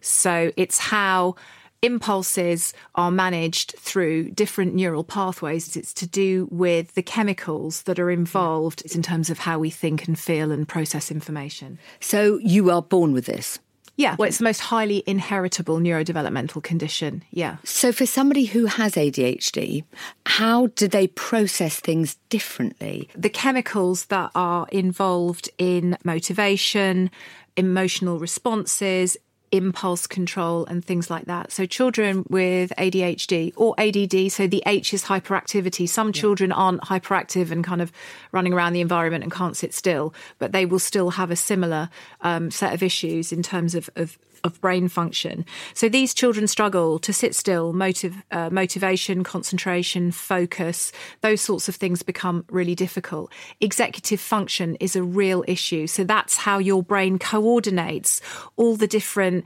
So 0.01 0.51
it's 0.55 0.77
how 0.77 1.35
impulses 1.81 2.73
are 2.93 3.09
managed 3.09 3.73
through 3.79 4.29
different 4.29 4.75
neural 4.75 5.03
pathways. 5.03 5.75
It's 5.75 5.93
to 5.95 6.05
do 6.05 6.47
with 6.51 6.93
the 6.93 7.01
chemicals 7.01 7.81
that 7.83 7.97
are 7.97 8.11
involved 8.11 8.83
in 8.93 9.01
terms 9.01 9.31
of 9.31 9.39
how 9.39 9.57
we 9.57 9.71
think 9.71 10.07
and 10.07 10.17
feel 10.17 10.51
and 10.51 10.67
process 10.67 11.09
information. 11.09 11.79
So 11.99 12.37
you 12.43 12.69
are 12.69 12.83
born 12.83 13.13
with 13.13 13.25
this. 13.25 13.57
Yeah, 14.01 14.15
well, 14.17 14.27
it's 14.27 14.39
the 14.39 14.45
most 14.45 14.61
highly 14.61 15.03
inheritable 15.05 15.77
neurodevelopmental 15.77 16.63
condition. 16.63 17.23
Yeah. 17.29 17.57
So 17.63 17.91
for 17.91 18.07
somebody 18.07 18.45
who 18.45 18.65
has 18.65 18.95
ADHD, 18.95 19.83
how 20.25 20.67
do 20.67 20.87
they 20.87 21.05
process 21.05 21.79
things 21.79 22.15
differently? 22.29 23.09
the 23.15 23.29
chemicals 23.29 24.05
that 24.05 24.31
are 24.33 24.67
involved 24.71 25.51
in 25.59 25.95
motivation, 26.03 27.11
emotional 27.55 28.17
responses, 28.17 29.17
impulse 29.51 30.07
control, 30.07 30.65
and 30.65 30.83
things 30.83 31.09
like 31.09 31.25
that. 31.25 31.51
So, 31.51 31.65
children 31.65 32.25
with 32.29 32.71
ADHD 32.77 33.53
or 33.55 33.75
ADD, 33.77 34.31
so 34.31 34.47
the 34.47 34.63
H 34.65 34.93
is 34.93 35.05
hyperactivity. 35.05 35.87
Some 35.87 36.11
children 36.13 36.51
aren't 36.51 36.81
hyperactive 36.81 37.51
and 37.51 37.63
kind 37.63 37.81
of 37.81 37.91
running 38.31 38.53
around 38.53 38.73
the 38.73 38.81
environment 38.81 39.23
and 39.23 39.31
can't 39.31 39.57
sit 39.57 39.73
still, 39.73 40.13
but 40.39 40.51
they 40.51 40.65
will 40.65 40.79
still 40.79 41.11
have 41.11 41.31
a 41.31 41.35
similar 41.35 41.89
um, 42.21 42.51
set 42.51 42.73
of 42.73 42.81
issues 42.81 43.31
in 43.31 43.43
terms 43.43 43.75
of, 43.75 43.89
of 43.95 44.17
of 44.43 44.59
brain 44.61 44.87
function. 44.87 45.45
So 45.73 45.89
these 45.89 46.13
children 46.13 46.47
struggle 46.47 46.99
to 46.99 47.13
sit 47.13 47.35
still, 47.35 47.73
motive, 47.73 48.15
uh, 48.31 48.49
motivation, 48.49 49.23
concentration, 49.23 50.11
focus, 50.11 50.91
those 51.21 51.41
sorts 51.41 51.69
of 51.69 51.75
things 51.75 52.03
become 52.03 52.45
really 52.49 52.75
difficult. 52.75 53.31
Executive 53.59 54.19
function 54.19 54.75
is 54.75 54.95
a 54.95 55.03
real 55.03 55.43
issue. 55.47 55.87
So 55.87 56.03
that's 56.03 56.37
how 56.37 56.57
your 56.57 56.83
brain 56.83 57.19
coordinates 57.19 58.21
all 58.55 58.75
the 58.75 58.87
different 58.87 59.45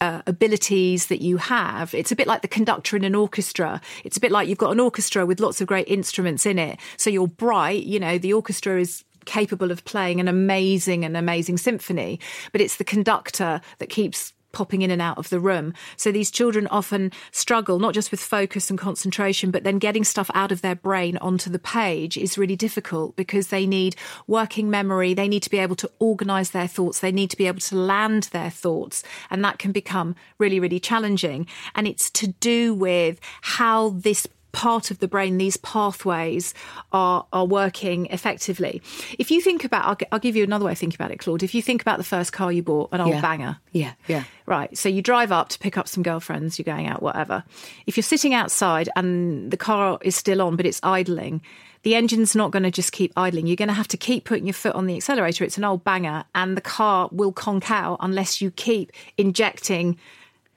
uh, 0.00 0.22
abilities 0.26 1.06
that 1.06 1.22
you 1.22 1.38
have. 1.38 1.94
It's 1.94 2.12
a 2.12 2.16
bit 2.16 2.26
like 2.26 2.42
the 2.42 2.48
conductor 2.48 2.96
in 2.96 3.04
an 3.04 3.14
orchestra. 3.14 3.80
It's 4.04 4.16
a 4.16 4.20
bit 4.20 4.30
like 4.30 4.48
you've 4.48 4.58
got 4.58 4.72
an 4.72 4.80
orchestra 4.80 5.24
with 5.24 5.40
lots 5.40 5.60
of 5.60 5.66
great 5.66 5.88
instruments 5.88 6.44
in 6.44 6.58
it. 6.58 6.78
So 6.96 7.10
you're 7.10 7.28
bright, 7.28 7.84
you 7.84 7.98
know, 7.98 8.18
the 8.18 8.32
orchestra 8.32 8.80
is 8.80 9.04
capable 9.26 9.70
of 9.70 9.84
playing 9.84 10.20
an 10.20 10.28
amazing 10.28 11.04
and 11.04 11.16
amazing 11.16 11.58
symphony, 11.58 12.18
but 12.52 12.60
it's 12.60 12.76
the 12.76 12.84
conductor 12.84 13.60
that 13.78 13.90
keeps 13.90 14.32
popping 14.56 14.80
in 14.80 14.90
and 14.90 15.02
out 15.02 15.18
of 15.18 15.28
the 15.28 15.38
room. 15.38 15.74
So 15.98 16.10
these 16.10 16.30
children 16.30 16.66
often 16.68 17.12
struggle 17.30 17.78
not 17.78 17.92
just 17.92 18.10
with 18.10 18.20
focus 18.20 18.70
and 18.70 18.78
concentration, 18.78 19.50
but 19.50 19.64
then 19.64 19.78
getting 19.78 20.02
stuff 20.02 20.30
out 20.32 20.50
of 20.50 20.62
their 20.62 20.74
brain 20.74 21.18
onto 21.18 21.50
the 21.50 21.58
page 21.58 22.16
is 22.16 22.38
really 22.38 22.56
difficult 22.56 23.16
because 23.16 23.48
they 23.48 23.66
need 23.66 23.96
working 24.26 24.70
memory. 24.70 25.12
They 25.12 25.28
need 25.28 25.42
to 25.42 25.50
be 25.50 25.58
able 25.58 25.76
to 25.76 25.90
organize 25.98 26.52
their 26.52 26.66
thoughts. 26.66 27.00
They 27.00 27.12
need 27.12 27.28
to 27.30 27.36
be 27.36 27.46
able 27.46 27.60
to 27.60 27.76
land 27.76 28.30
their 28.32 28.48
thoughts. 28.48 29.02
And 29.28 29.44
that 29.44 29.58
can 29.58 29.72
become 29.72 30.16
really, 30.38 30.58
really 30.58 30.80
challenging. 30.80 31.46
And 31.74 31.86
it's 31.86 32.10
to 32.12 32.28
do 32.28 32.72
with 32.72 33.20
how 33.42 33.90
this 33.90 34.26
part 34.56 34.90
of 34.90 34.98
the 35.00 35.06
brain, 35.06 35.36
these 35.36 35.58
pathways 35.58 36.54
are 36.90 37.26
are 37.32 37.44
working 37.44 38.06
effectively. 38.06 38.82
If 39.18 39.30
you 39.30 39.40
think 39.40 39.64
about, 39.64 39.84
I'll, 39.84 40.08
I'll, 40.10 40.18
give 40.18 40.34
you 40.34 40.42
another 40.42 40.64
way 40.64 40.72
of 40.72 40.78
thinking 40.78 40.96
about 40.96 41.12
it, 41.12 41.18
Claude. 41.18 41.42
If 41.42 41.54
you 41.54 41.60
think 41.60 41.82
about 41.82 41.98
the 41.98 42.04
first 42.04 42.32
car 42.32 42.50
you 42.50 42.62
bought, 42.62 42.88
an 42.90 43.02
old 43.02 43.14
yeah. 43.14 43.20
banger, 43.20 43.58
yeah, 43.72 43.92
yeah, 44.08 44.24
right. 44.46 44.76
So 44.76 44.88
you 44.88 45.02
drive 45.02 45.30
up 45.30 45.50
to 45.50 45.58
pick 45.58 45.76
up 45.76 45.86
some 45.86 46.02
girlfriends, 46.02 46.58
you're 46.58 46.64
going 46.64 46.86
out, 46.86 47.02
whatever. 47.02 47.44
If 47.86 47.96
you're 47.96 48.02
sitting 48.02 48.32
outside 48.32 48.88
and 48.96 49.50
the 49.50 49.58
car 49.58 49.98
is 50.00 50.16
still 50.16 50.40
on, 50.40 50.56
but 50.56 50.64
it's 50.64 50.80
idling. 50.82 51.42
The 51.82 51.94
engine's 51.94 52.34
not 52.34 52.50
going 52.50 52.64
to 52.64 52.70
just 52.70 52.90
keep 52.90 53.12
idling. 53.16 53.46
You're 53.46 53.54
going 53.54 53.68
to 53.68 53.74
have 53.74 53.88
to 53.88 53.96
keep 53.98 54.24
putting 54.24 54.46
your 54.46 54.54
foot 54.54 54.74
on 54.74 54.86
the 54.86 54.96
accelerator. 54.96 55.44
It's 55.44 55.58
an 55.58 55.64
old 55.64 55.84
banger, 55.84 56.24
and 56.34 56.56
the 56.56 56.62
car 56.62 57.10
will 57.12 57.32
conk 57.32 57.70
out 57.70 57.98
unless 58.00 58.40
you 58.40 58.50
keep 58.50 58.90
injecting 59.18 59.98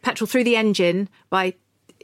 petrol 0.02 0.28
through 0.28 0.46
the 0.46 0.56
engine 0.56 1.10
by 1.30 1.54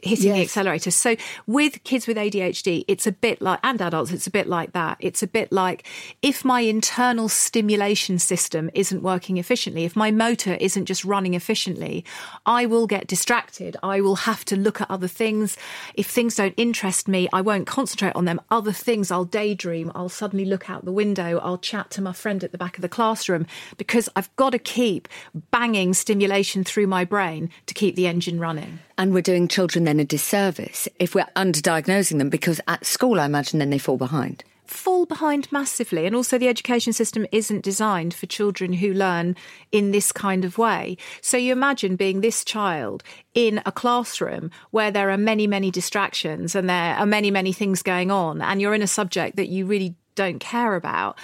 hitting 0.06 0.28
yes. 0.28 0.36
the 0.36 0.42
accelerator. 0.42 0.90
So 0.90 1.16
with 1.46 1.82
kids 1.84 2.06
with 2.06 2.16
ADHD, 2.16 2.84
it's 2.88 3.06
a 3.06 3.12
bit 3.12 3.40
like, 3.40 3.60
and 3.62 3.80
adults, 3.80 4.10
it's 4.12 4.26
a 4.26 4.30
bit 4.30 4.46
like 4.46 4.72
that. 4.72 4.96
It's 5.00 5.22
a 5.22 5.26
bit 5.26 5.52
like 5.52 5.86
if 6.22 6.44
my 6.44 6.60
internal 6.60 7.28
stimulation 7.28 8.18
system 8.18 8.70
isn't 8.74 9.02
working 9.02 9.36
efficiently, 9.36 9.84
if 9.84 9.96
my 9.96 10.10
motor 10.10 10.54
isn't 10.54 10.86
just 10.86 11.04
running 11.04 11.34
efficiently, 11.34 12.04
I 12.44 12.66
will 12.66 12.86
get 12.86 13.06
distracted. 13.06 13.76
I 13.82 14.00
will 14.00 14.16
have 14.16 14.44
to 14.46 14.56
look 14.56 14.80
at 14.80 14.90
other 14.90 15.08
things. 15.08 15.56
If 15.94 16.06
things 16.06 16.36
don't 16.36 16.54
interest 16.56 17.08
me, 17.08 17.28
I 17.32 17.40
won't 17.40 17.66
concentrate 17.66 18.14
on 18.14 18.24
them. 18.24 18.40
Other 18.50 18.72
things, 18.72 19.10
I'll 19.10 19.24
daydream. 19.24 19.92
I'll 19.94 20.08
suddenly 20.08 20.44
look 20.44 20.70
out 20.70 20.84
the 20.84 20.92
window. 20.92 21.38
I'll 21.42 21.58
chat 21.58 21.90
to 21.92 22.02
my 22.02 22.12
friend 22.12 22.42
at 22.44 22.52
the 22.52 22.58
back 22.58 22.76
of 22.78 22.82
the 22.82 22.88
classroom 22.88 23.46
because 23.76 24.08
I've 24.16 24.34
got 24.36 24.50
to 24.50 24.58
keep 24.58 25.08
banging 25.50 25.94
stimulation 25.94 26.64
through 26.64 26.86
my 26.86 27.04
brain 27.04 27.50
to 27.66 27.74
keep 27.74 27.96
the 27.96 28.06
engine 28.06 28.38
running. 28.38 28.78
And 28.98 29.12
we're 29.12 29.22
doing 29.22 29.46
children 29.48 29.84
then 29.84 30.00
a 30.00 30.04
disservice 30.04 30.88
if 30.98 31.14
we're 31.14 31.26
underdiagnosing 31.36 32.18
them 32.18 32.30
because 32.30 32.60
at 32.66 32.86
school, 32.86 33.20
I 33.20 33.26
imagine, 33.26 33.58
then 33.58 33.70
they 33.70 33.78
fall 33.78 33.98
behind 33.98 34.44
fall 34.66 35.06
behind 35.06 35.50
massively. 35.50 36.06
And 36.06 36.14
also, 36.14 36.38
the 36.38 36.48
education 36.48 36.92
system 36.92 37.26
isn't 37.32 37.64
designed 37.64 38.14
for 38.14 38.26
children 38.26 38.74
who 38.74 38.92
learn 38.92 39.36
in 39.72 39.90
this 39.90 40.12
kind 40.12 40.44
of 40.44 40.58
way. 40.58 40.96
So, 41.20 41.36
you 41.36 41.52
imagine 41.52 41.96
being 41.96 42.20
this 42.20 42.44
child 42.44 43.02
in 43.34 43.62
a 43.66 43.72
classroom 43.72 44.50
where 44.70 44.90
there 44.90 45.10
are 45.10 45.18
many, 45.18 45.46
many 45.46 45.70
distractions 45.70 46.54
and 46.54 46.68
there 46.68 46.94
are 46.96 47.06
many, 47.06 47.30
many 47.30 47.52
things 47.52 47.82
going 47.82 48.10
on, 48.10 48.42
and 48.42 48.60
you're 48.60 48.74
in 48.74 48.82
a 48.82 48.86
subject 48.88 49.36
that 49.36 49.48
you 49.48 49.66
really 49.66 49.94
don't 50.16 50.40
care 50.40 50.74
about 50.74 51.16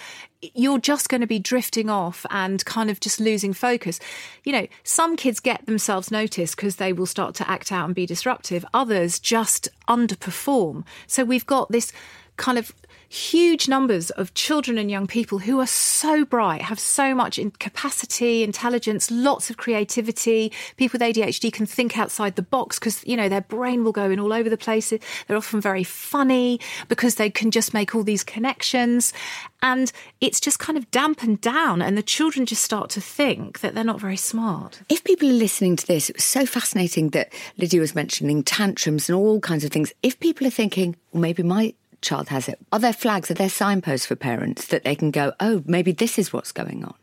you're 0.54 0.78
just 0.78 1.08
going 1.08 1.20
to 1.20 1.26
be 1.26 1.38
drifting 1.38 1.88
off 1.88 2.26
and 2.30 2.64
kind 2.64 2.90
of 2.90 2.98
just 2.98 3.20
losing 3.20 3.52
focus. 3.52 4.00
You 4.44 4.52
know, 4.52 4.66
some 4.82 5.16
kids 5.16 5.38
get 5.38 5.64
themselves 5.66 6.10
noticed 6.10 6.56
because 6.56 6.76
they 6.76 6.92
will 6.92 7.06
start 7.06 7.34
to 7.36 7.48
act 7.48 7.70
out 7.70 7.86
and 7.86 7.94
be 7.94 8.06
disruptive. 8.06 8.64
Others 8.74 9.20
just 9.20 9.68
underperform. 9.88 10.84
So 11.06 11.24
we've 11.24 11.46
got 11.46 11.70
this 11.70 11.92
kind 12.36 12.58
of 12.58 12.72
huge 13.12 13.68
numbers 13.68 14.08
of 14.12 14.32
children 14.32 14.78
and 14.78 14.90
young 14.90 15.06
people 15.06 15.38
who 15.38 15.60
are 15.60 15.66
so 15.66 16.24
bright, 16.24 16.62
have 16.62 16.80
so 16.80 17.14
much 17.14 17.38
in 17.38 17.50
capacity, 17.50 18.42
intelligence, 18.42 19.10
lots 19.10 19.50
of 19.50 19.58
creativity. 19.58 20.50
People 20.78 20.98
with 20.98 21.16
ADHD 21.16 21.52
can 21.52 21.66
think 21.66 21.98
outside 21.98 22.36
the 22.36 22.42
box 22.42 22.78
because, 22.78 23.06
you 23.06 23.14
know, 23.14 23.28
their 23.28 23.42
brain 23.42 23.84
will 23.84 23.92
go 23.92 24.10
in 24.10 24.18
all 24.18 24.32
over 24.32 24.48
the 24.48 24.56
place. 24.56 24.94
They're 25.26 25.36
often 25.36 25.60
very 25.60 25.84
funny 25.84 26.58
because 26.88 27.16
they 27.16 27.28
can 27.28 27.50
just 27.50 27.74
make 27.74 27.94
all 27.94 28.02
these 28.02 28.24
connections. 28.24 29.12
And 29.60 29.92
it's 30.22 30.40
just 30.40 30.58
kind 30.58 30.78
of 30.78 30.90
dampened 30.90 31.40
down, 31.40 31.82
and 31.82 31.96
the 31.96 32.02
children 32.02 32.46
just 32.46 32.62
start 32.62 32.90
to 32.90 33.00
think 33.00 33.60
that 33.60 33.74
they're 33.74 33.84
not 33.84 34.00
very 34.00 34.16
smart. 34.16 34.80
If 34.88 35.04
people 35.04 35.28
are 35.28 35.34
listening 35.34 35.76
to 35.76 35.86
this, 35.86 36.10
it 36.10 36.16
was 36.16 36.24
so 36.24 36.46
fascinating 36.46 37.10
that 37.10 37.32
Lydia 37.58 37.80
was 37.80 37.94
mentioning 37.94 38.42
tantrums 38.42 39.08
and 39.08 39.14
all 39.14 39.38
kinds 39.38 39.64
of 39.64 39.70
things. 39.70 39.92
If 40.02 40.18
people 40.18 40.46
are 40.48 40.50
thinking, 40.50 40.96
well, 41.12 41.20
maybe 41.20 41.44
my 41.44 41.74
child 42.02 42.28
has 42.28 42.48
it. 42.48 42.58
Are 42.72 42.78
there 42.78 42.92
flags, 42.92 43.30
are 43.30 43.34
there 43.34 43.48
signposts 43.48 44.06
for 44.06 44.16
parents 44.16 44.66
that 44.66 44.84
they 44.84 44.94
can 44.94 45.10
go, 45.10 45.32
oh, 45.40 45.62
maybe 45.66 45.92
this 45.92 46.18
is 46.18 46.32
what's 46.32 46.52
going 46.52 46.84
on? 46.84 46.94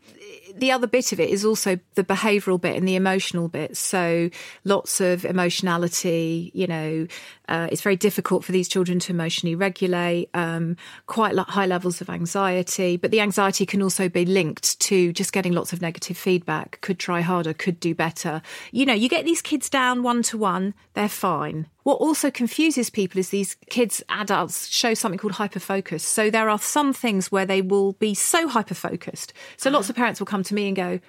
the 0.56 0.72
other 0.72 0.86
bit 0.86 1.12
of 1.12 1.20
it 1.20 1.30
is 1.30 1.44
also 1.44 1.78
the 1.94 2.04
behavioural 2.04 2.60
bit 2.60 2.76
and 2.76 2.86
the 2.86 2.96
emotional 2.96 3.48
bit. 3.48 3.76
So 3.76 4.30
lots 4.64 5.00
of 5.00 5.24
emotionality. 5.24 6.50
You 6.54 6.66
know, 6.66 7.06
uh, 7.50 7.66
it's 7.70 7.82
very 7.82 7.96
difficult 7.96 8.44
for 8.44 8.52
these 8.52 8.68
children 8.68 9.00
to 9.00 9.12
emotionally 9.12 9.56
regulate. 9.56 10.30
Um, 10.34 10.76
quite 11.06 11.36
high 11.36 11.66
levels 11.66 12.00
of 12.00 12.08
anxiety, 12.08 12.96
but 12.96 13.10
the 13.10 13.20
anxiety 13.20 13.66
can 13.66 13.82
also 13.82 14.08
be 14.08 14.24
linked 14.24 14.78
to 14.80 15.12
just 15.12 15.32
getting 15.32 15.52
lots 15.52 15.72
of 15.72 15.82
negative 15.82 16.16
feedback. 16.16 16.80
Could 16.80 17.00
try 17.00 17.20
harder. 17.20 17.52
Could 17.52 17.80
do 17.80 17.94
better. 17.94 18.40
You 18.70 18.86
know, 18.86 18.94
you 18.94 19.08
get 19.08 19.24
these 19.24 19.42
kids 19.42 19.68
down 19.68 20.04
one 20.04 20.22
to 20.24 20.38
one. 20.38 20.74
They're 20.94 21.08
fine. 21.08 21.66
What 21.82 22.00
also 22.00 22.30
confuses 22.30 22.88
people 22.88 23.18
is 23.18 23.30
these 23.30 23.56
kids, 23.68 24.02
adults, 24.08 24.68
show 24.68 24.94
something 24.94 25.18
called 25.18 25.34
hyperfocus. 25.34 26.02
So 26.02 26.30
there 26.30 26.48
are 26.48 26.58
some 26.58 26.92
things 26.92 27.32
where 27.32 27.46
they 27.46 27.62
will 27.62 27.92
be 27.94 28.14
so 28.14 28.48
hyperfocused. 28.48 29.32
So 29.56 29.70
lots 29.70 29.90
of 29.90 29.96
parents 29.96 30.20
will 30.20 30.26
come 30.26 30.44
to 30.44 30.54
me 30.54 30.68
and 30.68 30.76
go, 30.76 31.00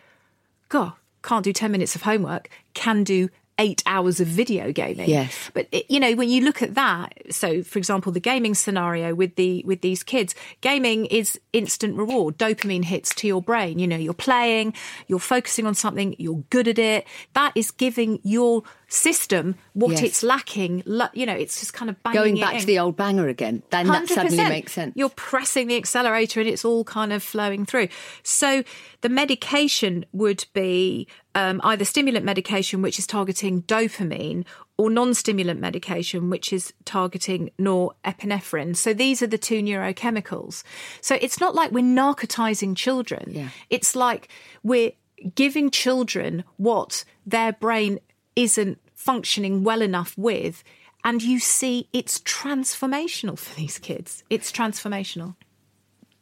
God, 0.69 0.93
can't 1.23 1.43
do 1.43 1.53
10 1.53 1.71
minutes 1.71 1.95
of 1.95 2.01
homework, 2.01 2.49
can 2.73 3.03
do 3.03 3.29
eight 3.59 3.83
hours 3.85 4.19
of 4.19 4.27
video 4.27 4.71
gaming. 4.71 5.09
Yes. 5.09 5.51
But 5.53 5.67
it, 5.71 5.89
you 5.89 5.99
know, 5.99 6.13
when 6.15 6.29
you 6.29 6.43
look 6.43 6.61
at 6.61 6.75
that, 6.75 7.13
so 7.29 7.63
for 7.63 7.79
example, 7.79 8.11
the 8.11 8.19
gaming 8.19 8.55
scenario 8.55 9.13
with 9.13 9.35
the 9.35 9.63
with 9.65 9.81
these 9.81 10.03
kids, 10.03 10.35
gaming 10.61 11.05
is 11.05 11.39
instant 11.53 11.97
reward, 11.97 12.37
dopamine 12.37 12.85
hits 12.85 13.13
to 13.15 13.27
your 13.27 13.41
brain. 13.41 13.79
You 13.79 13.87
know, 13.87 13.97
you're 13.97 14.13
playing, 14.13 14.73
you're 15.07 15.19
focusing 15.19 15.65
on 15.67 15.75
something, 15.75 16.15
you're 16.17 16.43
good 16.49 16.67
at 16.67 16.79
it. 16.79 17.05
That 17.33 17.51
is 17.55 17.71
giving 17.71 18.19
your 18.23 18.63
system 18.87 19.55
what 19.73 19.91
yes. 19.91 20.01
it's 20.01 20.23
lacking. 20.23 20.83
You 21.13 21.25
know, 21.25 21.33
it's 21.33 21.59
just 21.59 21.73
kind 21.73 21.89
of 21.89 22.01
going 22.03 22.39
back 22.39 22.59
to 22.59 22.65
the 22.65 22.79
old 22.79 22.97
banger 22.97 23.27
again. 23.27 23.63
Then 23.69 23.87
100%. 23.87 23.91
that 23.91 24.09
suddenly 24.09 24.49
makes 24.49 24.73
sense. 24.73 24.93
You're 24.95 25.09
pressing 25.09 25.67
the 25.67 25.77
accelerator 25.77 26.39
and 26.39 26.49
it's 26.49 26.65
all 26.65 26.83
kind 26.83 27.13
of 27.13 27.23
flowing 27.23 27.65
through. 27.65 27.87
So 28.23 28.63
the 29.01 29.09
medication 29.09 30.05
would 30.11 30.45
be 30.53 31.07
um, 31.36 31.61
either 31.63 31.86
stimulant 31.86 32.25
medication, 32.25 32.82
which 32.82 32.99
is 32.99 33.07
targeting 33.07 33.63
dopamine, 33.63 34.45
or 34.77 34.89
non 34.89 35.13
stimulant 35.13 35.59
medication, 35.59 36.29
which 36.29 36.51
is 36.51 36.73
targeting 36.86 37.51
norepinephrine. 37.59 38.75
So 38.75 38.93
these 38.93 39.21
are 39.21 39.27
the 39.27 39.38
two 39.38 39.61
neurochemicals. 39.61 40.63
So 41.01 41.17
it's 41.21 41.39
not 41.39 41.55
like 41.55 41.71
we're 41.71 41.84
narcotizing 41.84 42.75
children. 42.75 43.32
Yeah. 43.32 43.49
It's 43.69 43.95
like 43.95 44.27
we're 44.63 44.91
giving 45.36 45.69
children 45.69 46.43
what 46.57 47.05
their 47.25 47.53
brain 47.53 47.99
isn't 48.36 48.79
functioning 48.93 49.63
well 49.63 49.82
enough 49.82 50.17
with. 50.17 50.63
And 51.03 51.21
you 51.21 51.39
see, 51.39 51.88
it's 51.93 52.19
transformational 52.19 53.38
for 53.39 53.55
these 53.55 53.79
kids. 53.79 54.23
It's 54.29 54.51
transformational. 54.51 55.36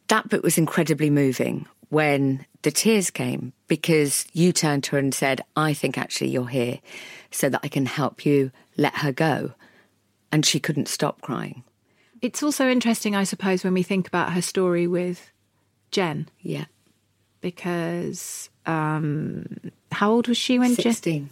That 0.08 0.30
bit 0.30 0.44
was 0.44 0.58
incredibly 0.58 1.10
moving 1.10 1.68
when 1.90 2.46
the 2.62 2.72
tears 2.72 3.10
came 3.10 3.54
because 3.68 4.26
you 4.34 4.52
turned 4.52 4.84
to 4.86 4.92
her 4.92 5.00
and 5.00 5.14
said, 5.14 5.42
I 5.56 5.74
think 5.74 5.98
actually 5.98 6.30
you're 6.30 6.48
here 6.48 6.80
so 7.32 7.50
that 7.50 7.62
I 7.64 7.68
can 7.68 7.86
help 7.86 8.26
you 8.26 8.52
let 8.78 8.98
her 8.98 9.12
go. 9.12 9.54
And 10.32 10.46
she 10.46 10.60
couldn't 10.60 10.88
stop 10.88 11.22
crying. 11.22 11.64
It's 12.22 12.44
also 12.44 12.70
interesting, 12.70 13.16
I 13.16 13.24
suppose, 13.24 13.64
when 13.64 13.74
we 13.74 13.84
think 13.84 14.08
about 14.08 14.34
her 14.34 14.42
story 14.42 14.88
with 14.88 15.32
Jen. 15.92 16.28
Yeah. 16.42 16.66
Because 17.42 18.50
um, 18.66 19.46
how 19.92 20.12
old 20.12 20.28
was 20.28 20.38
she 20.38 20.60
when 20.60 20.76
16. 20.76 21.22
Jen? 21.22 21.30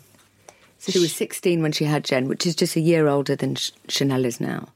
So 0.79 0.91
she 0.91 0.99
was 0.99 1.13
16 1.13 1.61
when 1.61 1.71
she 1.71 1.85
had 1.85 2.03
Jen, 2.03 2.27
which 2.27 2.45
is 2.45 2.55
just 2.55 2.75
a 2.75 2.79
year 2.79 3.07
older 3.07 3.35
than 3.35 3.55
Chanel 3.89 4.25
is 4.25 4.39
now. 4.39 4.69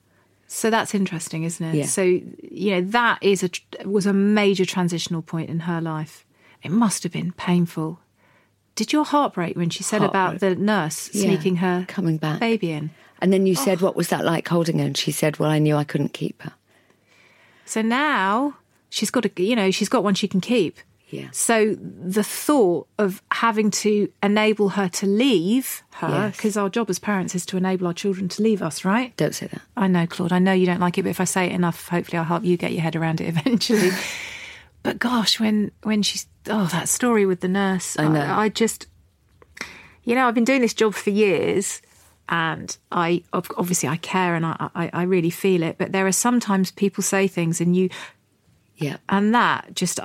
So 0.54 0.70
that's 0.70 0.94
interesting, 0.94 1.46
isn't 1.46 1.66
it? 1.66 1.76
Yeah. 1.76 1.86
So 1.86 2.02
you 2.02 2.72
know 2.72 2.82
that 2.82 3.20
is 3.24 3.42
a 3.42 3.50
was 3.88 4.06
a 4.06 4.12
major 4.12 4.66
transitional 4.66 5.22
point 5.22 5.50
in 5.50 5.62
her 5.62 5.80
life. 5.80 6.26
It 6.62 6.72
must 6.72 7.04
have 7.04 7.14
been 7.14 7.32
painful. 7.32 8.02
Did 8.76 8.92
your 8.92 9.06
heart 9.06 9.34
break 9.34 9.56
when 9.56 9.70
she 9.70 9.82
said 9.82 10.04
about 10.04 10.42
the 10.42 10.54
nurse 10.56 11.10
yeah. 11.14 11.24
sneaking 11.24 11.56
her 11.58 11.86
coming 11.88 12.18
back 12.18 12.42
baby 12.42 12.72
in? 12.74 12.90
And 13.22 13.32
then 13.32 13.46
you 13.46 13.56
oh. 13.58 13.64
said, 13.64 13.82
oh. 13.82 13.86
"What 13.86 13.96
was 13.96 14.10
that 14.10 14.26
like 14.26 14.46
holding 14.50 14.80
her?" 14.80 14.86
And 14.86 14.98
she 14.98 15.14
said, 15.14 15.40
"Well, 15.40 15.50
I 15.50 15.58
knew 15.58 15.78
I 15.78 15.86
couldn't 15.86 16.12
keep 16.12 16.42
her." 16.42 16.52
So 17.64 17.82
now 17.82 18.58
she's 18.90 19.10
got 19.10 19.26
a, 19.26 19.32
you 19.42 19.56
know, 19.56 19.72
she's 19.72 19.90
got 19.90 20.04
one 20.04 20.16
she 20.16 20.28
can 20.28 20.42
keep. 20.42 20.80
Yeah. 21.12 21.28
So 21.32 21.76
the 21.76 22.24
thought 22.24 22.88
of 22.98 23.22
having 23.32 23.70
to 23.72 24.12
enable 24.24 24.70
her 24.70 24.88
to 24.90 25.06
leave 25.06 25.84
her, 25.96 26.30
because 26.32 26.56
yes. 26.56 26.58
our 26.58 26.70
job 26.70 26.90
as 26.90 27.00
parents 27.00 27.36
is 27.36 27.46
to 27.48 27.58
enable 27.58 27.86
our 27.88 27.94
children 27.94 28.30
to 28.30 28.42
leave 28.42 28.62
us, 28.62 28.84
right? 28.86 29.16
Don't 29.18 29.36
say 29.36 29.48
that. 29.48 29.62
I 29.76 29.88
know, 29.88 30.08
Claude. 30.08 30.32
I 30.32 30.40
know 30.40 30.54
you 30.54 30.66
don't 30.66 30.80
like 30.80 30.98
it, 30.98 31.04
but 31.04 31.10
if 31.10 31.20
I 31.20 31.26
say 31.26 31.46
it 31.48 31.52
enough, 31.52 31.90
hopefully 31.90 32.18
I'll 32.18 32.24
help 32.24 32.44
you 32.46 32.56
get 32.58 32.72
your 32.72 32.82
head 32.82 32.96
around 32.96 33.22
it 33.22 33.28
eventually. 33.38 33.92
but 34.84 35.00
gosh, 35.00 35.40
when 35.40 35.72
when 35.84 36.02
she's 36.02 36.28
oh 36.50 36.66
that 36.68 36.88
story 36.90 37.26
with 37.26 37.42
the 37.42 37.50
nurse, 37.50 38.00
I 38.00 38.08
know. 38.08 38.22
I, 38.22 38.44
I 38.46 38.50
just 38.50 38.88
you 40.04 40.16
know, 40.16 40.28
I've 40.28 40.34
been 40.34 40.46
doing 40.46 40.62
this 40.62 40.74
job 40.74 40.94
for 40.96 41.10
years 41.12 41.82
and 42.30 42.76
I 42.92 43.24
obviously 43.34 43.90
I 43.90 43.98
care 43.98 44.36
and 44.36 44.46
I, 44.46 44.70
I, 44.74 44.90
I 44.94 45.04
really 45.04 45.30
feel 45.30 45.62
it, 45.64 45.78
but 45.78 45.92
there 45.92 46.08
are 46.08 46.12
sometimes 46.12 46.72
people 46.72 47.04
say 47.04 47.28
things 47.28 47.62
and 47.62 47.76
you, 47.76 47.90
Yeah. 48.78 48.98
and 49.10 49.36
that 49.36 49.76
just, 49.76 50.00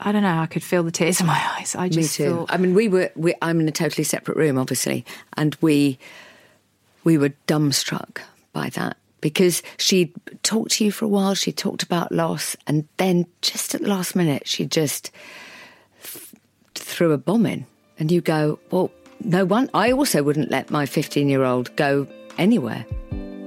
I, 0.00 0.12
don't 0.12 0.22
know, 0.22 0.38
I 0.38 0.46
could 0.46 0.62
feel 0.62 0.82
the 0.82 0.90
tears 0.90 1.20
in 1.20 1.26
my 1.26 1.40
eyes. 1.58 1.74
I 1.76 1.88
just 1.88 2.18
Me 2.18 2.24
too. 2.26 2.34
thought, 2.34 2.52
I 2.52 2.56
mean, 2.56 2.74
we 2.74 2.88
were. 2.88 3.10
We, 3.16 3.34
I'm 3.42 3.60
in 3.60 3.68
a 3.68 3.72
totally 3.72 4.04
separate 4.04 4.36
room, 4.36 4.58
obviously, 4.58 5.04
and 5.36 5.56
we 5.60 5.98
we 7.04 7.18
were 7.18 7.30
dumbstruck 7.46 8.18
by 8.52 8.70
that 8.70 8.96
because 9.20 9.62
she 9.78 10.12
talked 10.42 10.72
to 10.72 10.84
you 10.84 10.90
for 10.92 11.04
a 11.04 11.08
while. 11.08 11.34
She 11.34 11.52
talked 11.52 11.82
about 11.82 12.10
loss, 12.12 12.56
and 12.66 12.86
then 12.96 13.26
just 13.42 13.74
at 13.74 13.82
the 13.82 13.88
last 13.88 14.16
minute, 14.16 14.46
she 14.48 14.64
just 14.66 15.10
th- 16.02 16.24
threw 16.74 17.12
a 17.12 17.18
bomb 17.18 17.46
in, 17.46 17.66
and 17.98 18.10
you 18.10 18.20
go, 18.20 18.58
"Well, 18.70 18.90
no 19.22 19.44
one. 19.44 19.68
I 19.74 19.92
also 19.92 20.22
wouldn't 20.22 20.50
let 20.50 20.70
my 20.70 20.86
15 20.86 21.28
year 21.28 21.44
old 21.44 21.74
go 21.76 22.06
anywhere, 22.38 22.84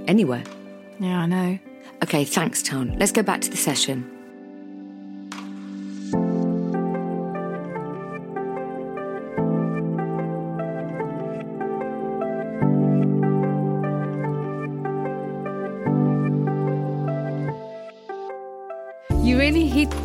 anywhere." 0.08 0.44
yeah, 1.00 1.20
I 1.22 1.26
know. 1.26 1.60
Okay, 2.04 2.24
thanks, 2.26 2.62
Tan. 2.62 2.98
Let's 3.00 3.12
go 3.12 3.24
back 3.24 3.42
to 3.42 3.50
the 3.50 3.58
session. 3.58 4.10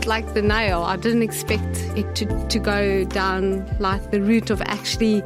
Like 0.09 0.33
the 0.35 0.43
nail. 0.43 0.83
I 0.83 0.97
didn't 0.97 1.23
expect 1.23 1.77
it 1.97 2.15
to, 2.17 2.49
to 2.49 2.59
go 2.59 3.05
down 3.05 3.65
like 3.79 4.11
the 4.11 4.21
route 4.21 4.51
of 4.51 4.61
actually 4.63 5.23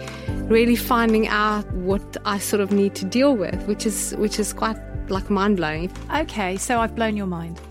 really 0.49 0.77
finding 0.77 1.29
out 1.29 1.65
what 1.73 2.17
I 2.27 2.39
sort 2.39 2.61
of 2.61 2.73
need 2.73 2.95
to 2.97 3.05
deal 3.05 3.35
with, 3.37 3.63
which 3.67 3.87
is 3.87 4.15
which 4.19 4.39
is 4.39 4.53
quite 4.53 4.77
like 5.09 5.31
mind 5.31 5.57
blowing. 5.57 5.91
Okay, 6.15 6.57
so 6.57 6.81
I've 6.81 6.95
blown 6.95 7.17
your 7.17 7.27
mind. 7.27 7.61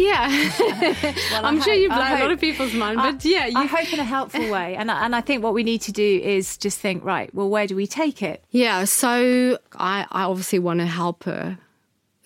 Yeah, 0.00 0.28
I'm 0.30 1.58
I 1.58 1.60
sure 1.60 1.72
hope- 1.74 1.80
you've 1.82 1.88
blown 1.90 2.02
I 2.02 2.18
a 2.20 2.22
lot 2.22 2.30
of 2.30 2.38
people's 2.40 2.72
mind, 2.72 3.00
I- 3.00 3.10
but 3.10 3.24
yeah, 3.24 3.46
you 3.46 3.58
I 3.58 3.64
hope 3.66 3.92
in 3.92 3.98
a 3.98 4.04
helpful 4.04 4.48
way. 4.56 4.76
And 4.76 4.92
and 4.92 5.16
I 5.16 5.20
think 5.20 5.42
what 5.42 5.54
we 5.54 5.64
need 5.64 5.80
to 5.82 5.92
do 5.92 6.20
is 6.22 6.56
just 6.56 6.78
think, 6.78 7.04
right, 7.04 7.34
well, 7.34 7.48
where 7.50 7.66
do 7.66 7.74
we 7.74 7.88
take 7.88 8.22
it? 8.22 8.44
Yeah, 8.50 8.84
so 8.84 9.58
I, 9.74 10.06
I 10.12 10.22
obviously 10.22 10.60
want 10.60 10.78
to 10.78 10.86
help 10.86 11.24
her 11.24 11.58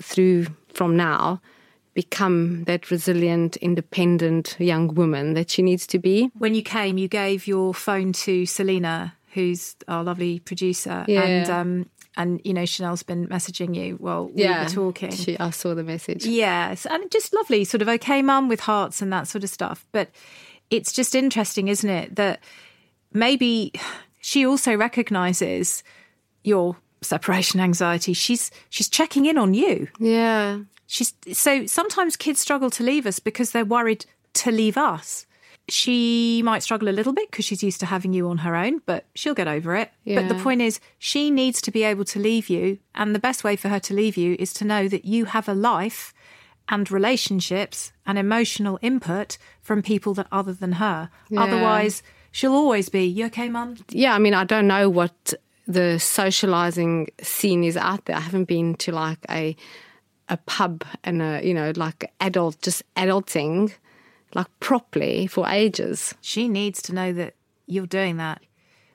through 0.03 0.49
from 0.75 0.99
now 0.99 1.41
become 1.95 2.65
that 2.65 2.91
resilient, 2.91 3.57
independent 3.59 4.57
young 4.59 4.95
woman 4.95 5.35
that 5.35 5.51
she 5.51 5.63
needs 5.63 5.87
to 5.89 5.99
be. 5.99 6.31
When 6.39 6.55
you 6.55 6.63
came, 6.63 6.99
you 6.99 7.09
gave 7.09 7.47
your 7.47 7.75
phone 7.75 8.13
to 8.15 8.47
Selena, 8.47 9.15
who's 9.35 9.77
our 9.89 10.03
lovely 10.03 10.39
producer, 10.41 11.05
Yeah. 11.09 11.23
and 11.23 11.51
um, 11.51 11.91
and 12.17 12.41
you 12.45 12.53
know 12.55 12.65
Chanel's 12.67 13.03
been 13.03 13.27
messaging 13.29 13.75
you 13.75 13.97
while 13.97 14.29
we 14.29 14.47
were 14.47 14.67
talking. 14.69 15.11
She, 15.11 15.39
I 15.39 15.51
saw 15.51 15.75
the 15.75 15.85
message. 15.85 16.25
Yes, 16.27 16.87
and 16.87 17.11
just 17.11 17.33
lovely, 17.35 17.65
sort 17.65 17.83
of 17.83 17.89
okay, 17.89 18.23
mum 18.23 18.49
with 18.49 18.61
hearts 18.61 19.01
and 19.03 19.13
that 19.13 19.29
sort 19.29 19.45
of 19.45 19.51
stuff. 19.51 19.87
But 19.93 20.11
it's 20.71 20.93
just 20.93 21.15
interesting, 21.15 21.69
isn't 21.69 21.89
it, 21.91 22.17
that 22.17 22.41
maybe 23.13 23.73
she 24.21 24.47
also 24.47 24.75
recognises 24.75 25.83
your 26.45 26.77
separation 27.03 27.61
anxiety. 27.61 28.13
She's 28.13 28.51
she's 28.71 28.89
checking 28.89 29.27
in 29.27 29.37
on 29.39 29.55
you. 29.55 29.89
Yeah. 29.99 30.61
She's 30.87 31.15
so 31.33 31.67
sometimes 31.67 32.17
kids 32.17 32.41
struggle 32.41 32.71
to 32.71 32.83
leave 32.83 33.07
us 33.07 33.19
because 33.19 33.53
they're 33.53 33.65
worried 33.65 34.07
to 34.35 34.51
leave 34.51 34.77
us. 34.77 35.27
She 35.69 36.43
might 36.45 36.63
struggle 36.63 36.89
a 36.89 36.91
little 36.91 37.13
bit 37.13 37.31
because 37.31 37.45
she's 37.45 37.63
used 37.63 37.79
to 37.81 37.87
having 37.87 38.13
you 38.13 38.29
on 38.29 38.39
her 38.39 38.57
own, 38.57 38.81
but 38.85 39.07
she'll 39.15 39.35
get 39.35 39.47
over 39.47 39.77
it. 39.77 39.93
But 40.05 40.29
the 40.29 40.35
point 40.35 40.61
is, 40.61 40.81
she 40.99 41.31
needs 41.31 41.63
to 41.63 41.71
be 41.71 41.85
able 41.85 42.05
to 42.07 42.19
leave 42.19 42.49
you. 42.49 42.79
And 42.97 43.15
the 43.15 43.21
best 43.21 43.45
way 43.45 43.55
for 43.55 43.69
her 43.69 43.79
to 43.81 43.95
leave 43.95 44.17
you 44.17 44.37
is 44.41 44.53
to 44.55 44.65
know 44.65 44.89
that 44.89 45.05
you 45.05 45.27
have 45.27 45.49
a 45.49 45.55
life 45.55 46.13
and 46.69 46.91
relationships 46.91 47.93
and 48.07 48.19
emotional 48.19 48.79
input 48.83 49.39
from 49.61 49.83
people 49.83 50.15
that 50.15 50.27
other 50.33 50.53
than 50.53 50.73
her. 50.73 51.11
Yeah. 51.29 51.43
Otherwise, 51.43 52.03
she'll 52.33 52.55
always 52.55 52.89
be, 52.89 53.05
You 53.05 53.27
okay, 53.27 53.49
mum? 53.49 53.77
Yeah, 53.89 54.15
I 54.15 54.19
mean, 54.19 54.35
I 54.35 54.45
don't 54.45 54.67
know 54.67 54.91
what 54.91 55.35
the 55.67 55.99
socializing 55.99 57.09
scene 57.21 57.63
is 57.63 57.77
out 57.77 58.07
there. 58.07 58.17
I 58.17 58.21
haven't 58.21 58.45
been 58.45 58.75
to 58.77 58.93
like 58.93 59.25
a 59.31 59.57
a 60.33 60.39
pub 60.39 60.83
and 61.05 61.21
a 61.21 61.41
you 61.45 61.53
know 61.53 61.73
like 61.77 62.11
adult 62.19 62.61
just 62.63 62.83
adulting 62.97 63.73
like 64.35 64.49
properly 64.61 65.27
for 65.27 65.47
ages. 65.47 66.15
She 66.23 66.49
needs 66.49 66.81
to 66.83 66.95
know 66.95 67.13
that 67.13 67.35
you're 67.67 67.87
doing 67.87 68.17
that. 68.17 68.43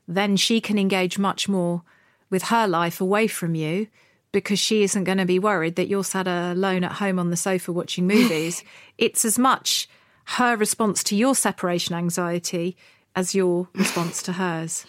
Then 0.07 0.35
she 0.35 0.59
can 0.59 0.79
engage 0.79 1.19
much 1.19 1.47
more 1.47 1.83
with 2.31 2.43
her 2.43 2.67
life 2.67 2.99
away 2.99 3.27
from 3.27 3.53
you 3.53 3.87
because 4.31 4.57
she 4.57 4.81
isn't 4.81 5.03
going 5.03 5.19
to 5.19 5.25
be 5.25 5.37
worried 5.37 5.75
that 5.75 5.87
you're 5.87 6.03
sat 6.03 6.27
alone 6.27 6.83
at 6.83 6.93
home 6.93 7.19
on 7.19 7.29
the 7.29 7.37
sofa 7.37 7.71
watching 7.71 8.07
movies. 8.15 8.63
it's 8.97 9.23
as 9.23 9.37
much 9.37 9.87
her 10.25 10.57
response 10.57 11.03
to 11.03 11.15
your 11.15 11.35
separation 11.35 11.95
anxiety 11.95 12.75
as 13.15 13.35
your 13.35 13.69
response 13.75 14.23
to 14.23 14.33
hers. 14.33 14.85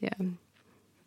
Yeah. 0.00 0.14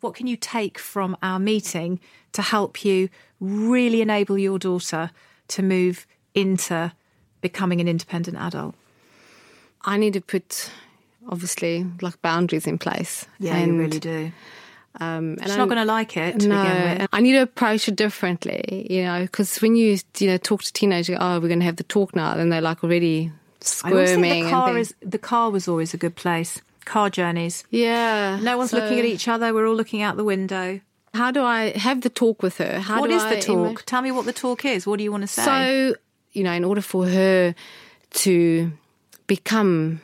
What 0.00 0.14
can 0.14 0.26
you 0.26 0.36
take 0.36 0.78
from 0.78 1.16
our 1.22 1.38
meeting 1.38 2.00
to 2.32 2.42
help 2.42 2.84
you 2.84 3.08
really 3.40 4.00
enable 4.00 4.38
your 4.38 4.58
daughter 4.58 5.10
to 5.48 5.62
move 5.62 6.06
into 6.34 6.92
becoming 7.40 7.80
an 7.80 7.88
independent 7.88 8.36
adult? 8.36 8.74
I 9.82 9.96
need 9.96 10.12
to 10.14 10.20
put 10.20 10.70
obviously 11.28 11.86
like 12.00 12.20
boundaries 12.22 12.66
in 12.66 12.78
place. 12.78 13.26
And, 13.40 13.72
you 13.72 13.78
really 13.78 13.98
do. 13.98 14.32
Um, 15.00 15.32
and 15.32 15.42
She's 15.42 15.50
I'm- 15.50 15.58
not 15.58 15.68
going 15.68 15.78
to 15.78 15.84
like 15.84 16.16
it 16.16 16.40
to 16.40 16.48
no, 16.48 16.62
begin 16.62 16.98
with. 16.98 17.08
I 17.12 17.20
need 17.20 17.32
to 17.32 17.42
approach 17.42 17.88
it 17.88 17.96
differently, 17.96 18.86
you 18.90 19.02
know, 19.04 19.22
because 19.22 19.58
when 19.60 19.76
you 19.76 19.98
you 20.18 20.26
know 20.26 20.38
talk 20.38 20.62
to 20.62 20.72
teenagers, 20.72 21.16
oh, 21.20 21.40
we're 21.40 21.48
going 21.48 21.60
to 21.60 21.66
have 21.66 21.76
the 21.76 21.84
talk 21.84 22.16
now, 22.16 22.34
then 22.34 22.48
they're 22.48 22.60
like 22.60 22.82
already 22.82 23.30
I 23.84 23.90
always 23.90 24.10
think 24.14 24.44
the 24.44 24.50
car 24.50 24.76
is 24.78 24.94
the 25.00 25.18
car 25.18 25.50
was 25.50 25.68
always 25.68 25.94
a 25.94 25.96
good 25.96 26.16
place. 26.16 26.60
Car 26.88 27.10
journeys. 27.10 27.64
yeah. 27.70 28.38
No 28.40 28.56
one's 28.58 28.70
so 28.70 28.78
looking 28.78 28.98
at 28.98 29.04
each 29.04 29.28
other. 29.28 29.52
We're 29.54 29.66
all 29.68 29.76
looking 29.82 30.02
out 30.02 30.16
the 30.16 30.24
window. 30.24 30.80
How 31.14 31.30
do 31.30 31.42
I 31.42 31.76
have 31.86 32.00
the 32.02 32.10
talk 32.10 32.42
with 32.42 32.56
her? 32.58 32.80
How 32.80 33.00
What 33.00 33.10
is 33.10 33.22
I 33.22 33.34
the 33.36 33.40
talk? 33.40 33.56
emo- 33.70 33.74
Tell 33.86 34.02
me 34.02 34.10
what 34.12 34.24
the 34.24 34.32
talk 34.32 34.64
is. 34.64 34.86
What 34.86 34.96
do 34.98 35.04
you 35.04 35.12
want 35.12 35.22
to 35.22 35.26
say? 35.28 35.42
So, 35.44 35.94
you 36.32 36.42
know, 36.44 36.52
in 36.52 36.64
order 36.64 36.82
for 36.82 37.06
her 37.06 37.54
to 38.24 38.72
become 39.26 40.00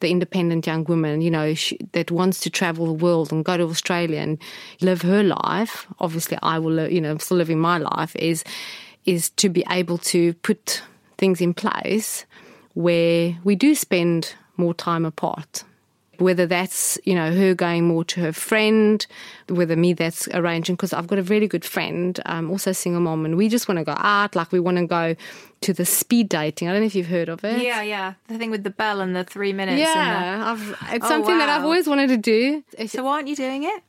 the 0.00 0.08
independent 0.10 0.66
young 0.66 0.84
woman, 0.84 1.20
you 1.20 1.30
know, 1.30 1.54
she, 1.54 1.76
that 1.92 2.10
wants 2.10 2.40
to 2.40 2.50
travel 2.50 2.86
the 2.86 2.92
world 3.04 3.32
and 3.32 3.44
go 3.44 3.56
to 3.56 3.64
Australia 3.64 4.20
and 4.20 4.38
live 4.80 5.02
her 5.02 5.22
life. 5.22 5.86
Obviously, 5.98 6.38
I 6.42 6.58
will, 6.58 6.88
you 6.88 7.00
know, 7.00 7.10
I'm 7.10 7.20
still 7.20 7.36
living 7.36 7.58
my 7.58 7.78
life. 7.78 8.14
Is 8.16 8.44
is 9.04 9.30
to 9.30 9.48
be 9.48 9.64
able 9.70 9.98
to 9.98 10.34
put 10.34 10.82
things 11.16 11.40
in 11.40 11.54
place 11.54 12.26
where 12.74 13.36
we 13.44 13.54
do 13.56 13.74
spend 13.74 14.34
more 14.56 14.74
time 14.74 15.04
apart. 15.04 15.64
Whether 16.18 16.46
that's, 16.46 16.98
you 17.04 17.14
know, 17.14 17.32
her 17.32 17.54
going 17.54 17.86
more 17.86 18.04
to 18.04 18.20
her 18.20 18.32
friend, 18.32 19.06
whether 19.48 19.76
me 19.76 19.92
that's 19.92 20.26
arranging, 20.34 20.74
because 20.74 20.92
I've 20.92 21.06
got 21.06 21.18
a 21.18 21.22
really 21.22 21.46
good 21.46 21.64
friend, 21.64 22.18
um, 22.26 22.50
also 22.50 22.70
a 22.70 22.74
single 22.74 23.00
mom, 23.00 23.24
and 23.24 23.36
we 23.36 23.48
just 23.48 23.68
want 23.68 23.78
to 23.78 23.84
go 23.84 23.94
out, 23.96 24.34
like 24.34 24.50
we 24.50 24.58
want 24.58 24.78
to 24.78 24.86
go 24.86 25.14
to 25.60 25.72
the 25.72 25.84
speed 25.84 26.28
dating. 26.28 26.68
I 26.68 26.72
don't 26.72 26.80
know 26.80 26.86
if 26.86 26.94
you've 26.96 27.06
heard 27.06 27.28
of 27.28 27.44
it. 27.44 27.62
yeah, 27.62 27.82
yeah, 27.82 28.14
the 28.26 28.36
thing 28.36 28.50
with 28.50 28.64
the 28.64 28.70
bell 28.70 29.00
and 29.00 29.14
the 29.14 29.22
three 29.24 29.52
minutes. 29.52 29.78
Yeah, 29.80 30.52
I've, 30.52 30.70
it's 30.94 31.04
Oh, 31.06 31.08
something 31.08 31.38
that 31.38 31.48
I've 31.48 31.64
always 31.64 31.86
wanted 31.86 32.08
to 32.08 32.16
do. 32.16 32.64
So 32.88 33.04
why 33.04 33.12
aren't 33.12 33.28
you 33.28 33.36
doing 33.36 33.62
it? 33.62 33.82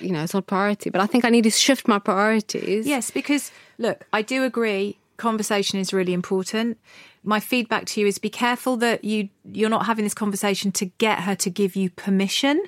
You 0.00 0.12
know, 0.12 0.22
it's 0.22 0.34
not 0.34 0.46
priority, 0.46 0.90
but 0.90 1.00
I 1.00 1.06
think 1.06 1.24
I 1.24 1.30
need 1.30 1.44
to 1.44 1.50
shift 1.50 1.88
my 1.88 1.98
priorities. 1.98 2.86
Yes, 2.86 3.10
because 3.10 3.50
look, 3.78 4.06
I 4.12 4.22
do 4.22 4.44
agree. 4.44 4.98
Conversation 5.16 5.78
is 5.78 5.92
really 5.92 6.12
important. 6.14 6.78
My 7.22 7.40
feedback 7.40 7.84
to 7.86 8.00
you 8.00 8.06
is 8.06 8.18
be 8.18 8.30
careful 8.30 8.76
that 8.78 9.04
you 9.04 9.28
you're 9.44 9.70
not 9.70 9.86
having 9.86 10.04
this 10.04 10.14
conversation 10.14 10.72
to 10.72 10.86
get 10.86 11.20
her 11.20 11.34
to 11.36 11.50
give 11.50 11.76
you 11.76 11.90
permission. 11.90 12.62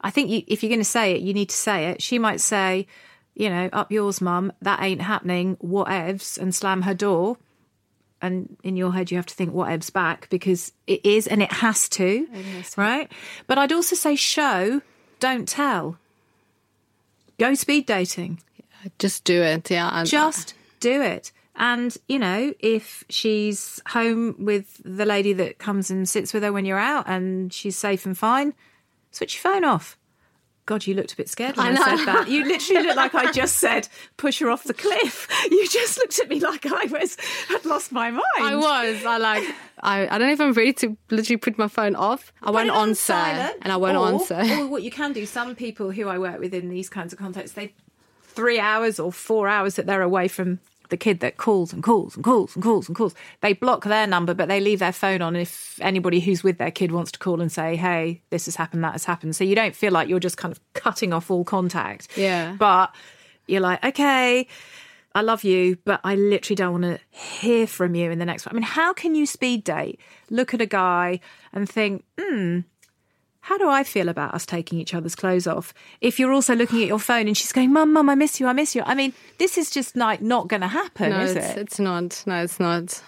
I 0.00 0.10
think 0.10 0.30
you, 0.30 0.42
if 0.46 0.62
you're 0.62 0.70
going 0.70 0.80
to 0.80 0.84
say 0.84 1.12
it, 1.12 1.20
you 1.22 1.34
need 1.34 1.48
to 1.50 1.56
say 1.56 1.86
it. 1.86 2.02
She 2.02 2.18
might 2.18 2.40
say, 2.40 2.86
you 3.34 3.48
know, 3.50 3.68
up 3.72 3.90
yours, 3.90 4.20
mum. 4.20 4.52
That 4.62 4.82
ain't 4.82 5.02
happening. 5.02 5.56
Whatevs, 5.56 6.38
and 6.38 6.54
slam 6.54 6.82
her 6.82 6.94
door. 6.94 7.38
And 8.22 8.56
in 8.62 8.76
your 8.76 8.92
head, 8.94 9.10
you 9.10 9.18
have 9.18 9.26
to 9.26 9.34
think 9.34 9.52
whatevs 9.52 9.92
back 9.92 10.28
because 10.30 10.72
it 10.86 11.04
is 11.04 11.26
and 11.26 11.42
it 11.42 11.52
has 11.52 11.88
to, 11.90 12.26
right? 12.78 13.12
But 13.46 13.58
I'd 13.58 13.72
also 13.72 13.94
say 13.94 14.16
show, 14.16 14.80
don't 15.20 15.46
tell. 15.46 15.98
Go 17.38 17.52
speed 17.54 17.84
dating 17.84 18.40
Just 18.98 19.24
do 19.24 19.42
it. 19.42 19.70
Yeah. 19.70 20.04
just 20.04 20.54
do 20.80 21.02
it. 21.02 21.32
And, 21.56 21.96
you 22.06 22.18
know, 22.18 22.52
if 22.60 23.04
she's 23.08 23.80
home 23.88 24.36
with 24.38 24.80
the 24.84 25.06
lady 25.06 25.32
that 25.34 25.58
comes 25.58 25.90
and 25.90 26.08
sits 26.08 26.34
with 26.34 26.42
her 26.42 26.52
when 26.52 26.66
you're 26.66 26.78
out 26.78 27.08
and 27.08 27.52
she's 27.52 27.76
safe 27.76 28.04
and 28.04 28.16
fine, 28.16 28.54
switch 29.10 29.42
your 29.42 29.52
phone 29.52 29.64
off. 29.64 29.96
God, 30.66 30.84
you 30.84 30.94
looked 30.94 31.12
a 31.12 31.16
bit 31.16 31.28
scared 31.28 31.56
when 31.56 31.78
I 31.78 31.80
I, 31.80 31.96
said 31.96 32.06
that. 32.06 32.28
You 32.28 32.44
literally 32.44 32.82
looked 32.82 32.96
like 32.96 33.14
I 33.14 33.30
just 33.40 33.58
said, 33.58 33.88
push 34.16 34.40
her 34.40 34.50
off 34.50 34.64
the 34.64 34.74
cliff. 34.74 35.28
You 35.50 35.68
just 35.68 35.96
looked 35.96 36.18
at 36.18 36.28
me 36.28 36.40
like 36.40 36.66
I 36.66 36.86
was 36.86 37.16
had 37.48 37.64
lost 37.64 37.92
my 37.92 38.10
mind. 38.10 38.22
I 38.40 38.56
was. 38.56 39.04
I 39.04 39.16
like. 39.16 39.44
I, 39.80 40.08
I 40.08 40.18
don't 40.18 40.26
know 40.26 40.32
if 40.32 40.40
I'm 40.40 40.52
ready 40.52 40.72
to 40.72 40.96
literally 41.08 41.36
put 41.36 41.56
my 41.56 41.68
phone 41.68 41.94
off. 41.94 42.32
I 42.42 42.46
Put 42.46 42.54
won't 42.54 42.70
on 42.70 42.88
answer, 42.88 43.12
silent, 43.12 43.58
and 43.62 43.72
I 43.72 43.76
won't 43.76 43.96
or, 43.96 44.08
answer. 44.08 44.60
Or 44.60 44.66
what 44.66 44.82
you 44.82 44.90
can 44.90 45.12
do, 45.12 45.24
some 45.24 45.54
people 45.54 45.92
who 45.92 46.08
I 46.08 46.18
work 46.18 46.40
with 46.40 46.52
in 46.52 46.68
these 46.68 46.88
kinds 46.88 47.12
of 47.12 47.18
contexts, 47.20 47.54
they 47.54 47.74
three 48.22 48.58
hours 48.58 48.98
or 48.98 49.12
four 49.12 49.46
hours 49.46 49.76
that 49.76 49.86
they're 49.86 50.02
away 50.02 50.26
from 50.26 50.58
the 50.88 50.96
kid 50.96 51.20
that 51.20 51.36
calls 51.36 51.72
and 51.72 51.82
calls 51.82 52.14
and 52.14 52.24
calls 52.24 52.54
and 52.54 52.62
calls 52.62 52.88
and 52.88 52.96
calls. 52.96 53.14
They 53.40 53.52
block 53.52 53.84
their 53.84 54.06
number, 54.06 54.34
but 54.34 54.48
they 54.48 54.60
leave 54.60 54.78
their 54.78 54.92
phone 54.92 55.22
on 55.22 55.36
if 55.36 55.78
anybody 55.80 56.20
who's 56.20 56.42
with 56.42 56.58
their 56.58 56.70
kid 56.70 56.92
wants 56.92 57.12
to 57.12 57.18
call 57.18 57.40
and 57.40 57.50
say, 57.50 57.76
"Hey, 57.76 58.22
this 58.30 58.46
has 58.46 58.56
happened, 58.56 58.84
that 58.84 58.92
has 58.92 59.04
happened." 59.04 59.36
So 59.36 59.44
you 59.44 59.54
don't 59.54 59.74
feel 59.74 59.92
like 59.92 60.08
you're 60.08 60.20
just 60.20 60.36
kind 60.36 60.52
of 60.52 60.60
cutting 60.74 61.12
off 61.12 61.30
all 61.30 61.44
contact. 61.44 62.16
Yeah. 62.16 62.56
But 62.58 62.94
you're 63.46 63.60
like, 63.60 63.84
okay. 63.84 64.46
I 65.14 65.22
love 65.22 65.44
you, 65.44 65.78
but 65.86 66.00
I 66.04 66.14
literally 66.14 66.56
don't 66.56 66.72
want 66.72 66.84
to 66.84 67.00
hear 67.08 67.66
from 67.66 67.94
you 67.94 68.10
in 68.10 68.18
the 68.18 68.26
next 68.26 68.44
one. 68.44 68.52
I 68.52 68.54
mean, 68.54 68.64
how 68.64 68.92
can 68.92 69.14
you 69.14 69.24
speed 69.24 69.64
date, 69.64 69.98
look 70.28 70.52
at 70.52 70.60
a 70.60 70.66
guy 70.66 71.20
and 71.54 71.66
think, 71.66 72.04
hmm, 72.20 72.60
how 73.46 73.56
do 73.58 73.68
I 73.68 73.84
feel 73.84 74.08
about 74.08 74.34
us 74.34 74.44
taking 74.44 74.80
each 74.80 74.92
other's 74.92 75.14
clothes 75.14 75.46
off? 75.46 75.72
If 76.00 76.18
you're 76.18 76.32
also 76.32 76.56
looking 76.56 76.82
at 76.82 76.88
your 76.88 76.98
phone 76.98 77.28
and 77.28 77.36
she's 77.36 77.52
going, 77.52 77.72
Mum, 77.72 77.92
Mum, 77.92 78.10
I 78.10 78.16
miss 78.16 78.40
you, 78.40 78.48
I 78.48 78.52
miss 78.52 78.74
you. 78.74 78.82
I 78.84 78.96
mean, 78.96 79.12
this 79.38 79.56
is 79.56 79.70
just 79.70 79.96
like 79.96 80.20
not 80.20 80.48
going 80.48 80.62
to 80.62 80.66
happen, 80.66 81.10
no, 81.10 81.20
is 81.20 81.36
it's, 81.36 81.50
it? 81.50 81.58
it's 81.58 81.78
not. 81.78 82.24
No, 82.26 82.42
it's 82.42 82.58
not. 82.58 83.00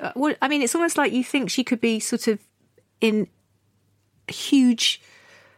Uh, 0.00 0.12
well, 0.14 0.36
I 0.40 0.46
mean, 0.46 0.62
it's 0.62 0.76
almost 0.76 0.96
like 0.96 1.10
you 1.10 1.24
think 1.24 1.50
she 1.50 1.64
could 1.64 1.80
be 1.80 1.98
sort 1.98 2.28
of 2.28 2.38
in 3.00 3.26
huge 4.28 5.02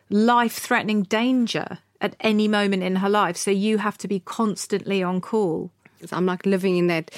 life 0.09 0.55
threatening 0.55 1.03
danger 1.03 1.77
at 2.01 2.17
any 2.21 2.49
moment 2.49 2.83
in 2.83 2.97
her 2.97 3.11
life. 3.11 3.37
So 3.37 3.51
you 3.51 3.77
have 3.77 3.99
to 3.99 4.09
be 4.09 4.19
constantly 4.19 5.03
on 5.03 5.21
call. 5.21 5.71
I'm 6.13 6.27
like 6.27 6.45
living 6.47 6.77
in 6.77 6.87
that 6.89 7.11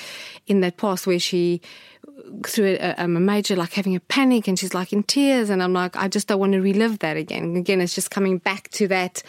in 0.47 0.61
that 0.61 0.77
past 0.77 1.07
where 1.07 1.19
she 1.19 1.61
through 2.47 2.77
a, 2.81 2.95
a 2.99 3.09
major 3.09 3.57
like 3.57 3.73
having 3.75 3.95
a 3.95 4.01
panic 4.01 4.49
and 4.49 4.59
she's 4.59 4.75
like 4.75 4.93
in 4.93 5.03
tears 5.03 5.51
and 5.51 5.63
I'm 5.63 5.73
like 5.73 5.97
I 5.97 6.09
just 6.09 6.29
don't 6.29 6.41
want 6.41 6.53
to 6.53 6.61
relive 6.61 6.99
that 7.01 7.17
again. 7.17 7.43
And 7.43 7.57
again, 7.57 7.81
it's 7.81 7.95
just 7.95 8.11
coming 8.11 8.39
back 8.39 8.69
to 8.71 8.89
that 8.89 9.23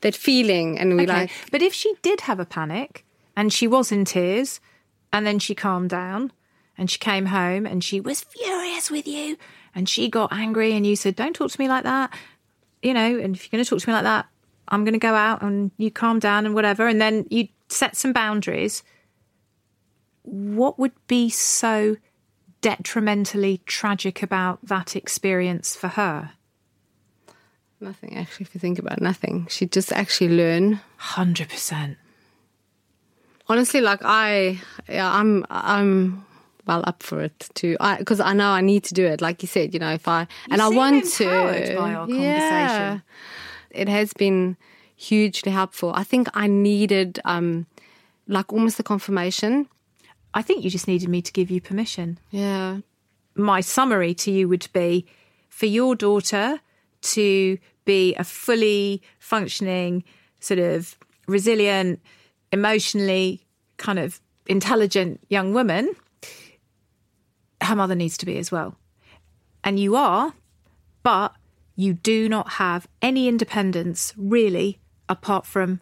that 0.00 0.14
feeling 0.14 0.78
and 0.78 0.96
we 0.96 1.02
Okay. 1.04 1.12
like 1.12 1.30
but 1.50 1.62
if 1.62 1.72
she 1.72 1.94
did 2.02 2.22
have 2.22 2.40
a 2.40 2.44
panic 2.44 3.04
and 3.36 3.52
she 3.52 3.66
was 3.66 3.92
in 3.92 4.04
tears 4.04 4.60
and 5.12 5.26
then 5.26 5.38
she 5.38 5.54
calmed 5.54 5.90
down 5.90 6.32
and 6.76 6.90
she 6.90 6.98
came 6.98 7.26
home 7.26 7.66
and 7.66 7.84
she 7.84 8.00
was 8.00 8.22
furious 8.22 8.90
with 8.90 9.06
you 9.06 9.36
and 9.74 9.88
she 9.88 10.08
got 10.08 10.32
angry 10.32 10.72
and 10.74 10.86
you 10.86 10.96
said, 10.96 11.16
Don't 11.16 11.34
talk 11.34 11.50
to 11.50 11.60
me 11.60 11.68
like 11.68 11.84
that. 11.84 12.12
You 12.82 12.94
know, 12.94 13.18
and 13.18 13.36
if 13.36 13.44
you're 13.44 13.56
going 13.56 13.64
to 13.64 13.68
talk 13.70 13.80
to 13.80 13.88
me 13.88 13.94
like 13.94 14.02
that, 14.02 14.26
I'm 14.68 14.84
going 14.84 14.94
to 14.94 14.98
go 14.98 15.14
out 15.14 15.42
and 15.42 15.70
you 15.76 15.90
calm 15.90 16.18
down 16.18 16.46
and 16.46 16.54
whatever. 16.54 16.88
And 16.88 17.00
then 17.00 17.26
you 17.30 17.48
set 17.68 17.96
some 17.96 18.12
boundaries. 18.12 18.82
What 20.22 20.78
would 20.78 20.92
be 21.06 21.30
so 21.30 21.96
detrimentally 22.60 23.60
tragic 23.66 24.22
about 24.22 24.60
that 24.66 24.94
experience 24.96 25.74
for 25.76 25.88
her? 25.88 26.32
nothing 27.80 28.16
actually 28.16 28.44
if 28.46 28.54
you 28.54 28.60
think 28.60 28.78
about 28.78 28.98
it, 28.98 29.02
nothing. 29.02 29.44
she'd 29.50 29.72
just 29.72 29.92
actually 29.92 30.28
learn 30.28 30.78
100%. 31.00 31.96
honestly 33.48 33.80
like 33.80 33.98
i 34.04 34.60
yeah, 34.88 35.12
i'm 35.12 35.44
i'm 35.50 36.24
well 36.64 36.84
up 36.86 37.02
for 37.02 37.20
it 37.20 37.48
too 37.54 37.76
because 37.98 38.20
I, 38.20 38.34
know 38.34 38.50
i 38.50 38.60
need 38.60 38.84
to 38.84 38.94
do 38.94 39.04
it 39.04 39.20
like 39.20 39.42
you 39.42 39.48
said 39.48 39.74
you 39.74 39.80
know 39.80 39.92
if 39.92 40.06
i 40.06 40.28
and 40.48 40.62
i 40.62 40.68
want 40.68 41.04
to 41.14 41.24
Yeah. 42.06 42.16
conversation. 42.16 43.02
it 43.70 43.88
has 43.88 44.12
been 44.12 44.56
hugely 44.94 45.50
helpful 45.50 45.92
i 45.96 46.04
think 46.04 46.28
i 46.34 46.46
needed 46.46 47.18
um 47.24 47.66
like 48.28 48.52
almost 48.52 48.76
the 48.76 48.84
confirmation 48.84 49.66
I 50.34 50.42
think 50.42 50.64
you 50.64 50.70
just 50.70 50.88
needed 50.88 51.08
me 51.08 51.22
to 51.22 51.32
give 51.32 51.50
you 51.50 51.60
permission. 51.60 52.18
yeah 52.30 52.78
my 53.34 53.60
summary 53.60 54.14
to 54.14 54.30
you 54.30 54.48
would 54.48 54.68
be 54.72 55.06
for 55.48 55.66
your 55.66 55.94
daughter 55.94 56.60
to 57.02 57.58
be 57.84 58.14
a 58.14 58.24
fully 58.24 59.02
functioning, 59.18 60.04
sort 60.40 60.60
of 60.60 60.96
resilient, 61.26 62.00
emotionally 62.52 63.46
kind 63.76 63.98
of 63.98 64.20
intelligent 64.46 65.20
young 65.28 65.52
woman, 65.52 65.94
her 67.62 67.76
mother 67.76 67.94
needs 67.94 68.16
to 68.18 68.26
be 68.26 68.38
as 68.38 68.52
well. 68.52 68.76
And 69.64 69.78
you 69.78 69.96
are, 69.96 70.34
but 71.02 71.34
you 71.76 71.94
do 71.94 72.28
not 72.28 72.52
have 72.52 72.86
any 73.00 73.28
independence 73.28 74.12
really 74.16 74.78
apart 75.08 75.46
from 75.46 75.80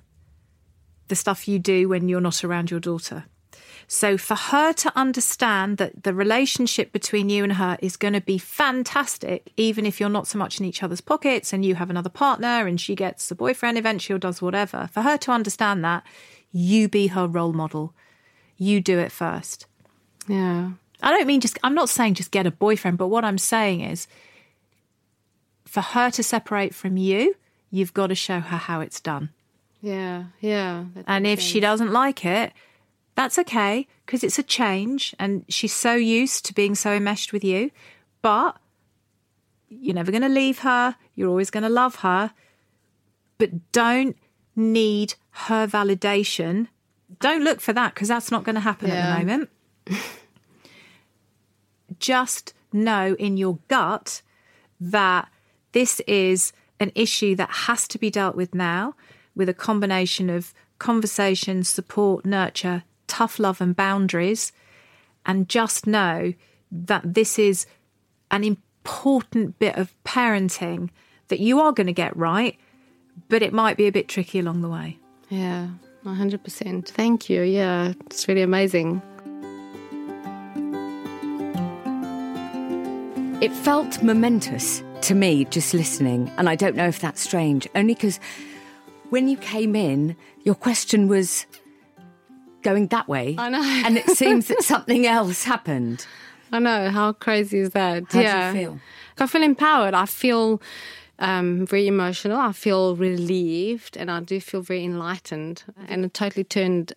the 1.09 1.16
stuff 1.16 1.48
you 1.48 1.59
do 1.59 1.88
when 1.88 2.09
you're 2.09 2.20
not 2.20 2.44
around 2.44 2.70
your 2.70 2.80
daughter. 2.80 3.24
So 3.93 4.16
for 4.16 4.36
her 4.36 4.72
to 4.72 4.93
understand 4.97 5.78
that 5.78 6.05
the 6.05 6.14
relationship 6.14 6.93
between 6.93 7.28
you 7.28 7.43
and 7.43 7.55
her 7.55 7.76
is 7.82 7.97
going 7.97 8.14
to 8.14 8.20
be 8.20 8.38
fantastic, 8.38 9.53
even 9.57 9.84
if 9.84 9.99
you're 9.99 10.09
not 10.09 10.28
so 10.28 10.38
much 10.38 10.61
in 10.61 10.64
each 10.64 10.84
other's 10.84 11.01
pockets 11.01 11.53
and 11.53 11.64
you 11.64 11.74
have 11.74 11.91
another 11.91 12.09
partner 12.09 12.68
and 12.68 12.80
she 12.80 12.95
gets 12.95 13.28
a 13.32 13.34
boyfriend 13.34 13.76
eventually 13.76 14.14
or 14.14 14.20
does 14.20 14.41
whatever, 14.41 14.88
for 14.93 15.01
her 15.01 15.18
to 15.18 15.32
understand 15.32 15.84
that, 15.84 16.05
you 16.53 16.88
be 16.88 17.09
her 17.09 17.26
role 17.26 17.53
model. 17.53 17.93
You 18.57 18.80
do 18.80 19.01
it 19.01 19.11
first. 19.11 19.66
yeah 20.28 20.70
I 21.03 21.11
don't 21.11 21.26
mean 21.26 21.41
just, 21.41 21.59
I'm 21.64 21.74
not 21.74 21.88
saying 21.88 22.14
just 22.14 22.30
get 22.30 22.47
a 22.47 22.53
boyfriend, 22.53 22.97
but 22.97 23.09
what 23.09 23.24
I'm 23.24 23.38
saying 23.38 23.80
is 23.80 24.07
for 25.64 25.80
her 25.80 26.12
to 26.12 26.22
separate 26.22 26.76
from 26.76 26.97
you, 26.97 27.34
you've 27.72 27.93
got 27.93 28.07
to 28.07 28.14
show 28.14 28.38
her 28.38 28.57
how 28.57 28.82
it's 28.82 29.01
done. 29.01 29.30
yeah 29.82 30.26
yeah 30.41 30.84
And 31.09 31.26
if 31.26 31.41
makes 31.41 31.43
she 31.43 31.59
doesn't 31.59 31.91
like 31.91 32.24
it, 32.24 32.53
that's 33.21 33.39
okay 33.39 33.87
because 34.07 34.25
it's 34.25 34.39
a 34.39 34.43
change 34.43 35.14
and 35.18 35.45
she's 35.47 35.75
so 35.75 35.95
used 35.95 36.47
to 36.47 36.55
being 36.55 36.75
so 36.75 36.93
enmeshed 36.93 37.35
with 37.35 37.45
you. 37.45 37.71
But 38.23 38.57
you're 39.68 39.95
never 39.95 40.11
going 40.11 40.23
to 40.23 40.29
leave 40.29 40.61
her. 40.61 40.97
You're 41.14 41.29
always 41.29 41.51
going 41.51 41.64
to 41.64 41.68
love 41.68 41.97
her. 41.97 42.33
But 43.37 43.73
don't 43.73 44.16
need 44.57 45.16
her 45.33 45.66
validation. 45.66 46.68
Don't 47.18 47.45
look 47.45 47.61
for 47.61 47.75
that 47.75 47.93
because 47.93 48.09
that's 48.09 48.31
not 48.31 48.45
going 48.45 48.55
to 48.55 48.61
happen 48.62 48.91
at 48.91 49.12
the 49.12 49.18
moment. 49.18 49.51
Just 51.99 52.55
know 52.73 53.16
in 53.18 53.37
your 53.37 53.59
gut 53.68 54.23
that 54.81 55.29
this 55.73 56.01
is 56.07 56.55
an 56.81 56.91
issue 56.95 57.37
that 57.37 57.51
has 57.51 57.87
to 57.89 57.99
be 57.99 58.09
dealt 58.09 58.35
with 58.35 58.55
now 58.55 58.95
with 59.35 59.51
a 59.51 59.55
combination 59.55 60.31
of 60.31 60.55
conversation, 60.79 61.64
support, 61.64 62.25
nurture, 62.25 62.83
tough 63.11 63.39
love, 63.39 63.61
and 63.61 63.77
boundaries. 63.77 64.53
And 65.27 65.49
just 65.49 65.87
know 65.87 66.33
that 66.73 67.15
this 67.15 67.39
is 67.39 67.67
an 68.31 68.43
important 68.45 69.59
bit 69.59 69.77
of 69.77 69.95
parenting 70.05 70.89
that 71.29 71.41
you 71.41 71.61
are 71.61 71.73
going 71.73 71.87
to 71.87 71.93
get 71.93 72.17
right, 72.17 72.57
but 73.29 73.43
it 73.43 73.53
might 73.53 73.77
be 73.77 73.87
a 73.87 73.93
bit 73.93 74.09
tricky 74.09 74.39
along 74.39 74.63
the 74.63 74.69
way. 74.69 74.99
yeah 75.29 75.69
100% 76.05 76.89
thank 76.89 77.29
you 77.29 77.43
yeah 77.43 77.93
it's 78.07 78.27
really 78.27 78.43
amazing 78.43 79.03
It 83.41 83.53
felt 83.53 84.03
momentous 84.03 84.83
to 85.01 85.15
me 85.15 85.47
just 85.47 85.73
listening, 85.73 86.31
and 86.37 86.47
I 86.47 86.57
don't 86.57 86.77
know 86.77 86.89
if 86.89 87.01
that's 87.01 87.23
strange, 87.23 87.67
only 87.75 87.95
because 87.95 88.21
when 89.09 89.29
you 89.29 89.39
came 89.39 89.75
in, 89.75 90.15
your 90.45 90.55
question 90.55 91.09
was 91.09 91.47
going 92.63 92.89
that 92.89 93.09
way. 93.09 93.35
I 93.39 93.49
know. 93.49 93.63
And 93.87 93.97
it 93.97 94.09
seems 94.11 94.49
that 94.49 94.63
something 94.63 95.07
else 95.07 95.45
happened. 95.45 96.07
I 96.53 96.59
know. 96.59 96.91
How 96.91 97.13
crazy 97.13 97.59
is 97.61 97.71
that? 97.71 98.05
How 98.05 98.11
do 98.11 98.19
you 98.19 98.25
yeah. 98.25 98.53
feel? 98.53 98.81
I 99.19 99.27
feel 99.27 99.43
empowered. 99.43 99.95
I 99.95 100.07
feel 100.07 100.61
um, 101.19 101.67
very 101.67 101.87
emotional. 101.87 102.39
I 102.39 102.53
feel 102.53 102.97
relieved 102.97 103.97
and 103.97 104.11
I 104.11 104.21
do 104.21 104.41
feel 104.41 104.63
very 104.63 104.85
enlightened. 104.85 105.63
And 105.89 106.05
it 106.05 106.15
totally 106.15 106.45
turned 106.45 106.93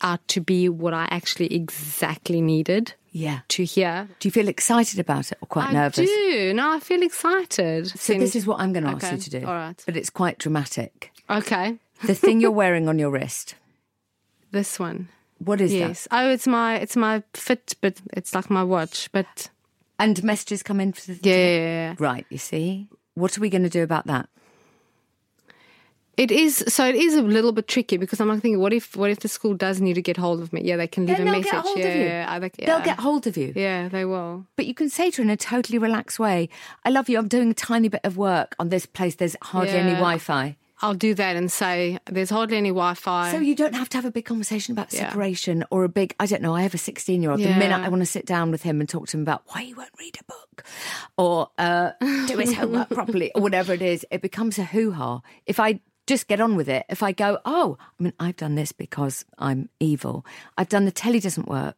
out 0.00 0.26
to 0.28 0.40
be 0.40 0.68
what 0.68 0.94
I 0.94 1.06
actually 1.10 1.54
exactly 1.54 2.40
needed 2.40 2.94
Yeah. 3.12 3.40
to 3.48 3.64
hear. 3.64 4.08
Do 4.20 4.28
you 4.28 4.32
feel 4.32 4.48
excited 4.48 4.98
about 5.00 5.32
it 5.32 5.38
or 5.40 5.46
quite 5.48 5.70
I 5.70 5.72
nervous? 5.72 5.98
I 6.00 6.04
do. 6.04 6.54
No, 6.54 6.72
I 6.72 6.80
feel 6.80 7.02
excited. 7.02 7.88
So 7.88 8.14
this 8.18 8.36
is 8.36 8.46
what 8.46 8.60
I'm 8.60 8.72
going 8.72 8.84
to 8.84 8.90
ask 8.90 9.04
Okay, 9.04 9.16
you 9.16 9.20
to 9.22 9.30
do. 9.30 9.46
all 9.46 9.54
right. 9.54 9.82
But 9.86 9.96
it's 9.96 10.10
quite 10.10 10.38
dramatic. 10.38 11.12
Okay. 11.28 11.76
The 12.04 12.14
thing 12.14 12.40
you're 12.40 12.50
wearing 12.50 12.88
on 12.88 12.98
your 12.98 13.10
wrist. 13.10 13.54
This 14.54 14.78
one. 14.78 15.08
What 15.38 15.60
is 15.60 15.74
yes. 15.74 16.06
Oh, 16.12 16.30
it's 16.30 16.46
my 16.46 16.76
it's 16.76 16.96
my 16.96 17.22
Fitbit. 17.34 17.96
It's 18.12 18.34
like 18.34 18.48
my 18.50 18.62
watch, 18.62 19.10
but? 19.12 19.50
And 19.98 20.22
messages 20.22 20.62
come 20.62 20.80
in 20.80 20.92
for 20.92 21.12
the 21.12 21.18
yeah, 21.28 21.34
yeah, 21.36 21.56
yeah. 21.90 21.94
Right, 21.98 22.24
you 22.30 22.38
see. 22.38 22.88
What 23.14 23.36
are 23.36 23.40
we 23.40 23.50
going 23.50 23.62
to 23.64 23.68
do 23.68 23.82
about 23.82 24.06
that? 24.06 24.28
It 26.16 26.30
is 26.30 26.62
so. 26.68 26.86
It 26.86 26.94
is 26.94 27.16
a 27.16 27.22
little 27.22 27.50
bit 27.50 27.66
tricky 27.66 27.96
because 27.96 28.20
I'm 28.20 28.28
like 28.28 28.40
thinking, 28.42 28.60
what 28.60 28.72
if 28.72 28.94
what 28.96 29.10
if 29.10 29.18
the 29.20 29.28
school 29.28 29.54
does 29.54 29.80
need 29.80 29.94
to 29.94 30.02
get 30.02 30.16
hold 30.16 30.40
of 30.40 30.52
me? 30.52 30.62
Yeah, 30.62 30.76
they 30.76 30.86
can 30.86 31.06
leave 31.06 31.16
Then 31.16 31.26
a 31.26 31.30
they'll 31.32 31.40
message. 31.40 31.52
get 31.52 31.62
hold 31.64 31.78
yeah, 31.78 31.86
of 31.88 31.96
you. 31.96 32.02
yeah, 32.04 32.26
I 32.28 32.38
think- 32.40 32.54
They'll 32.66 32.80
get 32.80 33.00
hold 33.00 33.26
of 33.26 33.36
you. 33.36 33.52
Yeah, 33.56 33.88
they 33.88 34.04
will. 34.04 34.46
But 34.54 34.66
you 34.66 34.74
can 34.74 34.88
say 34.88 35.10
to 35.10 35.16
her 35.16 35.22
in 35.24 35.30
a 35.30 35.36
totally 35.36 35.78
relaxed 35.78 36.20
way, 36.20 36.48
I 36.84 36.90
love 36.90 37.08
you. 37.08 37.18
I'm 37.18 37.26
doing 37.26 37.50
a 37.50 37.54
tiny 37.54 37.88
bit 37.88 38.02
of 38.04 38.16
work 38.16 38.54
on 38.60 38.68
this 38.68 38.86
place. 38.86 39.16
There's 39.16 39.34
hardly 39.42 39.72
any 39.74 39.90
Yeah. 39.90 39.96
Wi 39.96 40.18
Fi. 40.18 40.56
I'll 40.84 40.94
do 40.94 41.14
that 41.14 41.34
and 41.36 41.50
say 41.50 41.98
there's 42.06 42.28
hardly 42.30 42.58
any 42.58 42.68
Wi-Fi. 42.68 43.30
So 43.32 43.38
you 43.38 43.54
don't 43.54 43.74
have 43.74 43.88
to 43.90 43.96
have 43.96 44.04
a 44.04 44.10
big 44.10 44.26
conversation 44.26 44.72
about 44.72 44.92
Yeah. 44.92 45.08
separation 45.08 45.64
or 45.70 45.84
a 45.84 45.88
big, 45.88 46.14
I 46.20 46.26
don't 46.26 46.42
know, 46.42 46.54
I 46.54 46.62
have 46.62 46.74
a 46.74 46.78
16 46.78 47.22
year 47.22 47.30
old. 47.30 47.40
The 47.40 47.48
minute 47.54 47.80
I 47.80 47.88
want 47.88 48.02
to 48.02 48.06
sit 48.06 48.26
down 48.26 48.50
with 48.50 48.62
him 48.62 48.80
and 48.80 48.88
talk 48.88 49.08
to 49.08 49.16
him 49.16 49.22
about 49.22 49.42
why 49.46 49.62
he 49.62 49.72
won't 49.74 49.90
read 49.98 50.18
a 50.20 50.24
book 50.24 50.64
or 51.16 51.48
uh, 51.58 51.92
do 52.26 52.36
his 52.38 52.54
homework 52.54 52.90
properly 52.98 53.32
or 53.34 53.40
whatever 53.40 53.72
it 53.72 53.82
is, 53.82 54.04
it 54.10 54.20
becomes 54.20 54.58
a 54.58 54.64
hoo 54.64 54.92
ha. 54.92 55.20
If 55.46 55.58
I 55.58 55.80
just 56.06 56.28
get 56.28 56.38
on 56.40 56.54
with 56.54 56.68
it, 56.68 56.84
if 56.90 57.02
I 57.02 57.12
go, 57.12 57.38
oh, 57.46 57.78
I 57.98 58.02
mean, 58.02 58.12
I've 58.20 58.36
done 58.36 58.54
this 58.56 58.72
because 58.72 59.24
I'm 59.38 59.70
evil, 59.80 60.26
I've 60.58 60.68
done 60.68 60.84
the 60.84 60.92
telly 60.92 61.18
doesn't 61.18 61.48
work. 61.48 61.76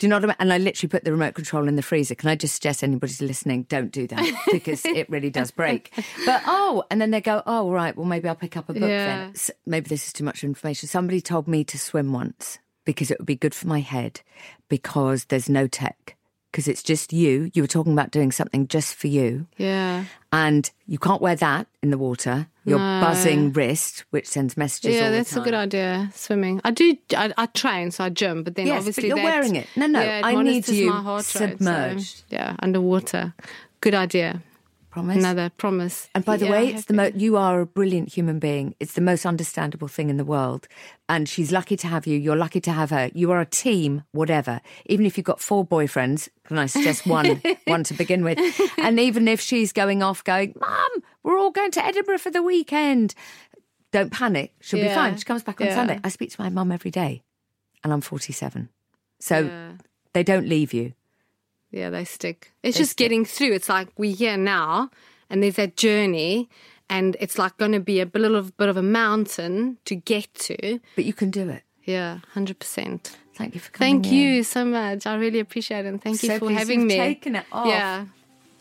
Do 0.00 0.06
you 0.06 0.08
know 0.08 0.16
what 0.16 0.24
I 0.24 0.28
mean? 0.28 0.36
And 0.40 0.52
I 0.52 0.58
literally 0.58 0.88
put 0.88 1.04
the 1.04 1.12
remote 1.12 1.34
control 1.34 1.68
in 1.68 1.76
the 1.76 1.82
freezer. 1.82 2.14
Can 2.14 2.30
I 2.30 2.34
just 2.34 2.54
suggest 2.54 2.82
anybody's 2.82 3.20
listening, 3.20 3.64
don't 3.64 3.92
do 3.92 4.06
that 4.08 4.34
because 4.50 4.82
it 4.86 5.08
really 5.10 5.30
does 5.30 5.50
break. 5.50 5.92
But 6.26 6.42
oh, 6.46 6.82
and 6.90 7.00
then 7.00 7.10
they 7.10 7.20
go, 7.20 7.42
oh, 7.46 7.70
right, 7.70 7.94
well, 7.96 8.06
maybe 8.06 8.26
I'll 8.28 8.34
pick 8.34 8.56
up 8.56 8.68
a 8.70 8.72
book 8.72 8.82
Yeah. 8.82 9.04
then. 9.04 9.30
S- 9.30 9.50
Maybe 9.66 9.88
this 9.88 10.06
is 10.06 10.12
too 10.12 10.24
much 10.24 10.42
information. 10.42 10.88
Somebody 10.88 11.20
told 11.20 11.46
me 11.46 11.64
to 11.64 11.78
swim 11.78 12.12
once 12.12 12.58
because 12.86 13.10
it 13.10 13.18
would 13.18 13.26
be 13.26 13.36
good 13.36 13.54
for 13.54 13.68
my 13.68 13.80
head 13.80 14.22
because 14.70 15.26
there's 15.26 15.48
no 15.50 15.66
tech. 15.66 16.16
Because 16.50 16.66
it's 16.66 16.82
just 16.82 17.12
you. 17.12 17.50
You 17.54 17.62
were 17.62 17.68
talking 17.68 17.92
about 17.92 18.10
doing 18.10 18.32
something 18.32 18.66
just 18.68 18.94
for 18.94 19.06
you. 19.06 19.46
yeah. 19.56 20.04
And 20.32 20.70
you 20.86 20.96
can't 20.98 21.20
wear 21.20 21.34
that 21.36 21.66
in 21.82 21.90
the 21.90 21.98
water. 21.98 22.46
Your 22.64 22.78
No. 22.78 23.00
buzzing 23.00 23.52
wrist, 23.52 24.04
which 24.10 24.28
sends 24.28 24.56
messages 24.56 24.94
Yeah, 24.94 25.10
that's 25.10 25.34
a 25.36 25.40
good 25.40 25.54
idea. 25.54 26.08
Swimming. 26.14 26.60
I 26.64 26.70
do. 26.70 26.96
I, 27.16 27.32
I 27.36 27.46
train, 27.46 27.90
so 27.90 28.04
I 28.04 28.10
gym, 28.10 28.44
but 28.44 28.54
then 28.54 28.66
Yes, 28.68 28.74
but 28.74 28.78
obviously 28.78 29.08
you're 29.08 29.16
wearing 29.16 29.56
it. 29.56 29.66
No, 29.74 29.86
no, 29.88 30.00
yeah, 30.00 30.20
I 30.24 30.40
need 30.42 30.68
you 30.68 30.90
my 30.90 31.02
heart 31.02 31.18
rate, 31.34 31.40
so, 31.40 31.48
submerged. 31.48 32.22
yeah, 32.30 32.54
underwater. 32.60 33.34
Good 33.80 33.94
idea. 33.94 34.40
Promise? 34.90 35.18
Another 35.18 35.50
promise. 35.50 36.08
And 36.16 36.24
by 36.24 36.36
the 36.36 36.46
Yeah, 36.46 36.50
way, 36.50 36.68
it's 36.74 36.86
the 36.86 36.94
mo- 36.94 37.12
you 37.14 37.36
are 37.36 37.60
a 37.60 37.66
brilliant 37.66 38.12
human 38.12 38.40
being. 38.40 38.74
It's 38.80 38.94
the 38.94 39.00
most 39.00 39.24
understandable 39.24 39.86
thing 39.86 40.10
in 40.10 40.16
the 40.16 40.24
world. 40.24 40.66
And 41.08 41.28
she's 41.28 41.52
lucky 41.52 41.76
to 41.76 41.86
have 41.86 42.08
you. 42.08 42.18
You're 42.18 42.34
lucky 42.36 42.60
to 42.62 42.72
have 42.72 42.90
her. 42.90 43.08
You 43.14 43.30
are 43.30 43.40
a 43.40 43.46
team, 43.46 44.02
whatever. 44.10 44.60
Even 44.86 45.06
if 45.06 45.16
you've 45.16 45.24
got 45.26 45.40
four 45.40 45.64
boyfriends, 45.64 46.28
can 46.44 46.58
I 46.58 46.66
suggest 46.66 47.06
one, 47.06 47.40
one 47.66 47.84
to 47.84 47.94
begin 47.94 48.24
with? 48.24 48.38
And 48.78 48.98
even 48.98 49.28
if 49.28 49.40
she's 49.40 49.72
going 49.72 50.02
off, 50.02 50.24
going, 50.24 50.54
Mum, 50.60 50.88
we're 51.22 51.38
all 51.38 51.52
going 51.52 51.70
to 51.72 51.84
Edinburgh 51.84 52.18
for 52.18 52.30
the 52.32 52.42
weekend. 52.42 53.14
Don't 53.92 54.10
panic. 54.12 54.52
She'll 54.60 54.80
be 54.82 54.88
fine. 54.88 55.16
She 55.16 55.24
comes 55.24 55.44
back 55.44 55.60
on 55.60 55.68
Yeah. 55.68 55.74
Sunday. 55.76 56.00
I 56.02 56.08
speak 56.08 56.30
to 56.32 56.40
my 56.42 56.48
mum 56.48 56.72
every 56.72 56.90
day, 56.90 57.22
and 57.84 57.92
I'm 57.92 58.00
47. 58.00 58.68
So 59.20 59.38
Yeah. 59.40 59.72
they 60.14 60.22
don't 60.24 60.48
leave 60.48 60.72
you. 60.72 60.94
Yeah, 61.70 61.90
they 61.90 62.04
stick. 62.04 62.52
It's 62.62 62.76
They 62.76 62.80
just 62.82 62.92
stick. 62.92 63.04
getting 63.04 63.24
through. 63.24 63.52
It's 63.54 63.68
like 63.68 63.88
we're 63.96 64.14
here 64.16 64.36
now, 64.36 64.90
and 65.28 65.42
there's 65.42 65.56
that 65.56 65.76
journey, 65.76 66.48
and 66.88 67.16
it's 67.20 67.38
like 67.38 67.56
going 67.58 67.72
to 67.72 67.80
be 67.80 68.00
a 68.00 68.06
of 68.06 68.56
bit 68.56 68.68
of 68.68 68.76
a 68.76 68.82
mountain 68.82 69.78
to 69.84 69.94
get 69.94 70.32
to. 70.34 70.80
But 70.96 71.04
you 71.04 71.12
can 71.12 71.30
do 71.30 71.48
it. 71.48 71.62
Yeah, 71.84 72.18
hundred 72.34 72.58
percent. 72.58 73.16
Thank 73.36 73.54
you 73.54 73.60
for 73.60 73.70
coming 73.70 74.02
Thank 74.02 74.06
in. 74.12 74.18
you 74.18 74.42
so 74.42 74.64
much. 74.64 75.06
I 75.06 75.14
really 75.14 75.40
appreciate 75.40 75.86
it. 75.86 75.88
And 75.88 76.02
thank 76.02 76.22
you 76.22 76.38
for 76.38 76.50
having 76.50 76.80
you've 76.80 76.88
me. 76.88 76.96
taken 76.98 77.36
it 77.36 77.46
off. 77.52 77.66
Yeah, 77.68 78.06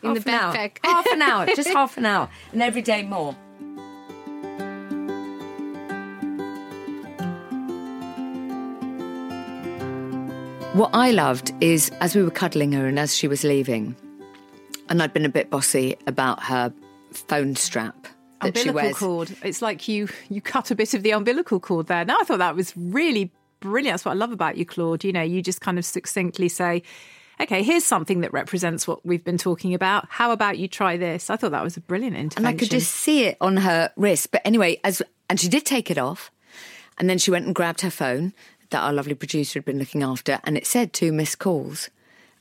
in 0.03 0.13
the 0.13 0.19
Half 0.21 0.27
an 0.27 0.33
hour. 0.33 0.53
backpack. 0.55 0.77
half 0.83 1.05
an 1.07 1.21
hour, 1.21 1.45
just 1.47 1.69
half 1.79 1.97
an 1.97 2.05
hour, 2.05 2.29
and 2.53 2.61
every 2.61 2.81
day 2.81 3.03
more. 3.03 3.35
What 10.73 10.91
I 10.93 11.09
loved 11.09 11.51
is 11.61 11.91
as 11.99 12.15
we 12.15 12.21
were 12.21 12.29
cuddling 12.29 12.73
her 12.73 12.85
and 12.85 12.99
as 12.99 13.15
she 13.15 13.27
was 13.27 13.43
leaving, 13.43 13.95
and 14.87 15.01
I'd 15.01 15.13
been 15.13 15.25
a 15.25 15.29
bit 15.29 15.49
bossy 15.49 15.97
about 16.05 16.43
her 16.43 16.71
phone 17.11 17.55
strap 17.55 18.07
that 18.43 18.55
she 18.55 18.69
umbilical 18.69 18.93
cord. 18.93 19.35
It's 19.43 19.63
like 19.63 19.87
you 19.87 20.09
you 20.29 20.41
cut 20.41 20.69
a 20.69 20.75
bit 20.75 20.93
of 20.93 21.01
the 21.01 21.09
umbilical 21.11 21.59
cord 21.59 21.87
there. 21.87 22.05
Now 22.05 22.17
I 22.21 22.23
thought 22.23 22.37
that 22.37 22.55
was 22.55 22.77
really 22.77 23.31
brilliant. 23.61 23.93
That's 23.93 24.05
what 24.05 24.11
I 24.11 24.15
love 24.15 24.31
about 24.31 24.57
you, 24.57 24.65
Claude. 24.65 25.03
You 25.03 25.11
know, 25.11 25.23
you 25.23 25.41
just 25.41 25.59
kind 25.59 25.79
of 25.79 25.85
succinctly 25.85 26.49
say, 26.49 26.83
"Okay, 27.41 27.63
here's 27.63 27.83
something 27.83 28.21
that 28.21 28.31
represents 28.31 28.87
what 28.87 29.03
we've 29.03 29.23
been 29.23 29.39
talking 29.39 29.73
about. 29.73 30.05
How 30.07 30.31
about 30.31 30.59
you 30.59 30.67
try 30.67 30.97
this?" 30.97 31.31
I 31.31 31.35
thought 31.35 31.51
that 31.51 31.63
was 31.63 31.77
a 31.77 31.81
brilliant 31.81 32.15
intervention. 32.15 32.45
and. 32.45 32.55
I 32.55 32.57
could 32.57 32.69
just 32.69 32.91
see 32.91 33.25
it 33.25 33.37
on 33.41 33.57
her 33.57 33.91
wrist. 33.97 34.31
But 34.31 34.43
anyway, 34.45 34.79
as 34.83 35.01
and 35.31 35.39
she 35.39 35.49
did 35.49 35.65
take 35.65 35.89
it 35.89 35.97
off, 35.97 36.29
and 36.99 37.09
then 37.09 37.17
she 37.17 37.31
went 37.31 37.47
and 37.47 37.55
grabbed 37.55 37.81
her 37.81 37.89
phone 37.89 38.33
that 38.69 38.81
our 38.81 38.93
lovely 38.93 39.15
producer 39.15 39.59
had 39.59 39.65
been 39.65 39.79
looking 39.79 40.03
after, 40.03 40.39
and 40.43 40.57
it 40.57 40.65
said 40.67 40.93
two 40.93 41.11
missed 41.11 41.39
calls, 41.39 41.89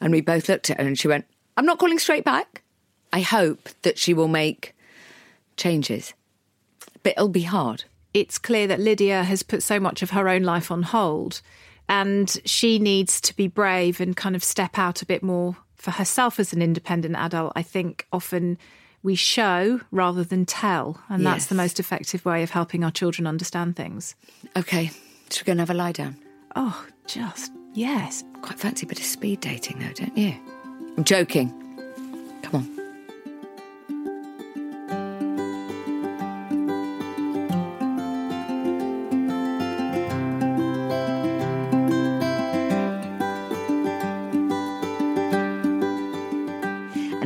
and 0.01 0.13
we 0.13 0.21
both 0.21 0.49
looked 0.49 0.71
at 0.71 0.79
her, 0.81 0.87
and 0.87 0.99
she 0.99 1.09
went, 1.09 1.27
"I'm 1.57 1.67
not 1.67 1.79
calling 1.79 1.99
straight 1.99 2.25
back." 2.25 2.63
I 3.13 3.21
hope 3.21 3.69
that 3.83 3.99
she 3.99 4.13
will 4.13 4.29
make 4.29 4.75
changes, 5.57 6.13
but 7.03 7.13
it'll 7.13 7.29
be 7.29 7.43
hard. 7.43 7.85
it's 8.15 8.39
clear 8.39 8.67
that 8.67 8.81
Lydia 8.81 9.23
has 9.23 9.43
put 9.43 9.63
so 9.63 9.79
much 9.79 10.03
of 10.03 10.11
her 10.11 10.29
own 10.29 10.43
life 10.43 10.71
on 10.71 10.83
hold 10.83 11.41
and 11.89 12.41
she 12.45 12.79
needs 12.79 13.21
to 13.21 13.35
be 13.37 13.47
brave 13.47 14.01
and 14.01 14.17
kind 14.17 14.37
of 14.37 14.45
step 14.45 14.79
out 14.79 15.03
a 15.03 15.07
bit 15.07 15.23
more 15.23 15.57
for 15.77 15.93
herself 15.93 16.39
as 16.39 16.53
an 16.53 16.61
independent 16.61 17.17
adult. 17.17 17.53
I 17.57 17.63
think 17.63 18.07
often 18.13 18.59
we 19.03 19.15
show 19.15 19.81
rather 19.91 20.25
than 20.25 20.45
tell, 20.45 21.01
and 21.09 21.25
that's 21.25 21.47
the 21.47 21.55
most 21.55 21.79
effective 21.79 22.25
way 22.25 22.43
of 22.43 22.51
helping 22.51 22.83
our 22.83 22.91
children 22.91 23.27
understand 23.27 23.77
things. 23.77 24.17
Okay, 24.57 24.91
should 25.31 25.43
we 25.43 25.47
go 25.47 25.53
and 25.53 25.61
have 25.61 25.71
a 25.71 25.75
lie 25.75 25.93
down? 25.93 26.17
Oh, 26.57 26.87
just 27.07 27.53
yes. 27.75 28.25
Quite 28.43 28.59
fancy 28.59 28.87
a 28.87 28.89
bit 28.89 28.99
of 28.99 29.05
speed 29.05 29.41
dating, 29.41 29.79
though, 29.79 29.93
don't 29.93 30.17
you? 30.17 30.35
I'm 30.97 31.05
joking. 31.05 31.51
Come 32.43 32.57
on. 32.57 32.78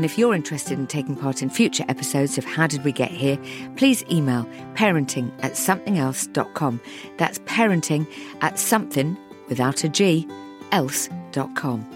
And 0.03 0.11
if 0.11 0.19
you're 0.19 0.35
interested 0.35 0.81
in 0.81 0.89
taking 0.89 1.15
part 1.15 1.43
in 1.43 1.49
future 1.49 1.85
episodes 1.89 2.37
of 2.37 2.45
How 2.45 2.67
Did 2.67 2.83
We 2.83 2.91
Get 2.91 3.13
Here, 3.13 3.39
please 3.77 4.05
email 4.11 4.47
parenting 4.75 5.31
at 5.45 5.53
somethingelse.com. 5.53 6.81
That's 7.19 7.39
parenting 7.39 8.09
at 8.41 8.59
something, 8.59 9.17
without 9.49 9.85
a 9.85 9.89
G, 9.89 10.27
else.com. 10.73 11.87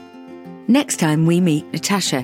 Next 0.68 1.00
time 1.00 1.26
we 1.26 1.40
meet 1.40 1.66
Natasha. 1.72 2.22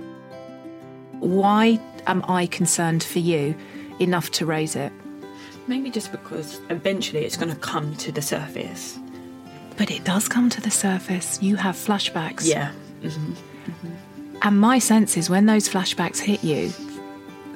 Why 1.19 1.81
am 2.07 2.25
I 2.29 2.47
concerned 2.47 3.03
for 3.03 3.19
you 3.19 3.57
enough 3.99 4.31
to 4.35 4.47
raise 4.47 4.77
it? 4.77 4.93
Maybe 5.67 5.91
just 5.91 6.13
because 6.13 6.61
eventually 6.71 7.25
it's 7.25 7.37
going 7.37 7.53
to 7.53 7.59
come 7.59 7.97
to 7.97 8.13
the 8.13 8.23
surface. 8.23 9.01
But 9.77 9.91
it 9.91 10.05
does 10.05 10.29
come 10.29 10.49
to 10.51 10.61
the 10.61 10.71
surface. 10.71 11.43
You 11.43 11.57
have 11.57 11.75
flashbacks. 11.75 12.47
Yeah. 12.47 12.71
Mm-hmm. 13.01 13.33
Mm-hmm. 13.33 13.95
And 14.45 14.59
my 14.59 14.81
sense 14.81 15.17
is 15.17 15.31
when 15.31 15.47
those 15.47 15.69
flashbacks 15.69 16.19
hit 16.19 16.43
you, 16.43 16.73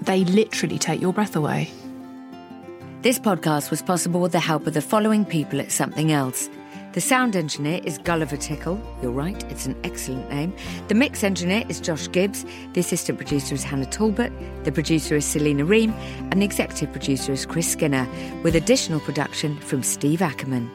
they 0.02 0.24
literally 0.24 0.78
take 0.78 1.00
your 1.00 1.12
breath 1.12 1.34
away. 1.34 1.68
This 3.02 3.18
podcast 3.18 3.70
was 3.70 3.82
possible 3.82 4.20
with 4.20 4.30
the 4.30 4.40
help 4.40 4.68
of 4.68 4.74
the 4.74 4.80
following 4.80 5.24
people 5.24 5.60
at 5.60 5.72
Something 5.72 6.12
Else. 6.12 6.48
The 6.92 7.00
sound 7.00 7.34
engineer 7.34 7.80
is 7.84 7.98
Gulliver 7.98 8.36
Tickle. 8.36 8.80
You're 9.02 9.10
right, 9.10 9.42
it's 9.50 9.66
an 9.66 9.76
excellent 9.82 10.30
name. 10.30 10.54
The 10.86 10.94
mix 10.94 11.24
engineer 11.24 11.64
is 11.68 11.80
Josh 11.80 12.10
Gibbs. 12.10 12.46
The 12.72 12.80
assistant 12.80 13.18
producer 13.18 13.56
is 13.56 13.64
Hannah 13.64 13.86
Talbot. 13.86 14.32
The 14.64 14.72
producer 14.72 15.16
is 15.16 15.24
Selena 15.24 15.64
Ream. 15.64 15.92
And 16.30 16.40
the 16.40 16.46
executive 16.46 16.92
producer 16.92 17.32
is 17.32 17.44
Chris 17.46 17.70
Skinner, 17.70 18.08
with 18.44 18.54
additional 18.54 19.00
production 19.00 19.58
from 19.58 19.82
Steve 19.82 20.22
Ackerman. 20.22 20.70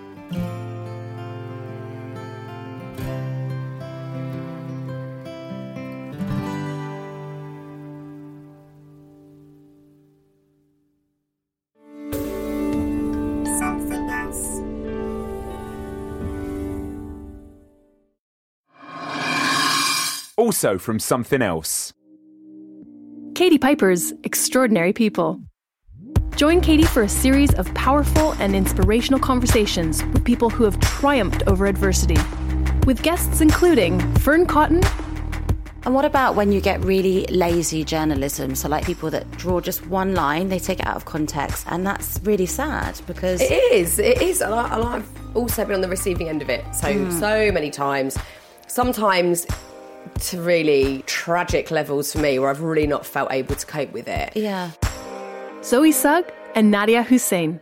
Also 20.51 20.77
from 20.77 20.99
something 20.99 21.41
else. 21.41 21.93
Katie 23.35 23.57
Piper's 23.57 24.11
Extraordinary 24.25 24.91
People. 24.91 25.39
Join 26.35 26.59
Katie 26.59 26.83
for 26.83 27.03
a 27.03 27.07
series 27.07 27.53
of 27.53 27.73
powerful 27.73 28.33
and 28.33 28.53
inspirational 28.53 29.17
conversations 29.17 30.03
with 30.07 30.25
people 30.25 30.49
who 30.49 30.65
have 30.65 30.77
triumphed 30.81 31.41
over 31.47 31.67
adversity. 31.67 32.17
With 32.85 33.01
guests 33.01 33.39
including 33.39 33.99
Fearne 34.15 34.45
Cotton, 34.45 34.81
And 35.85 35.95
what 35.95 36.03
about 36.03 36.35
when 36.35 36.51
you 36.51 36.59
get 36.59 36.83
really 36.83 37.25
lazy 37.27 37.85
journalism? 37.85 38.53
So, 38.53 38.67
like 38.67 38.85
people 38.85 39.09
that 39.11 39.31
draw 39.37 39.61
just 39.61 39.87
one 39.87 40.13
line, 40.15 40.49
they 40.49 40.59
take 40.59 40.81
it 40.81 40.85
out 40.85 40.97
of 40.97 41.05
context, 41.05 41.65
and 41.69 41.87
that's 41.87 42.19
really 42.23 42.45
sad 42.45 42.99
because 43.07 43.39
It 43.39 43.53
is. 43.71 43.99
It 43.99 44.21
is. 44.21 44.41
And, 44.41 44.53
I, 44.53 44.75
and 44.75 44.83
I've 44.83 45.09
also 45.33 45.63
been 45.63 45.75
on 45.75 45.81
the 45.81 45.87
receiving 45.87 46.27
end 46.27 46.41
of 46.41 46.49
it 46.49 46.65
so 46.75 46.87
Mm. 46.93 47.19
so 47.21 47.51
many 47.53 47.69
times. 47.71 48.17
Sometimes 48.67 49.47
to 50.19 50.41
really 50.41 51.03
tragic 51.05 51.71
levels 51.71 52.11
for 52.11 52.19
me, 52.19 52.39
where 52.39 52.49
I've 52.49 52.61
really 52.61 52.87
not 52.87 53.05
felt 53.05 53.31
able 53.31 53.55
to 53.55 53.65
cope 53.65 53.91
with 53.91 54.07
it. 54.07 54.35
Yeah. 54.35 54.71
Zoe 55.63 55.91
Sugg, 55.91 56.31
and 56.55 56.73
Nadiya 56.73 57.05
Hussain. 57.05 57.59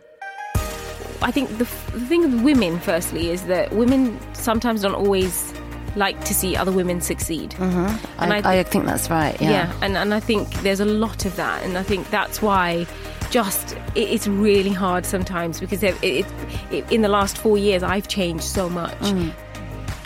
I 1.22 1.30
think 1.30 1.50
the, 1.50 1.64
the 1.64 2.00
thing 2.06 2.22
with 2.22 2.42
women, 2.42 2.80
firstly, 2.80 3.30
is 3.30 3.44
that 3.44 3.72
women 3.72 4.18
sometimes 4.34 4.82
don't 4.82 4.94
always 4.94 5.52
like 5.96 6.22
to 6.24 6.34
see 6.34 6.56
other 6.56 6.72
women 6.72 7.00
succeed. 7.00 7.50
Mm-hmm. 7.52 8.22
And 8.22 8.32
I, 8.32 8.38
I 8.38 8.58
I, 8.60 8.62
think 8.62 8.86
that's 8.86 9.10
right. 9.10 9.38
Yeah. 9.40 9.50
Yeah, 9.50 9.78
and, 9.82 9.96
and 9.96 10.14
I 10.14 10.20
think 10.20 10.48
there's 10.62 10.80
a 10.80 10.84
lot 10.84 11.24
of 11.24 11.36
that, 11.36 11.62
and 11.62 11.76
I 11.76 11.82
think 11.82 12.08
that's 12.10 12.40
why 12.40 12.86
just 13.30 13.76
it, 13.94 14.08
it's 14.08 14.26
really 14.26 14.72
hard 14.72 15.06
sometimes 15.06 15.60
because 15.60 15.82
it, 15.82 15.96
it, 16.02 16.26
it, 16.70 16.90
in 16.90 17.02
the 17.02 17.08
last 17.08 17.38
four 17.38 17.56
years 17.56 17.82
I've 17.82 18.08
changed 18.08 18.44
so 18.44 18.68
much. 18.68 18.98
Mm. 18.98 19.32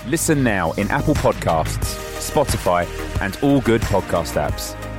Listen 0.07 0.43
now 0.43 0.73
in 0.73 0.91
Apple 0.91 1.15
Podcasts, 1.15 2.04
Spotify, 2.31 2.87
and 3.21 3.39
all 3.43 3.61
good 3.61 3.83
podcast 3.83 4.35
apps. 4.41 4.94